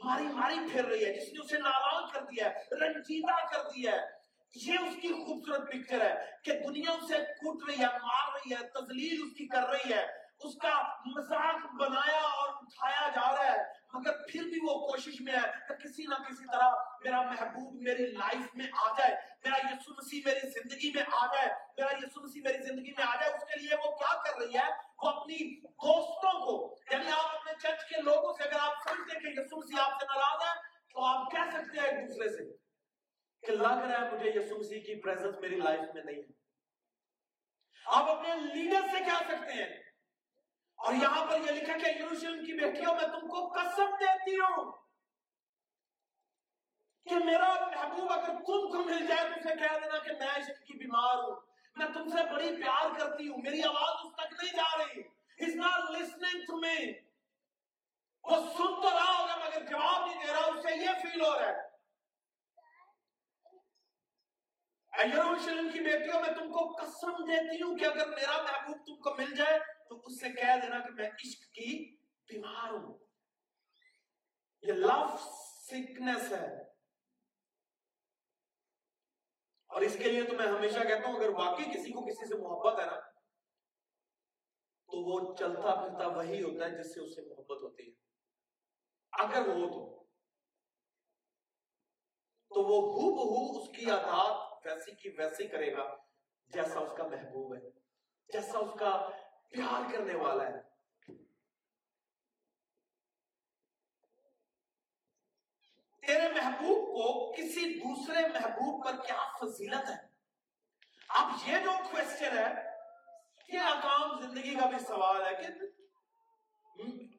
ماری 0.04 0.24
ماری 0.24 0.58
پھر 0.72 0.86
رہی 0.86 1.06
ہے، 1.06 1.14
جس 1.14 1.34
نے 1.34 1.40
اسے 1.44 1.58
ناراض 1.58 2.12
کر 2.12 2.22
دیا 2.22 2.50
ہے، 2.50 2.76
رنجیدہ 2.76 3.46
کر 3.54 3.62
دیا 3.64 3.92
ہے۔ 3.92 4.14
یہ 4.54 4.74
اس 4.80 4.96
کی 5.02 5.08
خوبصورت 5.08 5.72
پکچر 5.72 6.02
ہے 6.02 6.14
کہ 6.44 6.52
دنیا 6.52 6.92
اسے 6.92 7.18
کوٹ 7.18 7.70
رہی 7.70 7.80
ہے، 7.80 7.88
مار 8.04 8.34
رہی 8.34 8.54
ہے 8.54 8.68
تزلیل 8.68 9.22
اس 9.24 9.34
کی 9.38 9.48
کر 9.48 9.64
رہی 9.64 9.94
ہے، 9.94 10.06
اس 10.40 10.56
کا 10.62 10.74
مزاق 11.06 11.66
بنایا 11.80 12.22
اٹھایا 12.76 13.10
جا 13.10 13.32
رہا 13.36 13.52
ہے، 13.52 13.58
مگر 13.94 14.12
پھر 14.28 14.44
بھی 14.44 14.60
وہ 14.64 14.88
کوشش 14.88 15.22
میں 15.22 15.34
ہے 15.34 15.52
کہ 15.68 15.74
کسی 15.74 16.04
نہ 16.04 16.16
کسی 16.16 16.46
طرح 16.52 16.72
میرا 17.04 17.22
محبوب 17.22 17.76
میری 17.82 18.06
لائف 18.06 18.56
میں 18.56 18.68
آ 18.82 18.90
جائے، 18.98 19.16
میرا 19.44 19.58
یسو 19.68 19.94
مسیح 19.94 20.22
میری 20.26 20.50
زندگی 20.50 20.92
میں 20.96 21.04
آ 21.12 21.26
جائے، 21.26 21.48
میرا 21.78 21.98
یسو 21.98 22.22
مسیح 22.22 22.42
میری 22.44 22.64
زندگی 22.64 22.92
میں 22.98 23.06
آ 23.06 23.16
جائے، 23.16 23.34
اس 23.34 23.44
کے 23.44 23.60
لیے 23.60 23.76
وہ 23.86 23.96
کیا 23.96 24.14
کر 24.24 24.38
رہی 24.40 24.58
ہے؟ 24.58 24.68
وہ 25.04 25.10
اپنی 25.10 25.60
دوستوں 25.62 26.34
کو 26.46 26.76
یعنی 26.92 27.12
آپ 27.12 27.36
اپنے 27.36 27.54
چرچ 27.62 27.86
کے 27.90 28.02
لوگوں 28.02 28.34
سے 28.34 28.44
اگر 28.44 28.60
آپ 28.60 28.90
سمجھتے 28.90 29.20
کہ 29.20 29.40
یسو 29.40 29.58
مسیح 29.58 29.82
آپ 29.82 30.00
سے 30.00 30.06
ناراض 30.06 30.48
ہے 30.48 30.54
تو 30.94 31.06
آپ 31.06 31.32
کہہ 31.32 31.50
سکتے 31.54 31.80
ہیں 31.80 31.88
ایک 31.88 32.08
دوسرے 32.08 32.30
سے 32.38 32.52
کہ 33.44 33.52
لگ 33.52 33.84
رہا 33.84 34.02
ہے 34.02 34.12
مجھے 34.12 34.30
یسو 34.30 34.60
مسیح 34.60 34.80
کی 34.80 35.02
پریزنس 35.02 35.40
میری 35.42 35.56
لائف 35.56 35.80
میں 35.94 36.04
نہیں 36.04 36.16
ہے۔ 36.16 36.34
آپ 37.86 38.10
اپنے 38.10 38.36
لیڈر 38.36 38.88
سے 38.92 39.00
کہہ 39.00 39.26
سکتے 39.28 39.54
ہیں 39.54 39.85
اور 40.76 40.94
یہاں 40.94 41.26
پر 41.26 41.38
یہ 41.38 41.52
لکھا 41.52 41.78
کہ 41.78 41.90
یروشلم 41.90 42.46
کی 42.46 42.54
بیٹیوں، 42.54 42.94
میں 42.96 43.08
تم 43.08 43.28
کو 43.28 43.48
قسم 43.48 43.96
دیتی 44.00 44.36
ہوں 44.40 44.72
کہ 47.06 47.16
میرا 47.26 47.54
محبوب 47.76 48.12
اگر 48.12 48.26
تم 48.26 48.44
کو 48.44 48.84
مل 48.84 49.06
جائے، 49.08 49.30
تو 49.30 49.36
اسے 49.36 49.56
کہہ 49.56 49.80
دینا 49.84 49.98
کہ 49.98 50.12
میں 50.20 50.28
عشق 50.28 50.66
کی 50.68 50.78
بیمار 50.78 51.16
ہوں، 51.16 51.36
میں 51.76 51.88
تم 51.94 52.10
سے 52.10 52.24
بڑی 52.34 52.56
پیار 52.62 53.00
کرتی 53.00 53.28
ہوں، 53.28 53.38
میری 53.38 53.64
آواز 53.64 54.06
اس 54.06 54.14
تک 54.14 54.44
نہیں 54.44 54.56
جا 54.56 54.78
رہی۔ 54.78 55.02
He's 55.40 55.56
not 55.56 55.90
listening 55.92 56.40
to 56.50 56.60
me 56.64 56.78
وہ 58.24 58.36
سن 58.58 58.82
تو 58.82 58.90
رہا 58.90 59.18
ہوگا، 59.18 59.36
مگر 59.36 59.66
جواب 59.66 60.06
نہیں 60.06 60.26
دے 60.26 60.32
رہا، 60.32 60.46
اسے 60.46 60.76
یہ 60.76 61.02
فیل 61.02 61.22
ہو 61.22 61.40
رہا 61.40 61.48
ہے۔ 61.48 61.64
یروشلم 65.14 65.70
کی 65.70 65.80
بیٹیوں، 65.80 66.20
میں 66.22 66.34
تم 66.34 66.52
کو 66.52 66.62
قسم 66.82 67.24
دیتی 67.26 67.62
ہوں 67.62 67.78
کہ 67.78 67.86
اگر 67.86 68.08
میرا 68.08 68.42
محبوب 68.42 68.86
تم 68.86 68.96
کو 68.96 69.16
مل 69.18 69.36
جائے 69.36 69.60
تو 69.90 70.02
اس 70.06 70.20
سے 70.20 70.30
کہہ 70.30 70.60
دینا 70.62 70.80
کہ 70.80 70.94
میں 70.94 71.10
عشق 71.10 71.54
کی 71.54 71.96
بیمار 71.98 72.74
ہوں۔ 72.74 72.98
یہ 74.62 74.74
لو 74.74 75.18
سکنس 75.62 76.32
ہے۔ 76.32 76.62
اور 79.68 79.82
اس 79.82 79.94
کے 79.94 80.12
لیے 80.12 80.24
تو 80.24 80.34
میں 80.34 80.48
ہمیشہ 80.48 80.80
کہتا 80.80 81.08
ہوں، 81.08 81.16
اگر 81.16 81.30
واقعی 81.30 81.66
کسی 81.66 81.92
کو 81.92 82.06
کسی 82.06 82.28
سے 82.28 82.36
محبت 82.36 82.80
ہے 82.80 82.86
نا، 82.86 83.00
تو 84.88 85.04
وہ 85.04 85.36
چلتا 85.36 85.76
پھرتا 85.76 86.08
وہی 86.08 86.44
ہوتا 86.44 86.66
ہے 86.66 86.84
جس 86.84 86.94
سے 86.94 87.00
اس 87.00 87.16
سے 87.16 87.22
محبت 87.22 87.62
ہوتی 87.62 87.90
ہے۔ 87.90 87.94
اگر 89.12 89.48
وہ 89.48 89.70
تو 89.70 89.96
تو 92.50 92.62
وہ 92.62 92.94
ہو 92.94 93.16
بہو 93.16 93.62
اس 93.62 93.78
کی 93.78 93.92
عادات 93.92 94.68
ویسی 94.68 94.92
کی 94.96 95.10
ویسی 95.10 95.48
کرے 95.48 95.74
گا، 95.74 95.96
جیسا 96.48 96.80
اس 96.80 96.92
کا 96.98 97.08
محبوب 97.08 97.56
ہے، 97.56 97.70
جیسا 98.34 98.58
اس 98.58 98.80
کا 98.80 99.10
پیار 99.56 99.92
کرنے 99.92 100.16
والا 100.18 100.44
ہے۔ 100.46 100.64
تیرے 106.04 106.28
محبوب 106.32 106.88
کو 106.96 107.06
کسی 107.34 107.64
دوسرے 107.76 108.28
محبوب 108.34 108.84
پر 108.86 109.02
کیا 109.06 109.22
فضیلت 109.40 109.90
ہے؟ 109.90 109.96
اب 111.20 111.32
یہ 111.46 111.64
جو 111.64 111.72
کوشچن 111.92 112.38
ہے، 112.38 112.50
یہ 113.50 113.60
اقام 113.68 114.20
زندگی 114.22 114.54
کا 114.56 114.66
بھی 114.70 114.80
سوال 114.86 115.22
ہے 115.26 115.34
کہ 115.36 115.48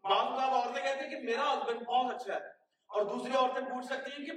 بعض 0.03 0.27
اوقات 0.27 0.53
عورتیں 0.53 0.83
کہتی 0.83 1.01
ہیں 1.01 1.11
کہ 1.11 1.19
میرا 1.25 1.53
ہسبینڈ 1.53 1.87
بہت 1.87 2.15
اچھا 2.15 2.35
ہے، 2.35 2.49
اور 2.91 3.05
دوسری 3.07 3.33
عورتیں 3.37 3.71
پوچھ 3.71 3.87
سکتی 3.87 4.11
ہیں 4.13 4.27
کہ 4.27 4.33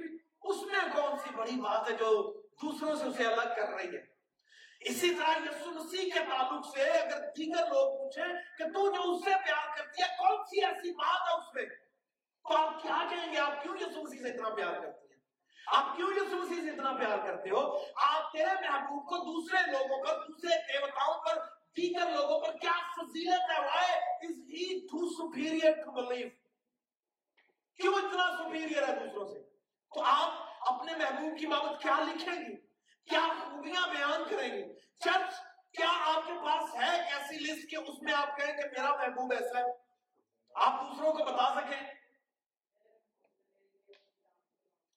اس 0.50 0.62
میں 0.68 0.82
کون 0.94 1.18
سی 1.24 1.36
بڑی 1.36 1.60
بات 1.62 1.90
ہے 1.90 1.96
جو 1.98 2.10
دوسروں 2.62 2.96
سے 2.96 3.06
اسے 3.08 3.26
الگ 3.26 3.56
کر 3.56 3.68
رہی 3.70 3.96
ہے؟ 3.96 4.02
اسی 4.80 5.16
طرح 5.16 5.30
یسو 5.30 5.72
مسیح 5.72 6.10
کے 6.14 6.20
تعلق 6.20 6.66
سے 6.76 6.84
اگر 6.84 7.20
دیگر 7.38 7.66
لوگ 7.66 7.98
پوچھیں 7.98 8.34
کہ 8.58 8.64
تو 8.64 8.92
جو 8.92 9.12
اس 9.12 9.24
سے 9.24 9.32
پیار 9.46 9.78
کرتی 9.78 10.02
ہے، 10.02 10.08
کون 10.08 10.44
سی 10.44 10.66
ایسی 10.66 10.92
بات 10.92 11.30
ہے 11.30 11.34
اس 11.34 11.56
میں؟ 11.56 11.66
تو 12.44 12.58
آپ 12.58 12.82
کیا 12.82 13.08
کہیں 13.10 13.34
گے؟ 13.34 13.38
آپ 13.38 13.64
کیوں 13.64 13.78
یسو 13.78 14.04
مسیح 14.04 14.22
سے 14.22 14.30
اتنا 14.30 14.50
پیار 14.50 14.74
کرتی 14.74 15.14
ہیں؟ 15.14 15.20
آپ 15.68 15.96
کیوں 15.96 16.12
یسوع 16.12 16.40
مسیح 16.40 16.62
سے 16.62 16.70
اتنا 16.70 16.92
پیار 16.92 17.18
کرتے 17.18 17.50
ہو؟ 17.50 17.78
آپ 17.96 18.32
تیرے 18.32 18.70
محبوب 18.70 19.06
کو 19.06 19.18
دوسرے 19.18 19.72
لوگوں 19.72 20.04
پر، 20.06 20.14
دوسرے 20.28 20.58
دیوتاؤں 20.58 21.20
پر، 21.22 21.36
دیگر 21.78 22.10
لوگوں 22.10 22.40
پر 22.40 22.58
کیا 22.58 22.72
فضیلت 22.98 23.52
ہے؟ 23.52 23.60
why 23.60 24.00
is 24.30 24.38
he 24.56 24.80
too 24.94 25.08
superior 25.20 25.74
to 25.86 25.92
believe? 25.92 26.30
کیوں 27.76 27.94
اتنا 27.94 28.24
superior 28.24 28.88
ہے 28.88 28.96
دوسروں 28.96 29.28
سے؟ 29.28 29.40
تو 29.96 30.02
آپ 30.04 30.32
اپنے 30.62 30.96
محبوب 30.96 31.40
کی 31.40 31.48
بابت 31.48 31.82
کیا 31.82 32.00
لکھیں 32.00 32.50
گے؟ 32.50 32.69
کیا 33.10 33.28
خوبیاں 33.50 33.88
بیان 33.88 34.24
کریں 34.30 34.50
گے؟ 34.50 34.74
چرچ، 35.00 35.34
کیا 35.74 35.88
آپ 35.90 36.24
کے 36.28 36.34
پاس 36.46 36.76
ہے 36.76 37.02
ایسی 37.02 37.36
لسٹ 37.36 37.70
کہ 37.70 37.76
اس 37.76 38.02
میں 38.02 38.14
آپ 38.14 38.38
کہیں 38.38 38.58
کہ 38.58 38.64
میرا 38.64 38.96
محبوب 38.96 39.32
ایسا 39.32 39.60
ہے؟ 39.60 39.72
آپ 40.56 40.82
دوسروں 40.82 41.12
کو 41.12 41.24
بتا 41.24 41.62
سکیں؟ 41.62 41.94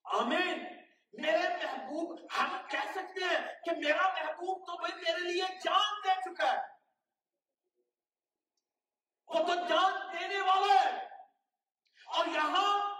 آمین۔ 0.04 0.82
میرے 1.12 1.66
محبوب 1.66 2.20
ہم 2.38 2.56
کہہ 2.70 2.90
سکتے 2.90 3.24
ہیں 3.24 3.46
کہ 3.64 3.70
میرا 3.86 4.08
محبوب 4.08 4.66
تو 4.66 4.78
بھائی 4.78 4.94
میرے 4.94 5.32
لیے 5.32 5.44
جان 5.64 6.00
دے 6.04 6.34
چکا 6.34 6.52
ہے۔ 6.52 6.60
وہ 9.26 9.38
تو 9.38 9.54
جان 9.54 10.20
دینے 10.20 10.40
والا 10.40 10.84
ہے۔ 10.84 11.06
اور 12.06 12.26
یہاں 12.26 12.91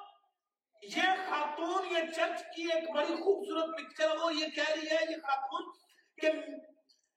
یہ 0.83 1.21
خاتون، 1.29 1.87
یہ 1.91 2.11
چرچ 2.17 2.43
کی 2.55 2.63
ایک 2.73 2.91
بڑی 2.95 3.15
خوبصورت 3.17 3.77
پکچر 3.77 4.17
وہ 4.23 4.35
یہ 4.35 4.49
کہہ 4.55 4.71
رہی 4.71 4.87
ہے، 4.87 5.05
یہ 5.11 5.17
خاتون 5.27 5.71
کہ 6.19 6.31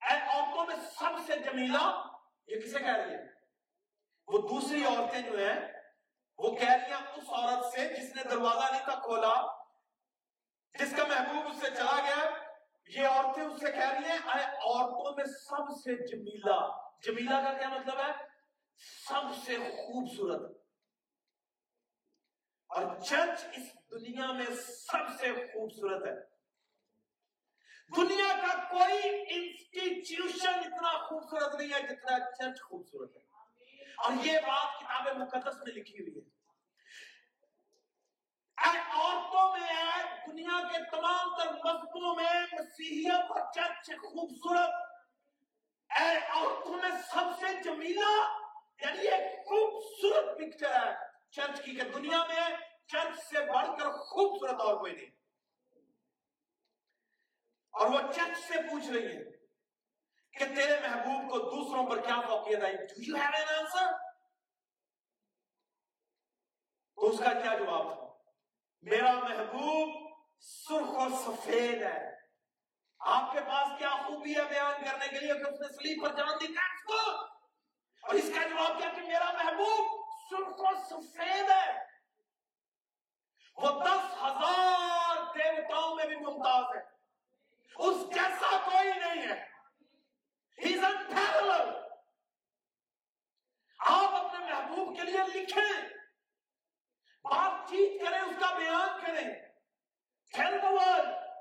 عورتوں 0.02 0.66
میں 0.66 0.76
سب 0.98 1.18
سے 1.28 1.38
جمیلہ 1.44 1.84
یہ 2.48 2.60
کسے 2.62 2.80
کہہ 2.80 2.96
رہی 2.96 3.14
ہے؟ 3.14 3.24
وہ 4.28 4.38
دوسری 4.50 4.84
عورتیں 4.86 5.22
جو 5.22 5.38
ہیں، 5.38 5.60
وہ 6.40 6.56
کہہ 6.56 6.72
رہی 6.72 6.92
ہیں 6.92 7.02
اس 7.18 7.30
عورت 7.30 7.66
سے 7.74 7.88
جس 7.94 8.16
نے 8.16 8.24
دروازہ 8.30 8.72
نہیں 8.72 8.86
تھا 8.86 9.00
کھولا، 9.00 9.34
جس 10.76 10.94
کا 10.98 11.08
محبوب 11.08 11.48
اس 11.52 11.60
سے 11.62 11.74
چلا 11.76 12.00
گیا، 12.06 12.30
یہ 12.88 13.08
عورتیں 13.08 13.44
اس 13.44 13.60
سے 13.60 13.72
کہہ 13.72 13.92
رہی 13.92 14.10
ہیں 14.12 14.20
عورتوں 14.20 15.16
میں 15.18 15.26
سب 15.26 15.72
سے 15.84 15.96
جمیلہ 16.08 16.60
جمیلہ 17.06 17.42
کا 17.44 17.54
کیا 17.54 17.70
مطلب 17.70 18.00
ہے؟ 18.00 18.12
سب 19.08 19.34
سے 19.46 19.58
خوبصورت۔ 19.58 20.65
اور 22.68 23.00
چرچ 23.00 23.46
اس 23.46 23.92
دنیا 23.92 24.32
میں 24.32 24.46
سب 24.68 25.10
سے 25.20 25.34
خوبصورت 25.34 26.08
ہے۔ 26.08 26.36
دنیا 27.98 28.36
کا 28.42 28.64
کوئی 28.64 29.02
انسٹیٹیوشن 29.30 30.60
اتنا 30.60 31.08
خوبصورت 31.08 31.56
نہیں 31.56 31.74
ہے 31.74 31.82
جتنا 31.82 32.32
چرچ 32.32 32.62
خوبصورت 32.62 33.16
ہے۔ 33.16 33.22
اور 33.98 34.26
یہ 34.26 34.40
بات 34.40 34.80
کتاب 34.80 35.18
مقدس 35.18 35.58
میں 35.58 35.76
لکھی 35.76 36.00
ہوئی 36.00 36.16
ہے۔ 36.18 36.36
عورتوں 38.92 39.58
میں 39.58 39.68
ہے 39.68 40.04
دنیا 40.28 40.68
کے 40.68 40.78
تمام 40.92 41.38
تر 41.38 41.52
مذہبوں 41.54 42.16
میں 42.16 42.42
مسیحیت 42.42 43.32
اور 43.32 43.54
چرچ 43.54 43.86
خوبصورت۔ 43.88 44.70
اے 46.02 46.18
عورتوں 46.18 46.74
میں 46.74 46.92
سب 46.92 47.40
سے 47.40 47.64
جمیلہ 47.64 48.38
یعنی 48.82 49.08
ایک 49.08 49.46
خوبصورت 49.46 50.38
پکچر 50.38 50.88
ہے۔ 50.88 51.15
چرچ 51.36 51.62
کی 51.66 51.76
کہ 51.76 51.84
دنیا 51.84 52.26
میں 52.28 52.58
چرچ 52.88 53.20
سے 53.20 53.40
بڑھ 53.54 53.68
کر 53.80 53.92
خوبصورت 53.92 54.62
اور 54.62 54.80
کوئی 54.80 54.94
نہیں۔ 54.94 55.10
اور 57.72 57.88
وہ 57.88 58.12
چرچ 58.12 58.38
سے 58.38 58.62
پوچھ 58.62 58.88
رہی 58.88 59.18
ہے 59.18 59.24
کہ 60.32 60.46
تیرے 60.56 60.80
محبوب 60.88 61.32
کو 61.32 61.38
دوسروں 61.38 61.88
پر 61.90 62.02
کیا 62.02 62.22
فوقیت 62.22 62.64
آئی 62.64 62.76
Do 62.76 63.18
you 63.18 63.26
have 63.26 63.42
an 63.42 63.56
answer? 63.58 63.92
تو 66.96 67.10
اس 67.10 67.20
کا 67.20 67.34
کیا 67.34 67.58
جواب 67.60 67.94
تھا 67.94 68.14
میرا 68.82 69.14
محبوب 69.14 70.18
سرخ 70.40 70.96
اور 70.98 71.10
سفید 71.10 71.82
ہے۔ 71.82 72.16
آپ 73.00 73.34
کے 73.34 73.40
پاس 73.40 73.78
کیا 73.78 73.90
خوبی 73.90 74.36
ہے 74.36 74.44
بیان 74.44 74.86
کرنے 74.86 75.08
کے 75.08 75.20
لیے؟ 75.20 75.34
کہ 75.34 75.50
اس 75.50 75.62
نے 75.62 75.68
سلیپ 75.68 76.04
پر 76.04 76.16
جان 76.16 76.38
دی 76.42 76.48
کو 76.88 77.00
اور 78.04 78.14
اس 78.14 78.32
کا 78.36 78.48
جواب 78.48 78.78
کیا 78.78 78.90
کہ 78.96 79.02
میرا 79.02 79.32
محبوب 79.32 80.05
سرخ 80.30 80.60
و 80.60 80.68
سفید 80.90 81.50
ہے۔ 81.50 81.84
وہ 83.56 83.84
دس 83.84 84.14
ہزار 84.24 85.16
دیوتاؤں 85.16 85.96
میں 85.96 86.06
بھی 86.06 86.16
ممتاز 86.16 86.76
ہے۔ 86.76 86.82
اس 87.76 88.14
جیسا 88.14 88.58
کوئی 88.66 88.90
نہیں 89.00 89.28
ہے۔ 89.28 89.46
آپ 93.80 94.26
اپنے 94.26 94.54
محبوب 94.54 94.96
کے 94.96 95.02
لیے 95.02 95.44
لکھیں۔ 95.44 95.90
بات 97.24 97.70
چیت 97.70 98.06
کریں، 98.06 98.20
اس 98.20 98.36
کا 98.40 98.58
بیان 98.58 99.02
کریں 99.02 99.46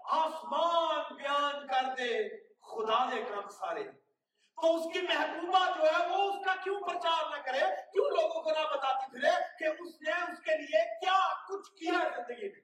آسمان 0.04 1.14
بیان 1.14 1.66
کر 1.66 1.94
دے 1.96 2.28
خدا 2.60 3.10
دے 3.10 3.24
کام 3.24 3.48
سارے 3.48 3.84
تو 4.64 4.76
اس 4.76 4.92
کی 4.92 5.00
محبوبہ 5.00 5.76
جو 5.76 5.82
ہے 5.82 6.08
وہ 6.08 6.30
اس 6.30 6.44
کا 6.44 6.54
کیوں 6.54 6.80
پرچار 6.80 7.36
نہ 7.36 7.42
کرے؟ 7.42 7.60
کیوں 7.92 8.10
لوگوں 8.10 8.42
کو 8.42 8.50
نہ 8.50 8.76
بتاتی 8.76 9.10
پھرے 9.10 9.30
کہ 9.58 9.64
اس 9.64 10.00
نے 10.00 10.10
اس 10.10 10.38
کے 10.38 10.56
لیے 10.56 11.00
کیا 11.00 11.46
کچھ 11.48 11.70
کیا 11.70 12.08
زندگی 12.16 12.48
میں؟ 12.48 12.60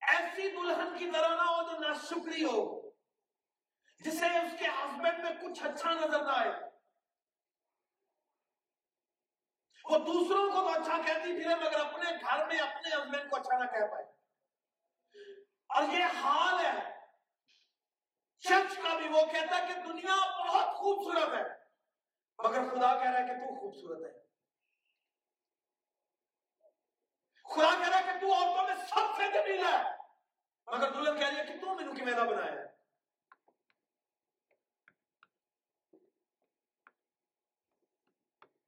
ایسی 0.00 0.50
دلہن 0.50 0.98
کی 0.98 1.10
طرح 1.10 1.28
نہ 1.28 1.42
ہو 1.42 1.62
جو 1.62 1.78
نہ 1.78 1.94
شکری 2.10 2.44
ہو، 2.44 2.90
جسے 4.00 4.26
اس 4.26 4.52
کے 4.58 4.66
ہسبینڈ 4.66 5.18
میں 5.18 5.32
کچھ 5.42 5.62
اچھا 5.62 5.90
نظر 5.90 6.24
نہ 6.24 6.32
آئے۔ 6.32 6.50
وہ 9.84 9.98
دوسروں 9.98 10.50
کو 10.50 10.60
تو 10.60 10.68
اچھا 10.68 10.96
کہتی 11.06 11.42
پھرے، 11.42 11.54
مگر 11.54 11.80
اپنے 11.80 12.10
گھر 12.10 12.46
میں 12.46 12.58
اپنے 12.58 12.94
ہسبینڈ 12.94 13.30
کو 13.30 13.36
اچھا 13.36 13.58
نہ 13.58 13.70
کہہ 13.70 13.86
پائے۔ 13.86 14.04
اور 15.68 15.82
یہ 15.82 16.04
حال 16.04 16.66
ہے 16.66 16.97
چرچ 18.40 18.76
کا 18.76 18.96
بھی 18.96 19.08
وہ 19.08 19.20
کہتا 19.32 19.58
ہے 19.58 19.66
کہ 19.66 19.80
دنیا 19.80 20.14
بہت 20.44 20.74
خوبصورت 20.74 21.34
ہے۔ 21.34 21.58
مگر 22.38 22.70
خدا 22.70 23.02
کہہ 23.02 23.10
رہا 23.10 23.20
ہے 23.20 23.26
کہ 23.26 23.34
تو 23.34 23.60
خوبصورت 23.60 24.02
ہے۔ 24.02 24.18
خدا 27.44 27.78
کہہ 27.78 27.88
رہا 27.88 27.98
ہے 27.98 28.02
کہ 28.02 28.20
تو 28.20 28.34
عورتوں 28.34 28.66
میں 28.68 28.86
سب 28.86 29.16
سے 29.16 29.22
جمیل 29.32 29.64
ہے۔ 29.64 29.96
مگر 30.66 30.90
دلہن 30.92 31.18
کہہ 31.18 31.28
رہی 31.28 31.36
ہے 31.36 31.44
کہ 31.44 31.60
تو 31.60 31.74
مینو 31.74 31.94
کی 31.94 32.02
میدا 32.02 32.24
بنایا 32.24 32.54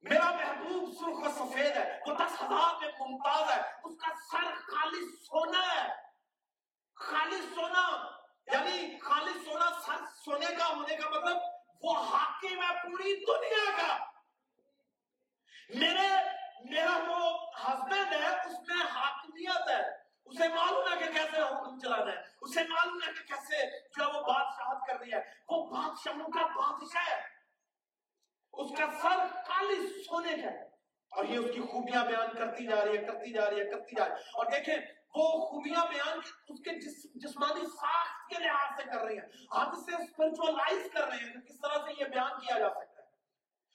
میرا 0.02 0.30
محبوب 0.30 0.94
سرخ 0.94 1.36
و 1.36 1.46
سفید 1.46 1.76
ہے۔ 1.76 2.00
وہ 2.06 2.14
دس 2.14 2.42
ہزار 2.42 2.80
میں 2.80 2.92
ممتاز 3.00 3.50
ہے۔ 3.50 3.72
اس 3.84 3.96
کا 4.00 4.14
سر 4.30 4.54
خالی 4.54 5.16
سونا 5.16 5.74
ہے۔ 5.74 5.94
خالی 6.94 7.40
سونا۔ 7.54 8.19
یعنی 8.52 8.98
خالی 8.98 9.44
سونا 9.44 9.70
سر 9.86 10.04
سونے 10.24 10.46
کا 10.46 10.68
ہونے 10.68 10.96
کا 10.96 11.08
مطلب 11.08 11.36
وہ 11.82 11.96
حاکم 11.96 12.62
ہے 12.62 12.82
پوری 12.82 13.24
دنیا 13.24 13.70
کا۔ 13.76 14.04
میرے 15.68 16.08
میرا 16.70 16.98
وہ 17.08 17.50
ہسبینڈ 17.64 18.12
ہے، 18.12 18.28
اس 18.28 18.68
میں 18.68 18.86
حاکمیت 18.86 19.70
ہے۔ 19.70 20.00
اسے 20.24 20.48
معلوم 20.48 20.92
ہے 20.92 20.98
کہ 20.98 21.12
کیسے 21.12 21.40
حکم 21.42 21.78
چلانا 21.78 22.12
ہے۔ 22.12 22.16
اسے 22.40 22.60
معلوم 22.68 22.98
ہے 23.06 23.12
کہ 23.12 23.34
کیسے 23.34 23.78
جو 23.78 24.04
وہ 24.08 24.22
بادشاہت 24.22 24.86
کر 24.86 25.00
رہی 25.00 25.12
ہے۔ 25.12 25.22
وہ 25.48 25.70
بادشاہوں 25.70 26.28
کا 26.28 26.46
بادشاہ 26.46 27.16
ہے۔ 27.16 27.22
اس 28.52 28.78
کا 28.78 28.84
سر 29.02 29.18
کالی 29.34 30.02
سونے 30.02 30.36
کا 30.36 30.50
ہے۔ 30.50 30.62
اور 31.10 31.24
یہ 31.24 31.38
اس 31.38 31.54
کی 31.54 31.60
خوبیاں 31.60 32.04
بیان 32.04 32.32
کرتی 32.32 32.66
جا 32.66 32.84
رہی 32.84 32.98
ہے، 32.98 33.04
کرتی 33.04 33.32
جا 33.32 33.50
رہی 33.50 33.60
ہے، 33.60 33.64
کرتی 33.64 33.96
جا 33.96 34.04
رہی 34.04 34.14
ہے۔ 34.14 34.20
اور 34.20 34.46
دیکھیں 34.46 34.76
وہ 35.14 35.46
خوبیاں 35.46 35.86
بیان 35.86 36.18
اس 36.48 36.58
کے 36.60 36.70
جسمانی 37.14 37.66
ساخت 37.66 38.28
کے 38.28 38.44
لحاظ 38.44 38.76
سے 38.76 38.82
کر 38.90 39.00
رہی 39.00 39.18
ہیں 39.18 39.28
ہم 39.50 39.70
اسے 39.70 39.94
اسپرچوالائز 40.02 40.90
کر 40.92 41.08
رہے 41.08 41.16
ہیں 41.16 41.32
کہ 41.32 41.40
کس 41.40 41.60
طرح 41.60 41.78
سے 41.84 41.92
یہ 41.98 42.04
بیان 42.04 42.40
کیا 42.40 42.58
جا 42.58 42.68
سکتا 42.70 43.02
ہے۔ 43.02 43.08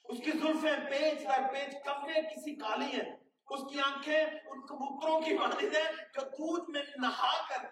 اس 0.04 0.18
کی 0.24 0.30
زلفیں 0.30 0.90
پیچ 0.90 1.28
در 1.28 1.52
پیچ 1.52 1.74
کفے 1.84 2.22
کسی 2.22 2.56
کالی 2.56 2.84
ہیں۔ 2.84 3.16
اس 3.50 3.60
کی 3.72 3.80
آنکھیں 3.80 4.24
ان 4.24 4.60
کبوتروں 4.66 5.20
کی 5.20 5.38
مانند 5.38 5.76
ہیں 5.76 5.92
جو 6.14 6.20
دودھ 6.20 6.70
میں 6.70 6.82
نہا 6.96 7.48
کر 7.48 7.62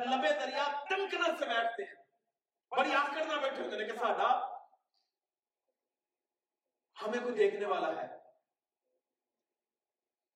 لبے 0.00 0.28
دریا 0.28 0.84
تمکنر 0.90 1.36
سے 1.38 1.46
بیٹھتے 1.46 1.82
ہیں۔ 1.82 2.04
بڑی 2.70 2.94
آنکھ 2.94 3.14
کرنا 3.14 3.36
بیٹھے 3.36 3.64
ہوتے 3.64 3.76
ہیں 3.76 3.86
کہ 3.86 3.98
ساڈا 3.98 4.30
ہمیں 7.02 7.20
کوئی 7.20 7.34
دیکھنے 7.34 7.66
والا 7.66 8.02
ہے۔ 8.02 8.08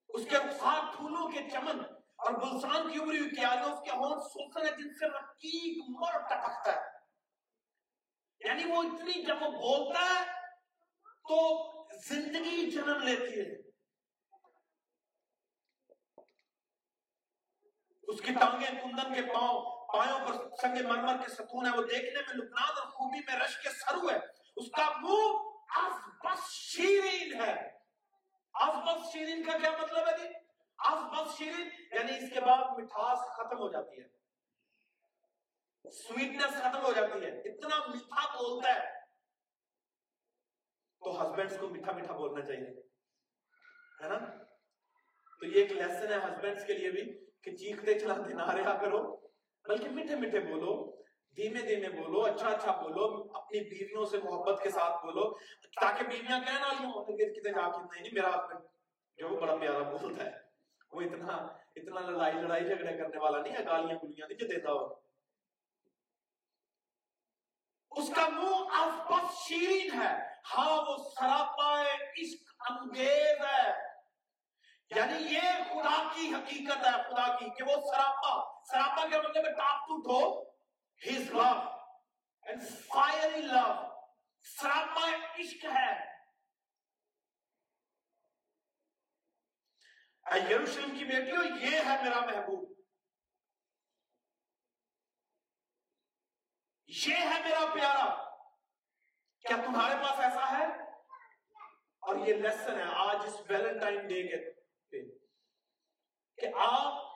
اس 0.09 0.25
کے 0.31 0.37
ساتھ 0.59 0.97
پھولوں 0.97 1.29
کے 1.29 1.51
چمن 1.51 1.98
اور 2.19 2.33
بلسان 2.33 2.93
کی 2.93 2.99
ابری 3.03 3.19
ہوئی 3.19 3.31
کیاریوں 3.31 3.73
اس 3.73 3.79
کے 3.85 3.91
ہونٹ 3.91 4.23
سلسل 4.23 4.67
ہے 4.67 4.83
جن 4.83 4.95
سے 4.95 5.09
رقیق 5.09 5.85
مر 5.89 6.19
ٹپکتا 6.19 6.77
ہے۔ 6.77 6.99
یعنی 8.41 8.65
وہ 8.65 8.83
اتنی 8.83 9.25
جب 9.25 9.43
وہ 9.43 9.51
بولتا 9.51 10.01
ہے 10.01 10.25
تو 11.05 11.39
زندگی 11.99 12.71
جنم 12.71 13.03
لیتی 13.03 13.41
ہے۔ 13.41 13.69
اس 18.03 18.21
کی 18.21 18.35
ٹانگیں 18.35 18.83
کندن 18.83 19.15
کے 19.15 19.23
پاؤں 19.23 19.79
پایوں 19.87 20.19
پر 20.27 20.57
سنگ 20.57 20.89
مرمر 20.89 21.23
کے 21.23 21.35
ستون 21.35 21.67
ہے 21.67 21.79
وہ 21.79 21.83
دیکھنے 21.83 22.21
میں 22.21 22.35
لبنان 22.35 22.79
اور 22.79 22.87
خوبی 22.87 23.19
میں 23.19 23.41
رش 23.41 23.63
کے 23.63 23.69
سرو 23.71 24.11
ہے 24.11 24.19
اس 24.57 24.71
کا 24.71 24.91
منہ 25.01 25.59
ازبس 25.69 26.51
شیرین 26.51 27.41
ہے۔ 27.41 27.71
ازبس 28.55 29.13
شیرین 29.13 29.45
کا 29.45 29.59
کیا 29.59 29.71
مطلب 29.83 30.09
ہے 30.09 30.19
جی؟ 30.19 30.48
آس 30.79 31.27
بس 31.27 31.39
شیرین 31.39 31.69
یعنی 31.93 32.25
اس 32.25 32.33
کے 32.35 32.41
بعد 32.41 32.79
مٹھاس 32.79 33.19
ختم 33.19 33.59
ہو 33.59 33.73
جاتی 33.73 34.03
ہے۔ 34.03 34.09
سویٹنس 35.91 36.53
ختم 36.53 36.83
ہو 36.85 36.93
جاتی 36.93 37.25
ہے۔ 37.25 37.39
اتنا 37.41 37.77
میٹھا 37.77 38.33
بولتا 38.33 38.75
ہے۔ 38.75 38.99
تو 41.01 41.23
ہسبینڈ 41.23 41.51
کو 41.61 41.69
میٹھا 41.69 41.93
میٹھا 41.93 42.13
بولنا 42.13 42.47
چاہیے۔ 42.47 42.71
ہے 44.03 44.09
نا؟ 44.09 44.19
تو 45.41 45.47
یہ 45.47 45.63
ایک 45.63 45.73
لیسن 45.73 46.13
ہے 46.13 46.17
ہسبینڈ 46.17 46.67
کے 46.67 46.73
لیے 46.73 46.91
بھی، 46.91 47.27
کہ 47.43 47.57
چیختے 47.57 47.99
چلاتے 47.99 48.35
نہ 48.35 48.51
رہا 48.51 48.79
کرو، 48.79 49.17
بلکہ 49.69 49.89
میٹھے 49.89 50.17
میٹھے 50.17 50.41
بولو۔ 50.41 51.03
دھیمے 51.37 51.61
دھیمے 51.61 51.89
بولو 51.89 52.21
اچھا 52.21 52.49
اچھا 52.49 52.81
بولو، 52.83 53.33
اپنی 53.35 53.61
بیویوں 53.61 54.05
سے 54.05 54.19
محبت 54.19 54.63
کے 54.63 54.71
ساتھ 54.71 55.07
بولو، 55.07 55.39
تاکہ 55.81 56.05
بیویاں 56.05 56.41
کہنا 56.41 56.69
یہ 57.09 57.33
کتنے 57.33 57.53
جا 57.53 57.71
کے 57.71 58.01
نہیں 58.01 58.15
میرا 58.15 58.29
ہسبینڈ 58.29 58.65
جو 59.17 59.29
بڑا 59.29 59.57
پیارا 59.57 59.79
بولتا 59.79 60.25
ہے۔ 60.25 60.48
وہ 60.93 61.01
اتنا 61.03 61.35
اتنا 61.77 62.01
لڑائی 62.01 62.35
لڑائی 62.35 62.65
جھگڑے 62.67 62.97
کرنے 62.99 63.19
والا 63.19 63.39
نہیں 63.39 63.55
ہے 63.55 63.65
گالیاں 63.65 63.99
گلیاں 64.03 64.29
نہیں 64.29 64.39
جو 64.39 64.47
دیتا 64.47 64.73
ہو 64.73 64.87
اس 67.93 68.11
کا 68.15 68.29
منہ 68.29 68.77
افبت 68.77 69.33
شیرین 69.39 69.93
ہے 70.01 70.15
ہاں 70.49 70.77
وہ 70.83 70.97
سراپا 71.11 71.71
عشق 71.83 72.71
انگیز 72.71 73.41
ہے 73.45 73.71
یعنی 74.91 75.25
یہ 75.35 75.63
خدا 75.71 75.97
کی 76.15 76.35
حقیقت 76.35 76.87
ہے 76.87 76.93
خدا 77.09 77.27
کی 77.39 77.51
کہ 77.57 77.65
وہ 77.65 77.81
سراپا 77.87 78.37
سراپا 78.65 79.07
کے 79.11 79.19
مطلب 79.19 79.47
ہے 79.47 79.53
top 79.55 79.89
to 79.89 80.01
toe 80.03 80.21
his 81.01 81.31
love 81.31 81.51
and 82.47 82.63
fiery 82.87 83.43
love 83.43 83.67
سراپا 84.47 85.09
عشق 85.39 85.65
ہے 85.73 85.93
اے 90.33 90.55
یروشلم 90.55 90.99
کی 90.99 91.05
بیٹیوں 91.05 91.45
یہ 91.61 91.77
ہے 91.87 92.03
میرا 92.03 92.21
محبوب۔ 92.21 92.83
یہ 97.07 97.17
ہے 97.17 97.43
میرا 97.45 97.75
پیارا۔ 97.75 98.31
کیا 99.41 99.57
تمہارے 99.67 99.95
پاس 99.95 100.21
ایسا 100.21 100.59
ہے؟ 100.59 100.83
اور 102.01 102.17
یہ 102.17 102.35
لیسن 102.35 102.79
ہے 102.79 102.85
آج 102.95 103.17
اس 103.27 103.41
ویلنٹائن 103.49 104.07
ڈے 104.07 104.23
کے 104.23 104.59
کہ 106.37 106.47
آپ 106.57 107.09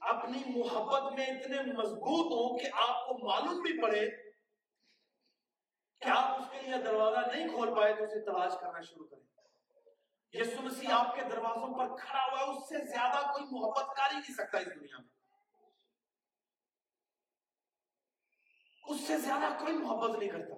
اپنی 0.00 0.42
محبت 0.46 1.12
میں 1.12 1.26
اتنے 1.26 1.62
مضبوط 1.62 2.32
ہوں 2.32 2.58
کہ 2.58 2.66
آپ 2.72 3.06
کو 3.06 3.28
معلوم 3.28 3.62
بھی 3.62 3.82
پڑے 3.82 4.32
کہ 6.00 6.08
آپ 6.08 6.40
اس 6.40 6.46
کے 6.50 6.60
لیے 6.60 6.82
دروازہ 6.84 7.26
نہیں 7.32 7.48
کھول 7.48 7.74
پائے 7.76 7.94
تو 7.94 8.04
اسے 8.04 8.24
تلاش 8.24 8.52
کرنا 8.60 8.80
شروع 8.80 9.06
کریں۔ 9.06 9.29
یسو 10.32 10.62
مسیح 10.62 10.88
آپ 10.92 11.14
کے 11.14 11.22
دروازوں 11.22 11.74
پر 11.78 11.96
کھڑا 11.96 12.24
ہوا 12.24 12.40
ہے، 12.40 12.44
اس 12.44 12.68
سے 12.68 12.86
زیادہ 12.86 13.32
کوئی 13.32 13.44
محبت 13.50 13.96
کر 13.96 14.14
ہی 14.14 14.18
نہیں 14.18 14.34
سکتا 14.34 14.58
اس 14.58 14.66
دنیا 14.66 15.00
میں۔ 15.00 15.08
اس 18.88 19.06
سے 19.06 19.18
زیادہ 19.18 19.58
کوئی 19.58 19.72
محبت 19.72 20.18
نہیں 20.18 20.28
کرتا۔ 20.28 20.54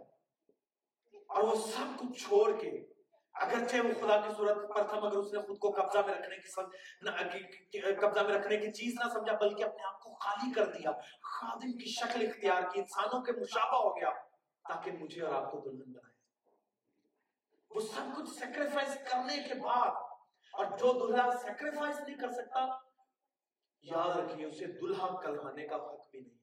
اور 1.29 1.43
وہ 1.43 1.55
سب 1.55 2.01
کچھ 2.01 2.23
چھوڑ 2.23 2.61
کے، 2.61 2.93
اگرچہ 3.35 3.77
وہ 3.77 4.07
خدا 4.07 4.21
کی 4.21 4.31
صورت 4.37 4.77
پر 4.77 4.89
تھا، 4.89 5.01
مگر 5.01 5.17
اس 5.17 5.33
نے 5.33 5.39
خود 5.39 5.59
کو 5.59 5.71
قبضہ 5.71 5.99
میں 5.99 6.15
رکھنے 6.15 6.37
کی 6.37 6.49
سم... 6.51 6.63
قبضہ 8.01 8.21
میں 8.21 8.35
رکھنے 8.35 8.57
کی 8.57 8.73
چیز 8.73 8.95
نہ 9.05 9.09
سمجھا، 9.13 9.33
بلکہ 9.37 9.65
اپنے 9.65 9.87
آپ 9.87 10.01
کو 10.01 10.15
خالی 10.15 10.53
کر 10.53 10.67
دیا۔ 10.67 10.91
خادم 11.23 11.73
کی 11.73 11.93
شکل 11.93 12.29
اختیار 12.29 12.63
کی، 12.63 12.81
انسانوں 12.81 13.23
کے 13.23 13.33
مشابہ 13.33 13.83
ہو 13.83 13.97
گیا، 13.97 14.11
تاکہ 14.69 14.93
مجھے 14.93 15.23
اور 15.23 15.43
آپ 15.43 15.53
کو 15.53 15.61
دلہن 15.61 15.93
بنائے۔ 15.93 16.22
وہ 17.75 17.81
سب 17.81 18.17
کچھ 18.17 18.31
سیکریفائز 18.31 18.97
کرنے 19.11 19.37
کے 19.49 19.55
بعد، 19.55 19.91
اور 20.55 20.65
جو 20.79 20.93
دلہا 20.99 21.31
سیکریفائز 21.43 22.01
نہیں 22.01 22.17
کر 22.17 22.33
سکتا، 22.33 22.67
یاد 23.83 24.17
رکھیے، 24.17 24.47
اسے 24.47 24.67
دلہا 24.81 25.07
کلہانے 25.23 25.67
کا 25.69 25.77
حق 25.77 26.11
بھی 26.11 26.21
نہیں۔ 26.21 26.39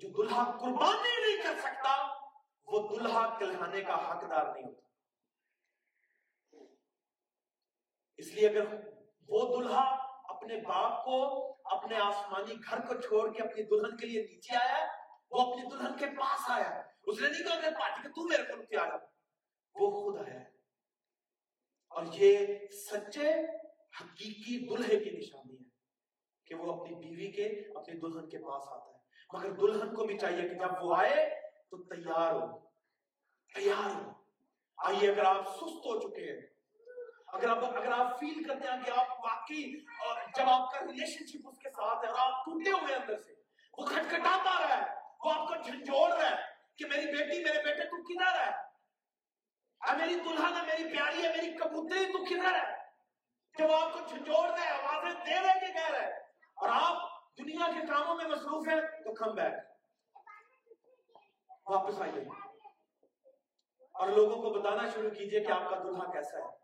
جو 0.00 0.08
دلہا 0.18 0.44
قربانی 0.60 1.14
نہیں 1.20 1.42
کر 1.42 1.60
سکتا، 1.60 1.96
وہ 2.68 2.78
دلہا 2.88 3.26
کلہانے 3.38 3.80
کا 3.80 3.96
حقدار 4.08 4.54
نہیں 4.54 4.64
ہوتا۔ 4.64 4.82
اس 8.18 8.32
لیے 8.32 8.48
اگر 8.48 8.74
وہ 9.28 9.44
دلہا 9.56 9.84
اپنے 10.34 10.60
باپ 10.60 11.04
کو، 11.04 11.20
اپنے 11.76 11.98
آسمانی 11.98 12.54
گھر 12.54 12.86
کو 12.86 13.00
چھوڑ 13.00 13.22
کے 13.32 13.42
اپنی 13.42 13.62
دلہن 13.62 13.96
کے 13.96 14.06
لیے 14.06 14.22
نیچے 14.22 14.56
آیا، 14.56 14.84
وہ 15.30 15.40
اپنی 15.42 15.62
دلہن 15.70 15.96
کے 15.96 16.06
پاس 16.18 16.50
آیا 16.50 16.93
اس 17.06 17.20
نے 17.20 17.28
نہیں 17.28 17.42
کہا 17.42 17.60
کہ 17.60 17.70
پارٹی 17.70 18.02
کہ 18.02 18.08
تو 18.08 18.28
میرے 18.28 18.42
کو 18.42 18.56
نیچے 18.56 18.76
آیا 18.76 18.96
وہ 19.74 19.90
خود 19.90 20.28
آیا 20.28 20.40
ہے۔ 20.40 20.54
اور 21.88 22.04
یہ 22.12 22.46
سچے 22.90 23.30
حقیقی 24.00 24.68
دلہے 24.68 25.04
کی 25.04 25.10
نشانی 25.10 25.54
ہے 25.54 25.68
کہ 26.46 26.54
وہ 26.54 26.72
اپنی 26.72 26.94
بیوی 26.94 27.32
کے، 27.32 27.44
اپنی 27.78 28.00
دلہن 28.00 28.28
کے 28.28 28.38
پاس 28.38 28.62
آتا 28.68 28.90
ہے۔ 28.90 28.94
مگر 29.32 29.50
دلہن 29.50 29.94
کو 29.94 30.04
بھی 30.04 30.18
چاہیے 30.18 30.48
کہ 30.48 30.54
جب 30.54 30.84
وہ 30.84 30.96
آئے 30.96 31.40
تو 31.70 31.82
تیار 31.82 32.32
ہو۔ 32.32 32.58
تیار 33.54 34.02
ہو۔ 34.02 34.10
آئیے، 34.76 35.10
اگر 35.10 35.24
آپ 35.24 35.48
سست 35.48 35.86
ہو 35.86 36.00
چکے 36.00 36.32
ہیں، 36.32 36.40
اگر 37.26 37.48
آپ 37.48 37.64
اگر 37.64 37.92
آپ 37.92 38.20
فیل 38.20 38.42
کرتے 38.42 38.68
ہیں 38.68 38.84
کہ 38.84 38.90
آپ 38.90 39.06
واقعی 39.10 39.80
جب 40.36 40.44
آپ 40.46 40.72
کا 40.72 40.80
ریلیشن 40.80 41.26
شپ 41.26 41.48
اس 41.48 41.58
کے 41.58 41.70
ساتھ 41.70 42.04
ہے 42.04 42.10
اور 42.10 42.18
آپ 42.18 42.44
ٹوٹے 42.44 42.70
ہوئے 42.70 42.94
اندر 42.94 43.16
سے، 43.16 43.34
وہ 43.78 43.86
کھٹکھٹاتا 43.86 44.68
رہا 44.68 44.76
ہے، 44.76 45.00
وہ 45.24 45.32
آپ 45.32 45.48
کو 45.48 45.54
جھنجھوڑ 45.62 46.12
رہا 46.12 46.30
ہے۔ 46.30 46.53
کہ 46.78 46.86
میری 46.86 47.06
بیٹی 47.06 47.44
میرے 47.44 47.62
بیٹے 47.62 47.84
تو 47.84 48.02
کدھر 48.02 48.40
ہے؟ 48.40 48.50
اے 49.80 49.96
میری 49.96 50.14
دلہن 50.14 50.56
ہے، 50.56 50.66
میری 50.66 50.96
پیاری 50.96 51.22
ہے، 51.22 51.28
میری 51.28 51.56
کبوتری 51.56 52.12
تو 52.12 52.24
کدھر 52.24 52.54
ہے؟ 52.54 52.84
جب 53.58 53.72
آپ 53.72 53.92
کو 53.92 53.98
جھنجھوڑ 54.08 54.48
رہے 54.48 54.64
ہیں 54.64 54.72
آوازیں 54.72 55.24
دے 55.24 55.40
رہے 55.40 55.66
کہ 55.66 55.72
کہہ 55.72 55.90
رہے 55.90 56.12
اور 56.54 56.68
آپ 56.72 57.10
دنیا 57.38 57.70
کے 57.74 57.86
کاموں 57.86 58.14
میں 58.14 58.24
مصروف 58.24 58.68
ہے 58.68 59.02
تو 59.02 59.14
کم 59.14 59.34
بیک 59.34 59.52
واپس 61.66 62.00
آئیے۔ 62.00 62.20
اور 63.90 64.08
لوگوں 64.08 64.42
کو 64.42 64.60
بتانا 64.60 64.90
شروع 64.90 65.10
کیجیے 65.10 65.40
کہ 65.40 65.52
آپ 65.52 65.70
کا 65.70 65.78
دلہا 65.78 66.12
کیسا 66.12 66.38
ہے۔ 66.38 66.56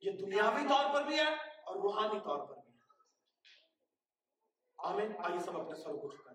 یہ 0.00 0.10
دنیاوی 0.10 0.62
طور 0.68 0.94
پر 0.94 1.02
بھی 1.02 1.18
ہے 1.18 1.34
اور 1.34 1.76
روحانی 1.76 2.20
طور 2.20 2.48
پر 2.48 2.54
بھی 2.54 2.72
ہے۔ 2.72 2.78
آمین۔ 4.78 5.12
آئیے 5.18 5.40
سب 5.40 5.60
اپنے 5.60 5.74
سر 5.74 5.90
کو 5.90 6.16
چکا 6.16 6.30